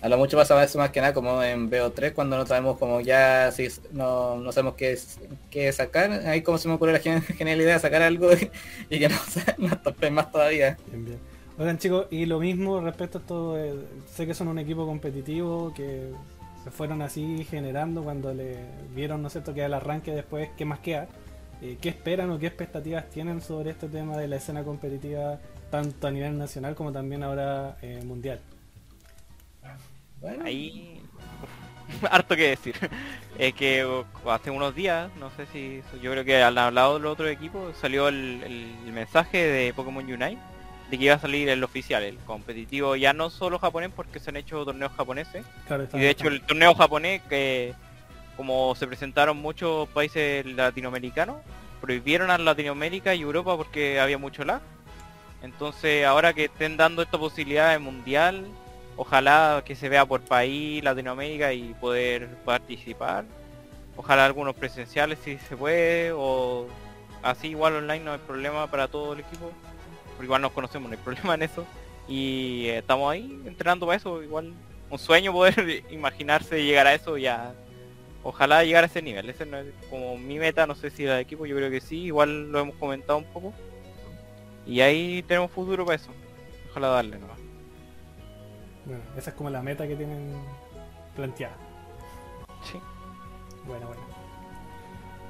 A 0.00 0.08
lo 0.08 0.18
mucho 0.18 0.36
pasa 0.36 0.54
más 0.56 0.90
que 0.90 1.00
nada 1.00 1.12
como 1.14 1.42
en 1.42 1.70
BO3 1.70 2.12
cuando 2.12 2.36
no 2.36 2.46
sabemos 2.46 2.78
como 2.78 3.00
ya 3.00 3.50
si 3.52 3.68
no, 3.92 4.36
no 4.36 4.50
sabemos 4.52 4.74
qué, 4.74 4.92
es- 4.92 5.18
qué 5.50 5.70
sacar, 5.72 6.10
ahí 6.26 6.42
como 6.42 6.58
se 6.58 6.68
me 6.68 6.74
ocurre 6.74 6.92
la 6.92 6.98
gen- 6.98 7.22
genial 7.38 7.60
idea 7.60 7.74
de 7.74 7.80
sacar 7.80 8.02
algo 8.02 8.30
y 8.90 8.98
que 8.98 9.08
no 9.08 9.16
nos 9.58 9.82
topen 9.82 10.14
más 10.14 10.30
todavía. 10.32 10.76
Bien, 10.88 11.04
bien. 11.04 11.18
Oigan 11.58 11.78
chicos, 11.78 12.06
y 12.10 12.26
lo 12.26 12.40
mismo 12.40 12.80
respecto 12.80 13.18
a 13.18 13.20
esto, 13.20 13.54
de- 13.54 13.84
sé 14.12 14.26
que 14.26 14.34
son 14.34 14.48
un 14.48 14.58
equipo 14.58 14.86
competitivo, 14.86 15.72
que 15.74 16.10
se 16.64 16.70
fueron 16.70 17.02
así 17.02 17.44
generando 17.48 18.02
cuando 18.02 18.32
le 18.32 18.56
vieron, 18.94 19.20
¿no 19.22 19.28
es 19.28 19.32
cierto?, 19.34 19.52
que 19.54 19.62
al 19.64 19.74
arranque 19.74 20.12
después, 20.12 20.48
¿qué 20.56 20.64
más 20.64 20.78
queda? 20.80 21.08
Eh, 21.60 21.76
¿Qué 21.80 21.88
esperan 21.90 22.30
o 22.30 22.38
qué 22.38 22.46
expectativas 22.48 23.08
tienen 23.10 23.40
sobre 23.40 23.70
este 23.70 23.86
tema 23.88 24.16
de 24.16 24.26
la 24.26 24.36
escena 24.36 24.64
competitiva, 24.64 25.38
tanto 25.70 26.08
a 26.08 26.10
nivel 26.10 26.36
nacional 26.38 26.74
como 26.74 26.90
también 26.92 27.22
ahora 27.22 27.76
eh, 27.82 28.02
mundial? 28.04 28.40
Bueno, 30.22 30.44
Ahí 30.44 31.00
harto 32.10 32.34
que 32.36 32.48
decir. 32.48 32.74
Es 33.38 33.54
que 33.54 33.84
hace 34.28 34.50
unos 34.50 34.74
días, 34.74 35.10
no 35.18 35.30
sé 35.30 35.46
si 35.46 35.82
yo 36.02 36.12
creo 36.12 36.22
que 36.24 36.42
al 36.42 36.56
hablado 36.58 36.94
del 36.94 37.06
otro 37.06 37.26
equipo 37.28 37.72
salió 37.80 38.08
el, 38.08 38.42
el- 38.44 38.74
el 38.86 38.92
mensaje 38.92 39.38
de 39.38 39.72
Pokémon 39.72 40.04
Unite 40.04 40.38
de 40.90 40.98
que 40.98 41.04
iba 41.06 41.14
a 41.14 41.18
salir 41.18 41.48
el 41.48 41.64
oficial, 41.64 42.02
el 42.02 42.18
competitivo, 42.18 42.94
ya 42.96 43.14
no 43.14 43.30
solo 43.30 43.58
japonés 43.58 43.90
porque 43.96 44.20
se 44.20 44.28
han 44.28 44.36
hecho 44.36 44.62
torneos 44.66 44.92
japoneses. 44.92 45.46
Claro, 45.66 45.88
Y 45.94 45.98
de 45.98 46.10
hecho 46.10 46.28
el 46.28 46.42
torneo 46.42 46.74
japonés 46.74 47.22
que 47.22 47.72
como 48.36 48.74
se 48.74 48.86
presentaron 48.86 49.38
muchos 49.38 49.88
países 49.88 50.44
latinoamericanos, 50.44 51.36
prohibieron 51.80 52.30
a 52.30 52.36
Latinoamérica 52.36 53.14
y 53.14 53.22
Europa 53.22 53.56
porque 53.56 53.98
había 53.98 54.18
mucho 54.18 54.44
lag. 54.44 54.60
Entonces 55.42 56.04
ahora 56.04 56.32
que 56.34 56.44
estén 56.44 56.76
dando 56.76 57.00
esta 57.02 57.16
posibilidad 57.18 57.70
de 57.72 57.78
mundial, 57.78 58.44
ojalá 58.96 59.62
que 59.64 59.74
se 59.74 59.88
vea 59.88 60.06
por 60.06 60.20
país 60.22 60.82
Latinoamérica 60.82 61.52
y 61.52 61.74
poder 61.74 62.28
participar. 62.44 63.24
Ojalá 63.96 64.26
algunos 64.26 64.54
presenciales 64.54 65.18
si 65.22 65.38
se 65.38 65.56
puede 65.56 66.12
o 66.12 66.66
así 67.22 67.48
igual 67.48 67.76
online 67.76 68.04
no 68.04 68.12
hay 68.12 68.18
problema 68.18 68.66
para 68.66 68.88
todo 68.88 69.12
el 69.12 69.20
equipo. 69.20 69.50
Porque 70.12 70.24
igual 70.24 70.42
nos 70.42 70.52
conocemos, 70.52 70.90
no 70.90 70.96
hay 70.96 71.02
problema 71.04 71.34
en 71.34 71.42
eso. 71.42 71.64
Y 72.08 72.66
eh, 72.66 72.78
estamos 72.78 73.10
ahí 73.12 73.40
entrenando 73.46 73.86
para 73.86 73.96
eso, 73.96 74.22
igual 74.22 74.52
un 74.90 74.98
sueño 74.98 75.32
poder 75.32 75.84
imaginarse 75.90 76.62
llegar 76.62 76.86
a 76.86 76.94
eso 76.94 77.16
ya. 77.16 77.54
Ojalá 78.24 78.64
llegar 78.64 78.84
a 78.84 78.86
ese 78.86 79.02
nivel. 79.02 79.28
Ese 79.30 79.46
no 79.46 79.58
es 79.58 79.66
como 79.90 80.16
mi 80.16 80.38
meta, 80.38 80.66
no 80.66 80.74
sé 80.74 80.90
si 80.90 81.04
la 81.04 81.16
de 81.16 81.22
equipo, 81.22 81.44
yo 81.46 81.56
creo 81.56 81.70
que 81.70 81.80
sí, 81.80 82.04
igual 82.04 82.52
lo 82.52 82.60
hemos 82.60 82.76
comentado 82.76 83.18
un 83.18 83.24
poco. 83.24 83.52
Y 84.66 84.80
ahí 84.80 85.24
tenemos 85.26 85.50
futuro 85.50 85.84
para 85.84 85.96
eso. 85.96 86.10
Ojalá 86.70 86.88
darle 86.88 87.18
nomás. 87.18 87.31
Bueno, 88.84 89.02
esa 89.16 89.30
es 89.30 89.36
como 89.36 89.50
la 89.50 89.62
meta 89.62 89.86
que 89.86 89.96
tienen 89.96 90.34
planteada. 91.14 91.54
Sí. 92.70 92.78
Bueno, 93.66 93.86
bueno. 93.86 94.02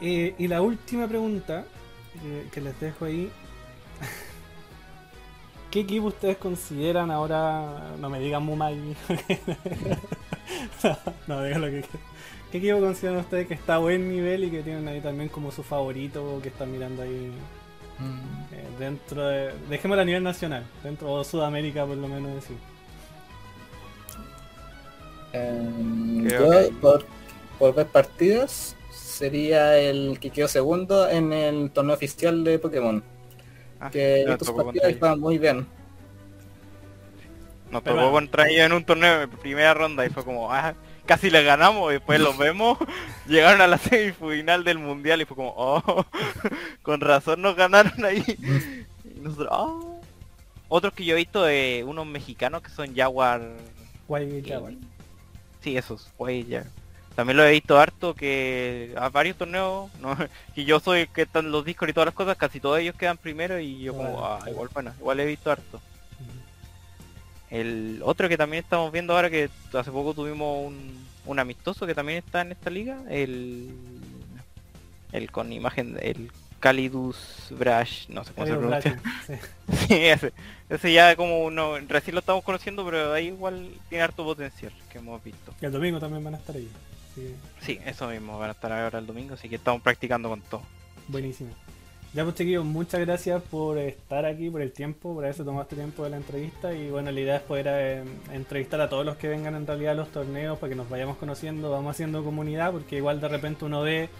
Eh, 0.00 0.34
y 0.38 0.48
la 0.48 0.62
última 0.62 1.06
pregunta 1.06 1.64
eh, 2.24 2.48
que 2.52 2.60
les 2.60 2.78
dejo 2.80 3.04
ahí. 3.04 3.30
¿Qué 5.70 5.80
equipo 5.80 6.06
ustedes 6.08 6.36
consideran 6.36 7.10
ahora? 7.10 7.94
No 7.98 8.10
me 8.10 8.20
digan 8.20 8.42
Mumai. 8.44 8.76
no, 10.84 10.98
no, 11.26 11.42
digan 11.44 11.60
lo 11.60 11.66
que 11.68 11.80
quieran. 11.82 12.00
¿Qué 12.50 12.58
equipo 12.58 12.80
consideran 12.80 13.20
ustedes 13.20 13.46
que 13.46 13.54
está 13.54 13.76
a 13.76 13.78
buen 13.78 14.08
nivel 14.10 14.44
y 14.44 14.50
que 14.50 14.62
tienen 14.62 14.86
ahí 14.88 15.00
también 15.00 15.28
como 15.30 15.50
su 15.50 15.62
favorito 15.62 16.36
o 16.36 16.42
que 16.42 16.48
están 16.48 16.70
mirando 16.70 17.02
ahí 17.02 17.32
Mm. 17.98 18.54
eh, 18.54 18.68
dentro 18.78 19.26
de. 19.26 19.52
Dejémoslo 19.68 20.02
a 20.02 20.04
nivel 20.04 20.22
nacional, 20.22 20.64
dentro 20.82 21.18
de 21.18 21.24
Sudamérica 21.24 21.86
por 21.86 21.96
lo 21.96 22.08
menos 22.08 22.34
decir. 22.34 22.56
Em, 22.56 22.81
Creo 25.32 26.62
yo, 26.62 26.70
por, 26.80 27.06
por 27.58 27.74
ver 27.74 27.86
partidas, 27.88 28.76
sería 28.90 29.78
el 29.78 30.18
que 30.20 30.30
quedó 30.30 30.48
segundo 30.48 31.08
en 31.08 31.32
el 31.32 31.70
torneo 31.70 31.94
oficial 31.94 32.44
de 32.44 32.58
Pokémon. 32.58 33.02
Ah, 33.80 33.90
Que 33.90 34.24
nos 34.26 34.38
tus 34.38 34.48
tocó 34.48 34.56
partidas 34.56 34.64
contra 34.64 34.88
ellos. 34.88 34.96
estaban 34.96 35.20
muy 35.20 35.38
bien. 35.38 35.66
Nos 37.70 37.82
tocó 37.84 38.10
bueno. 38.10 38.10
contra 38.10 38.48
ellos 38.48 38.66
en 38.66 38.72
un 38.72 38.84
torneo 38.84 39.20
de 39.20 39.28
primera 39.28 39.74
ronda 39.74 40.04
y 40.04 40.10
fue 40.10 40.24
como, 40.24 40.52
ah, 40.52 40.74
casi 41.06 41.30
les 41.30 41.44
ganamos 41.44 41.90
y 41.90 41.94
después 41.94 42.20
los 42.20 42.36
vemos, 42.38 42.78
llegaron 43.26 43.60
a 43.62 43.66
la 43.66 43.78
semifinal 43.78 44.64
del 44.64 44.78
mundial 44.78 45.22
y 45.22 45.24
fue 45.24 45.36
como, 45.36 45.54
oh, 45.56 46.04
con 46.82 47.00
razón 47.00 47.40
nos 47.42 47.56
ganaron 47.56 48.04
ahí. 48.04 48.22
Y 49.04 49.20
nosotros, 49.20 49.48
"Ah". 49.50 49.78
Otros 50.68 50.94
que 50.94 51.04
yo 51.04 51.14
he 51.14 51.18
visto 51.18 51.42
de 51.44 51.84
unos 51.86 52.06
mexicanos 52.06 52.62
que 52.62 52.70
son 52.70 52.94
Jaguar, 52.94 53.42
Guay 54.08 54.42
Jaguar. 54.46 54.72
Sí, 55.62 55.76
esos, 55.76 56.08
güey, 56.18 56.44
ya. 56.44 56.64
También 57.14 57.36
lo 57.36 57.44
he 57.44 57.52
visto 57.52 57.78
harto 57.78 58.14
que 58.14 58.94
a 58.96 59.10
varios 59.10 59.36
torneos, 59.36 59.90
¿no? 60.00 60.16
y 60.56 60.64
yo 60.64 60.80
soy 60.80 61.00
el 61.00 61.08
que 61.08 61.22
están 61.22 61.50
los 61.50 61.64
discos 61.64 61.88
y 61.88 61.92
todas 61.92 62.06
las 62.06 62.14
cosas, 62.14 62.36
casi 62.36 62.60
todos 62.60 62.78
ellos 62.78 62.96
quedan 62.96 63.18
primero 63.18 63.58
y 63.58 63.80
yo 63.80 63.94
como, 63.94 64.24
ah, 64.24 64.40
igual 64.48 64.70
bueno, 64.72 64.92
igual 64.98 65.20
he 65.20 65.26
visto 65.26 65.50
harto. 65.50 65.80
El 67.50 68.00
otro 68.02 68.30
que 68.30 68.38
también 68.38 68.64
estamos 68.64 68.90
viendo 68.90 69.14
ahora 69.14 69.28
que 69.28 69.50
hace 69.74 69.90
poco 69.90 70.14
tuvimos 70.14 70.66
un, 70.66 71.06
un 71.26 71.38
amistoso 71.38 71.86
que 71.86 71.94
también 71.94 72.18
está 72.18 72.40
en 72.40 72.52
esta 72.52 72.70
liga, 72.70 72.98
el 73.10 73.74
el 75.12 75.30
con 75.30 75.52
imagen 75.52 75.98
el 76.00 76.30
Calidus 76.62 77.48
Brash, 77.50 78.08
no 78.08 78.22
sé 78.24 78.32
cómo 78.32 78.46
se 78.46 78.54
pronuncia. 78.56 79.00
Sí. 79.26 79.34
Sí, 79.88 79.94
ese, 80.06 80.32
ese 80.68 80.92
ya 80.92 81.16
como 81.16 81.44
uno 81.44 81.76
recién 81.88 82.14
lo 82.14 82.20
estamos 82.20 82.44
conociendo, 82.44 82.84
pero 82.84 83.12
ahí 83.12 83.26
igual 83.28 83.68
tiene 83.88 84.04
harto 84.04 84.24
potencial 84.24 84.72
que 84.90 84.98
hemos 84.98 85.22
visto. 85.24 85.52
Y 85.60 85.64
el 85.66 85.72
domingo 85.72 85.98
también 85.98 86.22
van 86.22 86.34
a 86.34 86.38
estar 86.38 86.54
ahí. 86.56 86.68
Sí, 87.14 87.34
Sí, 87.60 87.80
eso 87.84 88.06
mismo, 88.08 88.38
van 88.38 88.50
a 88.50 88.52
estar 88.52 88.72
ahora 88.72 88.98
el 89.00 89.06
domingo, 89.06 89.34
así 89.34 89.48
que 89.48 89.56
estamos 89.56 89.82
practicando 89.82 90.28
con 90.28 90.40
todo. 90.42 90.62
buenísimo. 91.08 91.50
Ya 92.14 92.24
pues 92.24 92.36
chiquillos, 92.36 92.64
muchas 92.64 93.00
gracias 93.00 93.42
por 93.42 93.78
estar 93.78 94.26
aquí, 94.26 94.50
por 94.50 94.60
el 94.60 94.70
tiempo, 94.72 95.14
por 95.14 95.24
haberse 95.24 95.44
tomado 95.44 95.62
este 95.62 95.76
tiempo 95.76 96.04
de 96.04 96.10
la 96.10 96.18
entrevista 96.18 96.74
y 96.74 96.90
bueno, 96.90 97.10
la 97.10 97.18
idea 97.20 97.36
es 97.36 97.42
poder 97.42 97.66
eh, 97.70 98.04
entrevistar 98.32 98.80
a 98.82 98.88
todos 98.90 99.04
los 99.06 99.16
que 99.16 99.28
vengan 99.28 99.54
en 99.54 99.66
realidad 99.66 99.92
a 99.92 99.94
los 99.96 100.12
torneos 100.12 100.58
para 100.58 100.68
que 100.68 100.76
nos 100.76 100.90
vayamos 100.90 101.16
conociendo, 101.16 101.70
vamos 101.70 101.90
haciendo 101.92 102.22
comunidad 102.22 102.70
porque 102.72 102.96
igual 102.96 103.18
de 103.20 103.28
repente 103.28 103.64
uno 103.64 103.80
ve 103.80 104.10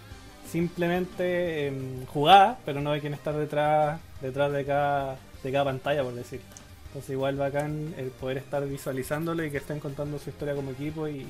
simplemente 0.50 1.66
em, 1.66 2.06
jugadas, 2.06 2.58
pero 2.64 2.80
no 2.80 2.90
ve 2.90 3.00
quién 3.00 3.14
está 3.14 3.32
detrás, 3.32 4.00
detrás 4.20 4.52
de 4.52 4.64
cada, 4.64 5.16
de 5.42 5.52
cada 5.52 5.64
pantalla 5.64 6.02
por 6.02 6.14
decir. 6.14 6.40
Entonces 6.88 7.10
igual 7.10 7.36
bacán 7.36 7.94
el 7.96 8.08
poder 8.08 8.38
estar 8.38 8.66
visualizándolo 8.66 9.44
y 9.44 9.50
que 9.50 9.56
estén 9.58 9.80
contando 9.80 10.18
su 10.18 10.30
historia 10.30 10.54
como 10.54 10.72
equipo 10.72 11.08
y, 11.08 11.26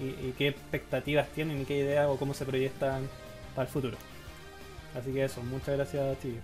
y, 0.00 0.04
y 0.04 0.34
qué 0.36 0.48
expectativas 0.48 1.28
tienen 1.28 1.60
y 1.60 1.64
qué 1.64 1.78
ideas 1.78 2.08
o 2.08 2.16
cómo 2.16 2.34
se 2.34 2.44
proyectan 2.44 3.08
para 3.54 3.68
el 3.68 3.72
futuro. 3.72 3.96
Así 4.98 5.12
que 5.12 5.24
eso, 5.24 5.42
muchas 5.42 5.76
gracias 5.76 6.20
chicos. 6.20 6.40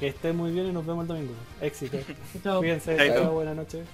Que 0.00 0.08
estén 0.08 0.36
muy 0.36 0.52
bien 0.52 0.66
y 0.66 0.72
nos 0.72 0.86
vemos 0.86 1.02
el 1.02 1.08
domingo. 1.08 1.34
Éxito. 1.60 1.98
Cuídense, 2.58 2.96
buenas 3.28 3.56
noches. 3.56 3.86